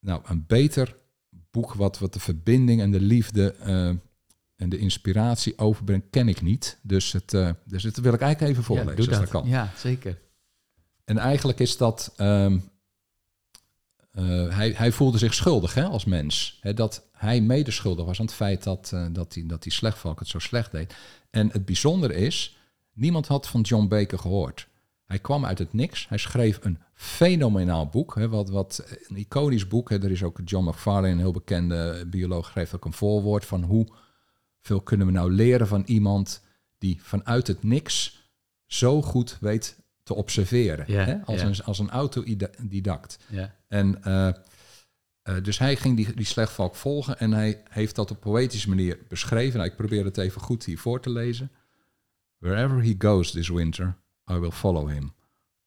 nou, 0.00 0.20
een 0.24 0.44
beter 0.46 0.96
boek 1.50 1.74
wat, 1.74 1.98
wat 1.98 2.12
de 2.12 2.20
verbinding 2.20 2.80
en 2.80 2.90
de 2.90 3.00
liefde 3.00 3.52
eh, 3.54 3.90
en 4.58 4.68
de 4.68 4.78
inspiratie 4.78 5.58
overbrengt, 5.58 6.06
ken 6.10 6.28
ik 6.28 6.42
niet. 6.42 6.78
Dus, 6.82 7.12
het, 7.12 7.34
eh, 7.34 7.50
dus 7.64 7.82
dat 7.82 7.96
wil 7.96 8.12
ik 8.12 8.20
eigenlijk 8.20 8.52
even 8.52 8.64
voorlezen 8.64 8.90
ja, 8.90 8.96
doe 8.96 9.08
als 9.08 9.16
dat. 9.18 9.32
dat 9.32 9.42
kan. 9.42 9.50
Ja, 9.50 9.72
zeker. 9.76 10.18
En 11.04 11.18
eigenlijk 11.18 11.58
is 11.60 11.76
dat. 11.76 12.12
ehm, 12.16 12.58
eh, 14.10 14.56
hij, 14.56 14.72
hij 14.76 14.92
voelde 14.92 15.18
zich 15.18 15.34
schuldig 15.34 15.74
hè, 15.74 15.84
als 15.84 16.04
mens. 16.04 16.58
Hè, 16.60 16.74
dat 16.74 17.08
hij 17.12 17.40
medeschuldig 17.40 18.04
was 18.04 18.20
aan 18.20 18.26
het 18.26 18.34
feit 18.34 18.62
dat, 18.62 18.90
eh, 18.94 19.06
dat, 19.12 19.32
die, 19.32 19.46
dat 19.46 19.62
die 19.62 19.72
slechtvalk 19.72 20.18
het 20.18 20.28
zo 20.28 20.38
slecht 20.38 20.72
deed. 20.72 20.94
En 21.30 21.50
het 21.52 21.64
bijzondere 21.64 22.14
is, 22.14 22.56
niemand 22.92 23.26
had 23.26 23.48
van 23.48 23.60
John 23.60 23.88
Baker 23.88 24.18
gehoord. 24.18 24.68
Hij 25.04 25.18
kwam 25.18 25.44
uit 25.44 25.58
het 25.58 25.72
niks. 25.72 26.08
Hij 26.08 26.18
schreef 26.18 26.58
een 26.62 26.78
fenomenaal 26.94 27.86
boek. 27.86 28.14
Hè, 28.14 28.28
wat, 28.28 28.50
wat 28.50 28.84
een 29.08 29.16
iconisch 29.16 29.68
boek. 29.68 29.90
Hè. 29.90 30.02
Er 30.02 30.10
is 30.10 30.22
ook 30.22 30.40
John 30.44 30.68
McFarlane, 30.68 31.12
een 31.12 31.18
heel 31.18 31.32
bekende 31.32 32.06
bioloog, 32.06 32.48
schreef 32.48 32.74
ook 32.74 32.84
een 32.84 32.92
voorwoord 32.92 33.44
van 33.44 33.62
hoeveel 34.58 34.80
kunnen 34.80 35.06
we 35.06 35.12
nou 35.12 35.32
leren 35.32 35.66
van 35.66 35.82
iemand 35.86 36.42
die 36.78 36.98
vanuit 37.02 37.46
het 37.46 37.62
niks 37.62 38.26
zo 38.66 39.02
goed 39.02 39.38
weet 39.40 39.76
te 40.02 40.14
observeren. 40.14 40.86
Hè? 40.86 41.24
Als, 41.24 41.42
een, 41.42 41.64
als 41.64 41.78
een 41.78 41.90
autodidact. 41.90 43.18
Ja. 43.28 43.54
En 43.68 44.04
eh, 44.04 44.28
eh, 44.28 45.42
dus 45.42 45.58
hij 45.58 45.76
ging 45.76 45.96
die, 45.96 46.14
die 46.14 46.26
slechtvalk 46.26 46.74
volgen 46.74 47.18
en 47.18 47.32
hij 47.32 47.62
heeft 47.68 47.94
dat 47.94 48.10
op 48.10 48.20
poëtische 48.20 48.68
manier 48.68 48.98
beschreven. 49.08 49.58
Nou, 49.58 49.70
ik 49.70 49.76
probeer 49.76 50.04
het 50.04 50.18
even 50.18 50.40
goed 50.40 50.64
hier 50.64 50.78
voor 50.78 51.00
te 51.00 51.10
lezen. 51.10 51.50
Wherever 52.38 52.82
he 52.82 52.94
goes 52.98 53.30
this 53.30 53.48
winter, 53.48 53.96
I 54.30 54.34
will 54.34 54.50
follow 54.50 54.88
him. 54.88 55.12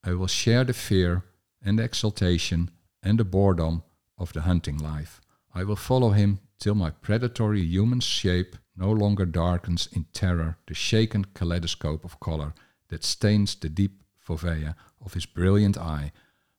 I 0.07 0.15
will 0.15 0.27
share 0.27 0.65
the 0.65 0.73
fear 0.73 1.23
and 1.63 1.77
the 1.77 1.83
exultation 1.83 2.69
and 2.99 3.17
the 3.17 3.25
boredom 3.25 3.83
of 4.15 4.31
the 4.31 4.39
hunting 4.39 4.81
life. 4.95 5.19
I 5.55 5.65
will 5.65 5.75
follow 5.75 6.13
him 6.13 6.39
till 6.57 6.75
my 6.75 6.91
predatory 6.99 7.77
human 7.77 8.01
shape 8.01 8.55
no 8.73 8.91
longer 8.91 9.31
darkens 9.31 9.87
in 9.87 10.07
terror 10.11 10.57
the 10.65 10.73
shaken 10.73 11.31
kaleidoscope 11.31 12.05
of 12.05 12.17
color 12.17 12.53
that 12.87 13.03
stains 13.03 13.55
the 13.55 13.73
deep 13.73 14.01
fovea 14.17 14.75
of 14.97 15.13
his 15.13 15.25
brilliant 15.25 15.77
eye. 15.77 16.11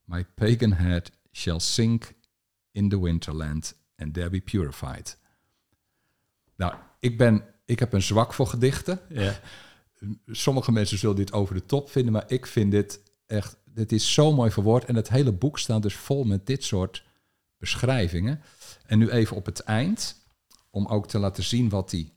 My 0.04 0.24
pagan 0.34 0.72
head 0.72 1.10
shall 1.32 1.60
sink 1.60 2.14
in 2.72 2.88
the 2.88 3.00
winterland 3.00 3.74
and 3.96 4.14
there 4.14 4.30
be 4.30 4.40
purified. 4.40 5.16
Nou, 6.56 6.74
ik, 6.98 7.18
ben, 7.18 7.44
ik 7.64 7.78
heb 7.78 7.92
een 7.92 8.02
zwak 8.02 8.34
voor 8.34 8.46
gedichten. 8.46 9.00
Ja. 9.08 9.40
Sommige 10.26 10.72
mensen 10.72 10.98
zullen 10.98 11.16
dit 11.16 11.32
over 11.32 11.54
de 11.54 11.66
top 11.66 11.90
vinden, 11.90 12.12
maar 12.12 12.24
ik 12.26 12.46
vind 12.46 12.70
dit 12.70 13.00
echt, 13.26 13.56
dit 13.64 13.92
is 13.92 14.14
zo 14.14 14.32
mooi 14.32 14.50
verwoord. 14.50 14.84
En 14.84 14.96
het 14.96 15.08
hele 15.08 15.32
boek 15.32 15.58
staat 15.58 15.82
dus 15.82 15.94
vol 15.94 16.24
met 16.24 16.46
dit 16.46 16.64
soort 16.64 17.04
beschrijvingen. 17.58 18.40
En 18.86 18.98
nu 18.98 19.10
even 19.10 19.36
op 19.36 19.46
het 19.46 19.60
eind, 19.60 20.21
om 20.72 20.86
ook 20.86 21.08
te 21.08 21.18
laten 21.18 21.44
zien 21.44 21.68
wat 21.68 21.90
hij 21.90 22.12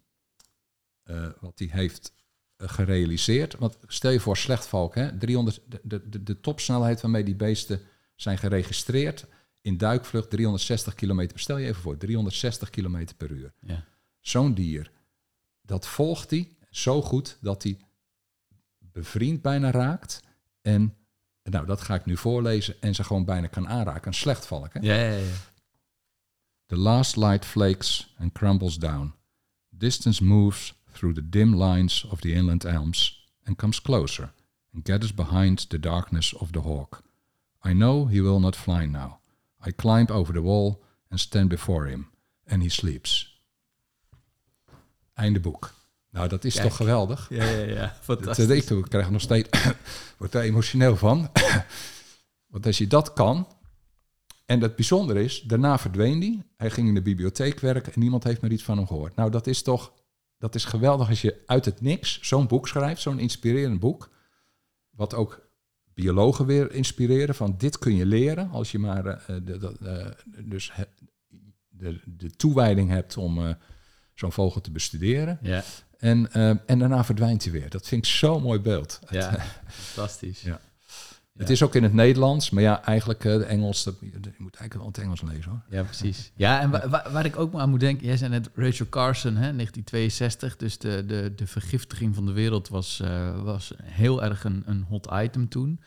eh, 1.03 1.27
wat 1.39 1.59
hij 1.59 1.67
heeft 1.71 2.13
eh, 2.55 2.69
gerealiseerd. 2.69 3.55
Want 3.55 3.77
stel 3.87 4.11
je 4.11 4.19
voor 4.19 4.37
slechtvalk, 4.37 4.95
hè, 4.95 5.17
300, 5.17 5.61
de, 5.67 5.79
de, 5.83 6.09
de, 6.09 6.23
de 6.23 6.39
topsnelheid 6.39 7.01
waarmee 7.01 7.23
die 7.23 7.35
beesten 7.35 7.81
zijn 8.15 8.37
geregistreerd 8.37 9.25
in 9.61 9.77
duikvlucht 9.77 10.29
360 10.29 10.95
kilometer. 10.95 11.39
Stel 11.39 11.57
je 11.57 11.67
even 11.67 11.81
voor, 11.81 11.97
360 11.97 12.69
kilometer 12.69 13.15
per 13.15 13.31
uur. 13.31 13.53
Ja. 13.59 13.83
Zo'n 14.19 14.53
dier, 14.53 14.91
dat 15.61 15.87
volgt 15.87 16.29
hij 16.29 16.57
zo 16.69 17.01
goed 17.01 17.37
dat 17.41 17.63
hij 17.63 17.77
bevriend 18.77 19.41
bijna 19.41 19.71
raakt. 19.71 20.21
En 20.61 20.95
nou, 21.43 21.65
dat 21.65 21.81
ga 21.81 21.95
ik 21.95 22.05
nu 22.05 22.17
voorlezen 22.17 22.81
en 22.81 22.95
ze 22.95 23.03
gewoon 23.03 23.25
bijna 23.25 23.47
kan 23.47 23.67
aanraken. 23.67 24.07
Een 24.07 24.13
slechtvalk, 24.13 24.73
hè? 24.73 24.79
Ja, 24.79 24.95
ja, 24.95 25.15
ja. 25.17 25.33
The 26.67 26.75
last 26.75 27.15
light 27.17 27.45
flakes 27.45 28.05
and 28.17 28.33
crumbles 28.33 28.77
down. 28.77 29.13
Distance 29.77 30.23
moves 30.23 30.73
through 30.93 31.13
the 31.13 31.21
dim 31.29 31.53
lines 31.53 32.05
of 32.11 32.21
the 32.21 32.33
inland 32.33 32.65
elms 32.65 33.25
and 33.45 33.57
comes 33.57 33.81
closer 33.81 34.29
and 34.73 34.83
gathers 34.83 35.13
behind 35.13 35.69
the 35.69 35.79
darkness 35.79 36.33
of 36.33 36.51
the 36.51 36.61
hawk. 36.61 37.03
I 37.63 37.73
know 37.73 38.05
he 38.07 38.21
will 38.21 38.39
not 38.39 38.55
fly 38.55 38.85
now. 38.85 39.19
I 39.67 39.71
climb 39.71 40.07
over 40.11 40.33
the 40.33 40.41
wall 40.41 40.83
and 41.09 41.19
stand 41.19 41.49
before 41.49 41.87
him, 41.87 42.07
and 42.47 42.61
he 42.61 42.69
sleeps. 42.69 43.39
Einde 45.13 45.39
boek. 45.39 45.73
Nou, 46.11 46.27
dat 46.27 46.43
is 46.43 46.53
Kijk. 46.53 46.67
toch 46.67 46.75
geweldig? 46.75 47.27
Ja, 47.29 47.43
ja, 47.43 47.65
ja. 47.65 47.81
Dat, 47.81 47.97
Fantastisch. 48.01 48.69
ik, 48.69 48.69
ik 48.69 48.85
krijg 48.89 49.05
er 49.05 49.11
nog 49.11 49.21
steeds, 49.21 49.49
word 50.17 50.31
daar 50.31 50.43
emotioneel 50.43 50.97
van. 50.97 51.29
Want 52.51 52.65
als 52.65 52.77
je 52.77 52.87
dat 52.87 53.13
kan, 53.13 53.47
en 54.45 54.61
het 54.61 54.75
bijzondere 54.75 55.23
is, 55.23 55.41
daarna 55.41 55.77
verdween 55.77 56.19
hij. 56.21 56.43
Hij 56.57 56.69
ging 56.71 56.87
in 56.87 56.93
de 56.93 57.01
bibliotheek 57.01 57.59
werken 57.59 57.93
en 57.93 57.99
niemand 57.99 58.23
heeft 58.23 58.41
meer 58.41 58.51
iets 58.51 58.63
van 58.63 58.77
hem 58.77 58.87
gehoord. 58.87 59.15
Nou, 59.15 59.31
dat 59.31 59.47
is 59.47 59.61
toch, 59.61 59.93
dat 60.37 60.55
is 60.55 60.65
geweldig 60.65 61.09
als 61.09 61.21
je 61.21 61.43
uit 61.45 61.65
het 61.65 61.81
niks 61.81 62.19
zo'n 62.21 62.47
boek 62.47 62.67
schrijft, 62.67 63.01
zo'n 63.01 63.19
inspirerend 63.19 63.79
boek. 63.79 64.09
Wat 64.89 65.13
ook 65.13 65.43
biologen 65.93 66.45
weer 66.45 66.71
inspireren 66.71 67.35
van 67.35 67.55
dit 67.57 67.77
kun 67.77 67.95
je 67.95 68.05
leren 68.05 68.49
als 68.49 68.71
je 68.71 68.79
maar 68.79 69.05
eh, 69.05 69.25
de, 69.27 69.43
de, 69.43 69.75
de- 69.79 70.15
dus 70.43 70.71
de, 71.67 71.99
de 72.05 72.29
toewijding 72.31 72.89
hebt 72.89 73.17
om 73.17 73.45
eh, 73.47 73.53
zo'n 74.13 74.31
vogel 74.31 74.61
te 74.61 74.71
bestuderen. 74.71 75.39
Ja, 75.41 75.63
En, 75.97 76.31
eh, 76.31 76.49
en 76.65 76.79
daarna 76.79 77.03
verdwijnt 77.03 77.43
hij 77.43 77.51
weer. 77.51 77.69
Dat 77.69 77.87
vind 77.87 78.05
ik 78.05 78.11
zo'n 78.11 78.41
mooi 78.41 78.59
beeld. 78.59 78.99
ja. 79.09 79.39
Fantastisch. 79.67 80.41
Ja. 80.41 80.59
Het 81.37 81.49
is 81.49 81.63
ook 81.63 81.75
in 81.75 81.83
het 81.83 81.93
Nederlands, 81.93 82.49
maar 82.49 82.63
ja, 82.63 82.83
eigenlijk 82.83 83.25
eh, 83.25 83.37
de 83.37 83.43
Engels, 83.45 83.83
dat, 83.83 83.95
je 83.99 84.09
moet 84.37 84.55
eigenlijk 84.55 84.73
wel 84.73 84.85
het 84.85 84.97
Engels 84.97 85.21
lezen 85.21 85.51
hoor. 85.51 85.61
Ja, 85.69 85.83
precies. 85.83 86.31
Ja, 86.35 86.61
en 86.61 86.69
wa- 86.69 86.89
wa- 86.89 87.11
waar 87.11 87.25
ik 87.25 87.37
ook 87.39 87.53
aan 87.53 87.69
moet 87.69 87.79
denken, 87.79 88.05
jij 88.07 88.17
zei 88.17 88.29
net 88.29 88.49
Rachel 88.55 88.89
Carson, 88.89 89.31
hè, 89.35 89.53
1962, 89.53 90.55
dus 90.55 90.77
de, 90.77 91.03
de, 91.05 91.33
de 91.35 91.47
vergiftiging 91.47 92.15
van 92.15 92.25
de 92.25 92.31
wereld 92.31 92.67
was, 92.69 92.99
eh, 92.99 93.43
was 93.43 93.73
heel 93.83 94.23
erg 94.23 94.43
een, 94.43 94.63
een 94.65 94.81
hot 94.81 95.07
item 95.13 95.47
toen. 95.49 95.79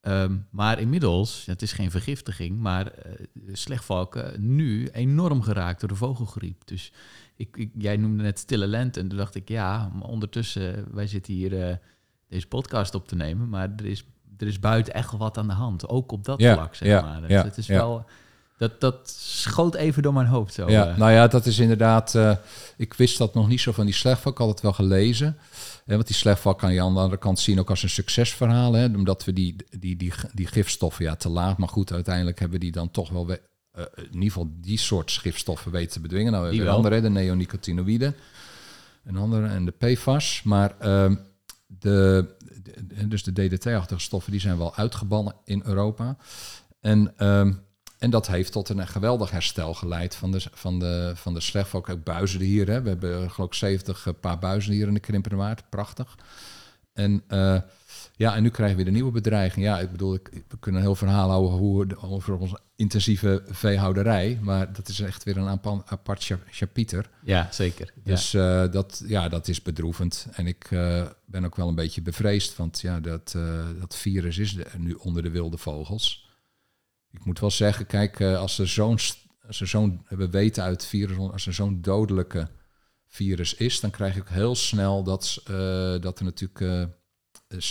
Ehm, 0.00 0.36
maar 0.50 0.80
inmiddels, 0.80 1.46
het 1.46 1.62
is 1.62 1.72
geen 1.72 1.90
vergiftiging, 1.90 2.58
maar 2.58 2.86
eh, 2.86 3.12
slechtvalken 3.52 4.54
nu 4.54 4.88
enorm 4.88 5.42
geraakt 5.42 5.80
door 5.80 5.88
de 5.88 5.94
vogelgriep. 5.94 6.62
Dus 6.66 6.92
ik, 7.36 7.56
ik, 7.56 7.70
jij 7.78 7.96
noemde 7.96 8.22
net 8.22 8.38
Stille 8.38 8.66
Lente 8.66 9.00
en 9.00 9.08
toen 9.08 9.18
dacht 9.18 9.34
ik, 9.34 9.48
ja, 9.48 9.88
maar 9.94 10.08
ondertussen, 10.08 10.84
wij 10.94 11.06
zitten 11.06 11.32
hier 11.34 11.80
deze 12.28 12.46
podcast 12.46 12.94
op 12.94 13.08
te 13.08 13.16
nemen, 13.16 13.48
maar 13.48 13.70
er 13.76 13.86
is, 13.86 14.04
er 14.38 14.46
is 14.46 14.58
buiten 14.60 14.94
echt 14.94 15.10
wel 15.10 15.20
wat 15.20 15.38
aan 15.38 15.46
de 15.46 15.52
hand, 15.52 15.88
ook 15.88 16.12
op 16.12 16.24
dat 16.24 16.40
Ja, 16.40 16.54
vlak, 16.54 16.74
zeg 16.74 16.88
ja, 16.88 17.00
maar. 17.00 17.20
Dus 17.20 17.30
ja, 17.30 17.42
het 17.44 17.56
is 17.58 17.66
wel... 17.66 18.04
Dat, 18.58 18.80
dat 18.80 19.10
schoot 19.18 19.74
even 19.74 20.02
door 20.02 20.12
mijn 20.12 20.26
hoofd 20.26 20.54
zo. 20.54 20.70
ja, 20.70 20.88
eh. 20.88 20.96
nou 20.96 21.12
ja, 21.12 21.26
dat 21.26 21.46
is 21.46 21.58
inderdaad. 21.58 22.14
eh, 22.14 22.36
ik 22.76 22.94
wist 22.94 23.18
dat 23.18 23.34
nog 23.34 23.48
niet 23.48 23.60
zo 23.60 23.72
van 23.72 23.84
die 23.84 23.94
slechtvalk. 23.94 24.34
Ik 24.34 24.40
had 24.40 24.50
het 24.50 24.60
wel 24.60 24.72
gelezen. 24.72 25.36
Hè, 25.86 25.94
want 25.94 26.06
die 26.06 26.16
slechtvalk 26.16 26.58
kan 26.58 26.72
je 26.74 26.82
aan 26.82 26.94
de 26.94 27.00
andere 27.00 27.18
kant 27.20 27.38
zien 27.40 27.60
ook 27.60 27.70
als 27.70 27.82
een 27.82 27.88
succesverhaal. 27.88 28.72
Hè, 28.72 28.84
omdat 28.84 29.24
we 29.24 29.32
die, 29.32 29.56
die, 29.78 29.96
die, 29.96 30.12
die 30.32 30.46
gifstoffen, 30.46 31.04
ja, 31.04 31.16
te 31.16 31.28
laat. 31.28 31.58
Maar 31.58 31.68
goed, 31.68 31.92
uiteindelijk 31.92 32.38
hebben 32.38 32.58
we 32.58 32.64
die 32.64 32.72
dan 32.74 32.90
toch 32.90 33.10
wel. 33.10 33.26
we- 33.26 33.40
eh, 33.72 33.84
in 33.96 34.04
ieder 34.12 34.22
geval 34.22 34.50
die 34.60 34.78
soort 34.78 35.10
gifstoffen 35.10 35.72
weten 35.72 35.92
te 35.92 36.00
bedwingen. 36.00 36.32
Nou, 36.32 36.48
we 36.48 36.56
hebben 36.56 36.74
andere, 36.74 37.00
de 37.00 37.10
neonicotinoïden. 37.10 38.14
Een 39.04 39.16
andere 39.16 39.46
en 39.46 39.64
de 39.64 39.72
PFAS. 39.78 40.40
Maar 40.44 40.74
ehm, 40.78 41.14
de- 41.66 42.34
dus 43.08 43.22
de 43.22 43.32
DDT-achtige 43.32 44.00
stoffen 44.00 44.32
die 44.32 44.40
zijn 44.40 44.58
wel 44.58 44.74
uitgebannen 44.74 45.34
in 45.44 45.62
Europa. 45.64 46.16
En, 46.80 47.12
ehm, 47.16 47.52
en 47.98 48.10
dat 48.10 48.26
heeft 48.26 48.52
tot 48.52 48.68
een 48.68 48.86
geweldig 48.86 49.30
herstel 49.30 49.74
geleid 49.74 50.14
van 50.14 50.30
de, 50.30 50.40
van 50.52 50.78
de, 50.78 51.12
van 51.14 51.34
de 51.34 51.40
slechtvalk. 51.40 51.88
Ook 51.88 52.04
buizen 52.04 52.40
hier. 52.40 52.66
Hè. 52.66 52.82
We 52.82 52.88
hebben 52.88 53.30
geloof 53.30 53.48
ik 53.48 53.54
70 53.54 54.20
paar 54.20 54.38
buizen 54.38 54.72
hier 54.72 54.86
in 54.88 54.94
de 54.94 55.00
Krimpenwaard. 55.00 55.70
Prachtig. 55.70 56.16
En, 56.92 57.22
eh, 57.28 57.60
ja, 58.16 58.34
en 58.34 58.42
nu 58.42 58.48
krijgen 58.48 58.76
we 58.76 58.82
weer 58.82 58.92
de 58.92 58.98
nieuwe 58.98 59.12
bedreiging. 59.12 59.64
Ja, 59.64 59.80
ik 59.80 59.90
bedoel, 59.90 60.18
we 60.48 60.58
kunnen 60.60 60.80
een 60.80 60.86
heel 60.86 60.96
verhaal 60.96 61.28
houden 61.28 61.50
hoe, 61.50 61.86
over 62.00 62.38
onze 62.38 62.58
intensieve 62.76 63.42
veehouderij. 63.46 64.38
Maar 64.42 64.72
dat 64.72 64.88
is 64.88 65.00
echt 65.00 65.24
weer 65.24 65.36
een 65.36 65.60
apart, 65.86 66.32
chapiter. 66.50 67.10
Ja, 67.22 67.48
zeker. 67.50 67.92
Dus 68.04 68.30
ja. 68.30 68.66
dat, 68.66 69.02
ja, 69.06 69.28
dat 69.28 69.48
is 69.48 69.62
bedroevend. 69.62 70.26
En 70.32 70.46
ik 70.46 70.68
ben 71.24 71.44
ook 71.44 71.56
wel 71.56 71.68
een 71.68 71.74
beetje 71.74 72.02
bevreesd. 72.02 72.56
Want 72.56 72.80
ja, 72.80 73.00
dat, 73.00 73.36
dat 73.78 73.96
virus 73.96 74.38
is 74.38 74.56
nu 74.78 74.92
onder 74.92 75.22
de 75.22 75.30
wilde 75.30 75.58
vogels. 75.58 76.30
Ik 77.10 77.24
moet 77.24 77.40
wel 77.40 77.50
zeggen, 77.50 77.86
kijk, 77.86 78.20
als 78.20 78.58
er 78.58 78.68
zo'n 78.68 78.98
als 79.46 79.60
er 79.60 79.66
zo'n, 79.66 80.06
we 80.08 80.28
weten 80.28 80.62
uit 80.62 80.86
virus, 80.86 81.16
als 81.16 81.46
er 81.46 81.54
zo'n 81.54 81.82
dodelijke 81.82 82.48
virus 83.06 83.54
is, 83.54 83.80
dan 83.80 83.90
krijg 83.90 84.16
ik 84.16 84.28
heel 84.28 84.54
snel 84.54 85.02
dat, 85.02 85.40
dat 86.00 86.18
er 86.18 86.24
natuurlijk 86.24 86.60
uh, 86.60 86.84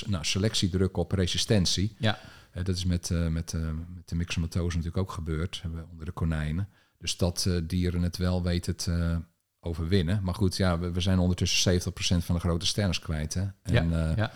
nou, 0.05 0.25
selectiedruk 0.25 0.97
op 0.97 1.11
resistentie. 1.11 1.95
Ja. 1.99 2.19
Uh, 2.55 2.63
dat 2.63 2.75
is 2.75 2.85
met, 2.85 3.09
met, 3.09 3.53
met 3.95 4.09
de 4.09 4.15
myxomatose 4.15 4.77
natuurlijk 4.77 5.03
ook 5.03 5.11
gebeurd, 5.11 5.63
onder 5.91 6.05
de 6.05 6.11
konijnen. 6.11 6.69
Dus 6.97 7.17
dat 7.17 7.49
dieren 7.63 8.01
het 8.01 8.17
wel 8.17 8.43
weten 8.43 8.75
te 8.75 9.21
overwinnen. 9.59 10.19
Maar 10.23 10.35
goed, 10.35 10.57
ja, 10.57 10.79
we, 10.79 10.91
we 10.91 11.01
zijn 11.01 11.19
ondertussen 11.19 11.81
70% 11.81 11.85
van 11.97 12.35
de 12.35 12.41
grote 12.41 12.65
sterns 12.65 12.99
kwijt. 12.99 13.33
Hè? 13.33 13.45
En, 13.63 13.89
ja, 13.89 14.13
ja. 14.15 14.31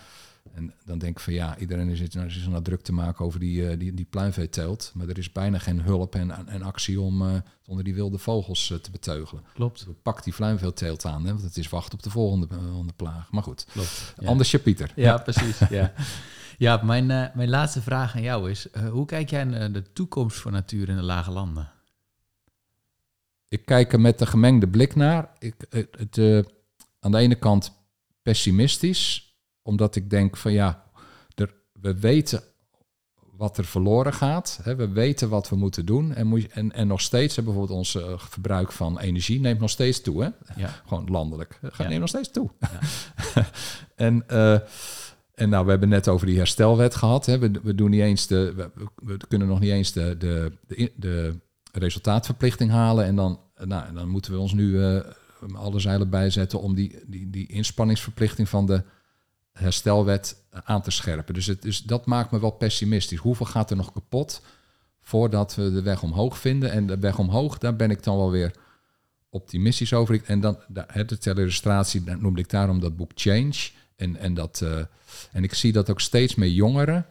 En 0.53 0.73
dan 0.85 0.97
denk 0.97 1.17
ik 1.17 1.23
van 1.23 1.33
ja, 1.33 1.57
iedereen 1.57 1.89
is, 1.89 2.01
is 2.01 2.47
nou 2.47 2.63
druk 2.63 2.81
te 2.81 2.93
maken 2.93 3.25
over 3.25 3.39
die, 3.39 3.61
uh, 3.61 3.79
die, 3.79 3.93
die 3.93 4.05
pluimveeteelt. 4.05 4.91
Maar 4.95 5.07
er 5.07 5.17
is 5.17 5.31
bijna 5.31 5.57
geen 5.57 5.81
hulp 5.81 6.15
en, 6.15 6.47
en 6.47 6.61
actie 6.61 7.01
om 7.01 7.21
uh, 7.21 7.33
onder 7.65 7.83
die 7.83 7.93
wilde 7.93 8.17
vogels 8.17 8.69
uh, 8.69 8.77
te 8.77 8.91
beteugelen. 8.91 9.43
Klopt. 9.53 9.87
Pak 10.01 10.23
die 10.23 10.33
pluimveeteelt 10.33 11.05
aan, 11.05 11.25
hè, 11.25 11.31
want 11.31 11.43
het 11.43 11.57
is 11.57 11.69
wachten 11.69 11.93
op 11.93 12.03
de 12.03 12.09
volgende, 12.09 12.47
volgende 12.49 12.93
plaag. 12.93 13.31
Maar 13.31 13.43
goed, 13.43 13.65
Klopt. 13.71 14.13
Ja. 14.19 14.27
Anders 14.27 14.61
Pieter. 14.61 14.91
Ja, 14.95 15.03
ja. 15.03 15.17
precies. 15.17 15.59
ja. 15.69 15.93
ja, 16.59 16.81
mijn, 16.83 17.05
mijn 17.07 17.49
laatste 17.49 17.81
vraag 17.81 18.15
aan 18.15 18.21
jou 18.21 18.49
is, 18.49 18.67
hoe 18.91 19.05
kijk 19.05 19.29
jij 19.29 19.43
naar 19.43 19.71
de 19.71 19.91
toekomst 19.93 20.37
voor 20.37 20.51
natuur 20.51 20.89
in 20.89 20.95
de 20.95 21.01
lage 21.01 21.31
landen? 21.31 21.71
Ik 23.47 23.65
kijk 23.65 23.93
er 23.93 23.99
met 23.99 24.19
de 24.19 24.25
gemengde 24.25 24.67
blik 24.67 24.95
naar. 24.95 25.29
Ik, 25.39 25.55
het, 25.69 26.17
aan 26.99 27.11
de 27.11 27.17
ene 27.17 27.35
kant 27.35 27.71
pessimistisch 28.21 29.29
omdat 29.61 29.95
ik 29.95 30.09
denk 30.09 30.37
van 30.37 30.51
ja, 30.51 30.83
er, 31.35 31.53
we 31.73 31.99
weten 31.99 32.43
wat 33.39 33.57
er 33.57 33.65
verloren 33.65 34.13
gaat. 34.13 34.59
Hè, 34.63 34.75
we 34.75 34.89
weten 34.89 35.29
wat 35.29 35.49
we 35.49 35.55
moeten 35.55 35.85
doen. 35.85 36.13
En, 36.13 36.27
moet 36.27 36.47
en, 36.47 36.71
en 36.71 36.87
nog 36.87 37.01
steeds, 37.01 37.35
hè, 37.35 37.43
bijvoorbeeld 37.43 37.77
ons 37.77 37.95
uh, 37.95 38.17
verbruik 38.17 38.71
van 38.71 38.99
energie 38.99 39.39
neemt 39.39 39.59
nog 39.59 39.69
steeds 39.69 40.01
toe. 40.01 40.23
Hè? 40.23 40.29
Ja. 40.55 40.81
Gewoon 40.87 41.09
landelijk. 41.09 41.59
Gaat 41.61 41.77
ja. 41.77 41.87
neemt 41.87 41.99
nog 41.99 42.09
steeds 42.09 42.31
toe. 42.31 42.49
Ja. 42.59 42.79
en, 44.05 44.23
uh, 44.31 44.59
en 45.39 45.49
nou, 45.49 45.63
we 45.65 45.69
hebben 45.69 45.89
net 45.89 46.07
over 46.07 46.27
die 46.27 46.37
herstelwet 46.37 46.95
gehad. 46.95 47.25
Hè. 47.25 47.39
We, 47.39 47.51
we 47.63 47.75
doen 47.75 47.89
niet 47.89 48.01
eens 48.01 48.27
de, 48.27 48.69
we, 48.95 49.17
kunnen 49.27 49.47
nog 49.47 49.59
niet 49.59 49.71
eens 49.71 49.91
de, 49.91 50.15
de, 50.17 50.51
de, 50.95 51.35
resultaatverplichting 51.71 52.71
halen. 52.71 53.05
En 53.05 53.15
dan, 53.15 53.39
nou, 53.63 53.93
dan 53.93 54.09
moeten 54.09 54.31
we 54.31 54.39
ons 54.39 54.53
nu 54.53 54.69
uh, 54.69 54.99
alle 55.53 55.79
zeilen 55.79 56.09
bijzetten 56.09 56.61
om 56.61 56.75
die, 56.75 56.99
die, 57.05 57.29
die 57.29 57.47
inspanningsverplichting 57.47 58.49
van 58.49 58.65
de 58.65 58.83
herstelwet 59.53 60.43
aan 60.51 60.81
te 60.81 60.91
scherpen. 60.91 61.33
Dus, 61.33 61.45
het, 61.45 61.61
dus 61.61 61.83
dat 61.83 62.05
maakt 62.05 62.31
me 62.31 62.39
wel 62.39 62.51
pessimistisch. 62.51 63.19
Hoeveel 63.19 63.45
gaat 63.45 63.69
er 63.69 63.77
nog 63.77 63.93
kapot 63.93 64.41
voordat 65.01 65.55
we 65.55 65.71
de 65.71 65.81
weg 65.81 66.03
omhoog 66.03 66.37
vinden? 66.37 66.71
En 66.71 66.87
de 66.87 66.99
weg 66.99 67.19
omhoog, 67.19 67.57
daar 67.57 67.75
ben 67.75 67.91
ik 67.91 68.03
dan 68.03 68.17
wel 68.17 68.31
weer 68.31 68.55
optimistisch 69.29 69.93
over. 69.93 70.21
En 70.25 70.39
dan 70.39 70.57
de 70.67 71.17
illustratie 71.23 72.03
noemde 72.19 72.41
ik 72.41 72.49
daarom 72.49 72.79
dat 72.79 72.95
boek 72.95 73.11
Change. 73.15 73.69
En, 73.99 74.15
en, 74.15 74.33
dat, 74.33 74.61
uh, 74.63 74.79
en 75.31 75.43
ik 75.43 75.53
zie 75.53 75.71
dat 75.71 75.89
ook 75.89 75.99
steeds 75.99 76.35
meer 76.35 76.49
jongeren, 76.49 77.05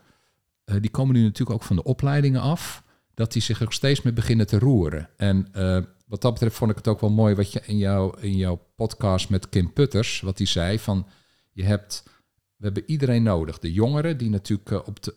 uh, 0.65 0.77
die 0.81 0.91
komen 0.91 1.15
nu 1.15 1.23
natuurlijk 1.23 1.51
ook 1.51 1.63
van 1.63 1.77
de 1.77 1.83
opleidingen 1.83 2.41
af, 2.41 2.83
dat 3.15 3.33
die 3.33 3.43
zich 3.43 3.63
ook 3.63 3.73
steeds 3.73 4.03
meer 4.03 4.13
beginnen 4.13 4.47
te 4.47 4.59
roeren. 4.59 5.09
En 5.17 5.49
uh, 5.57 5.79
wat 6.07 6.21
dat 6.21 6.33
betreft 6.33 6.57
vond 6.57 6.71
ik 6.71 6.77
het 6.77 6.89
ook 6.89 7.01
wel 7.01 7.11
mooi 7.11 7.35
wat 7.35 7.53
je 7.53 7.61
in, 7.67 7.79
jou, 7.79 8.21
in 8.21 8.37
jouw 8.37 8.67
podcast 8.77 9.29
met 9.29 9.49
Kim 9.49 9.73
Putters, 9.73 10.21
wat 10.21 10.39
hij 10.39 10.47
zei 10.47 10.79
van 10.79 11.07
je 11.53 11.65
hebt 11.65 12.03
we 12.57 12.65
hebben 12.65 12.83
iedereen 12.87 13.23
nodig. 13.23 13.59
De 13.59 13.73
jongeren 13.73 14.19
die 14.19 14.31
natuurlijk 14.31 14.87
op 14.87 15.03
de, 15.03 15.15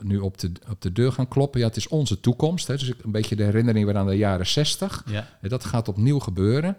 nu 0.00 0.18
op 0.18 0.38
de, 0.38 0.52
op 0.68 0.82
de 0.82 0.92
deur 0.92 1.12
gaan 1.12 1.28
kloppen. 1.28 1.60
Ja, 1.60 1.66
het 1.66 1.76
is 1.76 1.88
onze 1.88 2.20
toekomst. 2.20 2.66
Hè. 2.66 2.76
Dus 2.76 2.88
een 2.88 3.10
beetje 3.10 3.36
de 3.36 3.42
herinnering 3.42 3.86
weer 3.86 3.96
aan 3.96 4.06
de 4.06 4.16
jaren 4.16 4.46
zestig. 4.46 5.04
Ja. 5.06 5.38
Dat 5.40 5.64
gaat 5.64 5.88
opnieuw 5.88 6.18
gebeuren. 6.18 6.76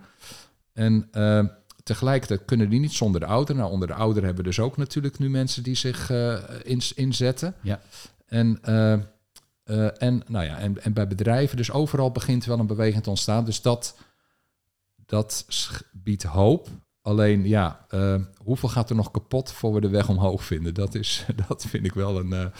En 0.73 1.09
tegelijkertijd 1.87 2.45
kunnen 2.45 2.69
die 2.69 2.79
niet 2.79 2.93
zonder 2.93 3.19
de 3.19 3.25
ouderen. 3.25 3.61
Nou, 3.61 3.71
onder 3.71 3.87
de 3.87 3.93
ouderen 3.93 4.23
hebben 4.23 4.43
we 4.43 4.49
dus 4.49 4.59
ook 4.59 4.77
natuurlijk 4.77 5.19
nu 5.19 5.29
mensen 5.29 5.63
die 5.63 5.75
zich 5.75 6.09
in, 6.63 6.81
inzetten. 6.95 7.55
Ja. 7.61 7.81
En, 8.25 8.61
en, 9.97 10.23
nou 10.27 10.45
ja, 10.45 10.57
en, 10.57 10.83
en 10.83 10.93
bij 10.93 11.07
bedrijven, 11.07 11.57
dus 11.57 11.71
overal 11.71 12.11
begint 12.11 12.45
wel 12.45 12.59
een 12.59 12.67
beweging 12.67 13.03
te 13.03 13.09
ontstaan. 13.09 13.45
Dus 13.45 13.61
dat, 13.61 13.97
dat 15.05 15.45
biedt 15.91 16.23
hoop. 16.23 16.67
Alleen 17.01 17.47
ja, 17.47 17.85
hoeveel 18.43 18.69
gaat 18.69 18.89
er 18.89 18.95
nog 18.95 19.11
kapot 19.11 19.51
voor 19.51 19.73
we 19.73 19.81
de 19.81 19.89
weg 19.89 20.09
omhoog 20.09 20.43
vinden? 20.43 20.73
Dat, 20.73 20.95
is, 20.95 21.25
dat 21.47 21.65
vind 21.65 21.85
ik 21.85 21.93
wel 21.93 22.19
een, 22.19 22.51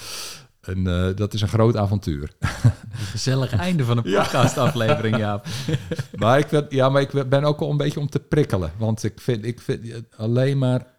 een, 0.68 0.86
uh, 0.86 1.16
dat 1.16 1.34
is 1.34 1.42
een 1.42 1.48
groot 1.48 1.78
avontuur. 1.78 2.36
Een 2.40 2.72
gezellig 2.92 3.54
einde 3.68 3.84
van 3.86 3.98
een 3.98 4.04
podcastaflevering, 4.04 5.18
ja. 5.28 5.42
maar 6.16 6.40
ik 6.40 6.48
ben, 6.48 6.66
ja, 6.70 6.90
maar 6.90 7.02
ik 7.02 7.30
ben 7.30 7.44
ook 7.44 7.60
al 7.60 7.70
een 7.72 7.78
beetje 7.78 8.00
om 8.00 8.10
te 8.10 8.20
prikkelen. 8.20 8.72
Want 8.78 9.04
ik 9.04 9.22
vind, 9.22 9.46
ik 9.46 9.62
vind 9.62 10.04
alleen 10.18 10.58
maar... 10.58 10.96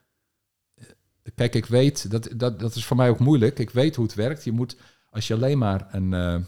Kijk, 1.34 1.54
ik 1.54 1.66
weet, 1.66 2.10
dat, 2.10 2.28
dat, 2.36 2.60
dat 2.60 2.74
is 2.74 2.84
voor 2.84 2.96
mij 2.96 3.08
ook 3.08 3.18
moeilijk. 3.18 3.58
Ik 3.58 3.70
weet 3.70 3.96
hoe 3.96 4.04
het 4.04 4.14
werkt. 4.14 4.44
Je 4.44 4.52
moet, 4.52 4.76
als 5.10 5.26
je 5.26 5.34
alleen 5.34 5.58
maar 5.58 5.86
een 5.90 6.46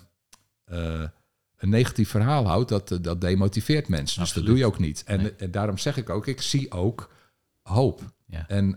een 1.60 1.68
negatief 1.68 2.08
verhaal 2.10 2.46
houdt, 2.46 2.68
dat, 2.68 2.98
dat 3.00 3.20
demotiveert 3.20 3.88
mensen. 3.88 4.20
Dus 4.20 4.32
dat 4.32 4.44
doe 4.44 4.56
je 4.56 4.66
ook 4.66 4.78
niet. 4.78 5.02
En, 5.04 5.20
Nee. 5.20 5.34
en 5.36 5.50
daarom 5.50 5.78
zeg 5.78 5.96
ik 5.96 6.10
ook, 6.10 6.26
ik 6.26 6.40
zie 6.40 6.70
ook 6.70 7.10
hoop. 7.62 8.12
Ja. 8.26 8.48
En, 8.48 8.76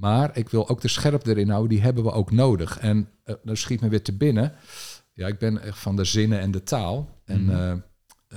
maar 0.00 0.36
ik 0.36 0.48
wil 0.48 0.68
ook 0.68 0.80
de 0.80 0.88
scherp 0.88 1.26
erin 1.26 1.48
houden, 1.48 1.68
die 1.70 1.80
hebben 1.80 2.04
we 2.04 2.12
ook 2.12 2.30
nodig. 2.30 2.78
En 2.78 3.08
uh, 3.26 3.34
dan 3.42 3.56
schiet 3.56 3.80
me 3.80 3.88
weer 3.88 4.02
te 4.02 4.16
binnen. 4.16 4.52
Ja, 5.12 5.26
ik 5.26 5.38
ben 5.38 5.62
echt 5.62 5.78
van 5.78 5.96
de 5.96 6.04
zinnen 6.04 6.40
en 6.40 6.50
de 6.50 6.62
taal. 6.62 7.20
En 7.24 7.44
Mhm. 7.44 7.78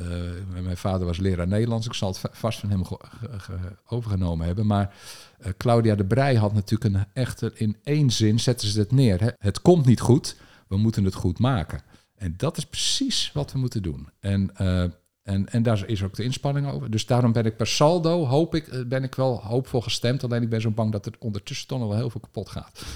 uh, 0.02 0.62
mijn 0.62 0.78
vader 0.78 1.06
was 1.08 1.18
leraar 1.18 1.48
Nederlands. 1.48 1.86
Ik 1.88 1.94
zal 1.94 2.08
het 2.10 2.18
va- 2.18 2.30
vast 2.32 2.60
van 2.60 2.70
hem 2.70 2.86
ge- 2.86 3.00
ge- 3.18 3.40
ge- 3.40 3.76
overgenomen 3.88 4.46
hebben. 4.46 4.66
Maar 4.66 4.94
eh, 5.40 5.52
Claudia 5.58 5.96
de 5.96 6.06
Brij 6.06 6.36
had 6.36 6.54
natuurlijk 6.54 6.96
een 6.96 7.06
echte... 7.14 7.52
In 7.56 7.78
één 7.84 8.12
zin 8.12 8.40
zetten 8.40 8.68
ze 8.68 8.80
het 8.80 8.92
neer. 8.92 9.22
Hè. 9.22 9.30
Het 9.38 9.62
komt 9.62 9.86
niet 9.86 10.00
goed, 10.00 10.36
we 10.68 10.78
moeten 10.78 11.04
het 11.04 11.14
goed 11.14 11.40
maken. 11.40 11.82
En 12.16 12.34
dat 12.38 12.58
is 12.58 12.66
precies 12.66 13.32
wat 13.34 13.52
we 13.52 13.60
moeten 13.60 13.82
doen. 13.84 14.10
En, 14.20 14.52
uh, 14.62 14.84
en, 15.24 15.50
en 15.50 15.64
daar 15.64 15.84
is 15.88 16.04
ook 16.04 16.16
de 16.16 16.24
inspanning 16.24 16.68
over. 16.72 16.92
Dus 16.92 17.06
daarom 17.06 17.32
ben 17.32 17.46
ik 17.46 17.58
per 17.58 17.68
saldo, 17.68 18.26
hoop 18.26 18.56
ik, 18.56 18.68
uh, 18.68 18.86
ben 18.86 19.04
ik 19.04 19.16
wel 19.16 19.42
hoopvol 19.44 19.82
gestemd. 19.82 20.24
Alleen 20.24 20.42
ik 20.42 20.50
ben 20.50 20.62
zo 20.62 20.72
bang 20.72 20.92
dat 20.92 21.06
er 21.06 21.14
ondertussen 21.20 21.68
toch 21.68 21.80
nog 21.80 21.88
wel 21.88 21.98
heel 21.98 22.10
veel 22.10 22.22
kapot 22.22 22.50
gaat. 22.50 22.82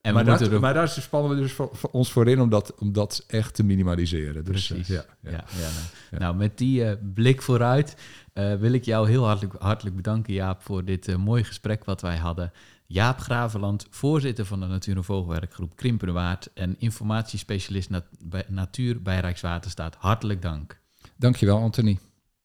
En 0.00 0.14
maar, 0.14 0.40
er- 0.40 0.60
maar 0.60 0.74
daar 0.74 0.88
spannen 0.88 1.30
we 1.36 1.42
dus 1.42 1.52
voor, 1.52 1.68
voor 1.72 1.90
ons 1.90 2.12
voor 2.12 2.28
in 2.28 2.40
om 2.40 2.48
dat, 2.50 2.74
om 2.78 2.92
dat 2.92 3.24
echt 3.26 3.54
te 3.54 3.62
minimaliseren. 3.64 4.44
Dus, 4.44 4.66
Precies. 4.66 4.90
uh, 4.90 4.96
Ja, 4.96 5.04
ja, 5.20 5.30
ja. 5.30 5.36
ja. 5.36 5.58
nou. 5.58 5.72
Ja. 6.10 6.18
nou, 6.18 6.36
met 6.36 6.58
die 6.58 6.84
eh, 6.84 6.96
blik 7.14 7.42
vooruit 7.42 7.96
eh, 8.32 8.54
wil 8.54 8.72
ik 8.72 8.84
jou 8.84 9.08
heel 9.08 9.26
hartelijk, 9.26 9.54
hartelijk 9.58 9.96
bedanken, 9.96 10.32
Jaap, 10.34 10.62
voor 10.62 10.84
dit 10.84 11.08
eh, 11.08 11.16
mooie 11.16 11.44
gesprek 11.44 11.84
wat 11.84 12.00
wij 12.00 12.16
hadden. 12.16 12.52
Jaap 12.92 13.20
Graveland, 13.20 13.86
voorzitter 13.90 14.46
van 14.46 14.60
de 14.60 14.66
Natuur- 14.66 14.96
en 14.96 15.04
Vogelwerkgroep 15.04 15.76
Krimpenwaard 15.76 16.52
en 16.54 16.76
informatiespecialist 16.78 17.90
nat 17.90 18.04
bij 18.24 18.44
Natuur 18.48 19.02
bij 19.02 19.20
Rijkswaterstaat. 19.20 19.94
Hartelijk 19.98 20.42
dank. 20.42 20.80
Dankjewel, 21.16 21.58
Anthony. 21.58 21.98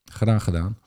Graag 0.06 0.44
gedaan. 0.44 0.78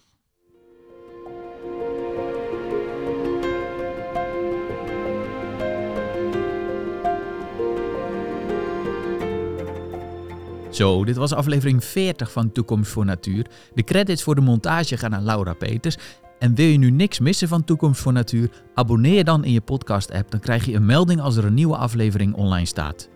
Zo, 10.71 11.05
dit 11.05 11.17
was 11.17 11.33
aflevering 11.33 11.85
40 11.85 12.33
van 12.33 12.53
Toekomst 12.53 12.91
voor 12.91 13.05
Natuur. 13.05 13.47
De 13.75 13.85
credits 13.85 14.23
voor 14.23 14.35
de 14.35 14.41
montage 14.41 14.97
gaan 14.97 15.11
naar 15.11 15.23
Laura 15.23 15.55
Peters. 15.55 15.97
En 16.41 16.55
wil 16.55 16.67
je 16.67 16.79
nu 16.79 16.91
niks 16.91 17.19
missen 17.19 17.49
van 17.49 17.65
Toekomst 17.65 18.01
voor 18.01 18.13
Natuur? 18.13 18.51
Abonneer 18.75 19.15
je 19.15 19.25
dan 19.25 19.45
in 19.45 19.53
je 19.53 19.61
podcast-app. 19.61 20.31
Dan 20.31 20.41
krijg 20.41 20.65
je 20.65 20.75
een 20.75 20.87
melding 20.87 21.21
als 21.21 21.37
er 21.37 21.45
een 21.45 21.55
nieuwe 21.55 21.77
aflevering 21.77 22.35
online 22.35 22.67
staat. 22.67 23.09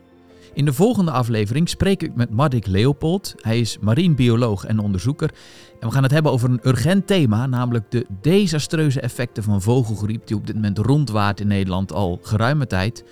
In 0.54 0.64
de 0.64 0.72
volgende 0.72 1.10
aflevering 1.10 1.68
spreek 1.68 2.02
ik 2.02 2.14
met 2.14 2.30
Mardik 2.30 2.66
Leopold. 2.66 3.34
Hij 3.36 3.60
is 3.60 3.78
marinebioloog 3.80 4.64
en 4.64 4.78
onderzoeker. 4.78 5.30
En 5.80 5.88
we 5.88 5.94
gaan 5.94 6.02
het 6.02 6.12
hebben 6.12 6.32
over 6.32 6.50
een 6.50 6.68
urgent 6.68 7.06
thema, 7.06 7.46
namelijk 7.46 7.90
de 7.90 8.06
desastreuze 8.20 9.00
effecten 9.00 9.42
van 9.42 9.62
vogelgriep 9.62 10.26
die 10.26 10.36
op 10.36 10.46
dit 10.46 10.54
moment 10.54 10.78
rondwaart 10.78 11.40
in 11.40 11.46
Nederland 11.46 11.92
al 11.92 12.18
geruime 12.22 12.66
tijd. 12.66 13.04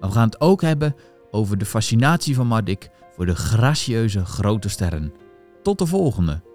Maar 0.00 0.08
we 0.08 0.14
gaan 0.14 0.26
het 0.26 0.40
ook 0.40 0.62
hebben 0.62 0.94
over 1.30 1.58
de 1.58 1.66
fascinatie 1.66 2.34
van 2.34 2.46
Mardik 2.46 2.88
voor 3.16 3.26
de 3.26 3.34
gracieuze 3.34 4.24
grote 4.24 4.68
sterren. 4.68 5.12
Tot 5.62 5.78
de 5.78 5.86
volgende! 5.86 6.45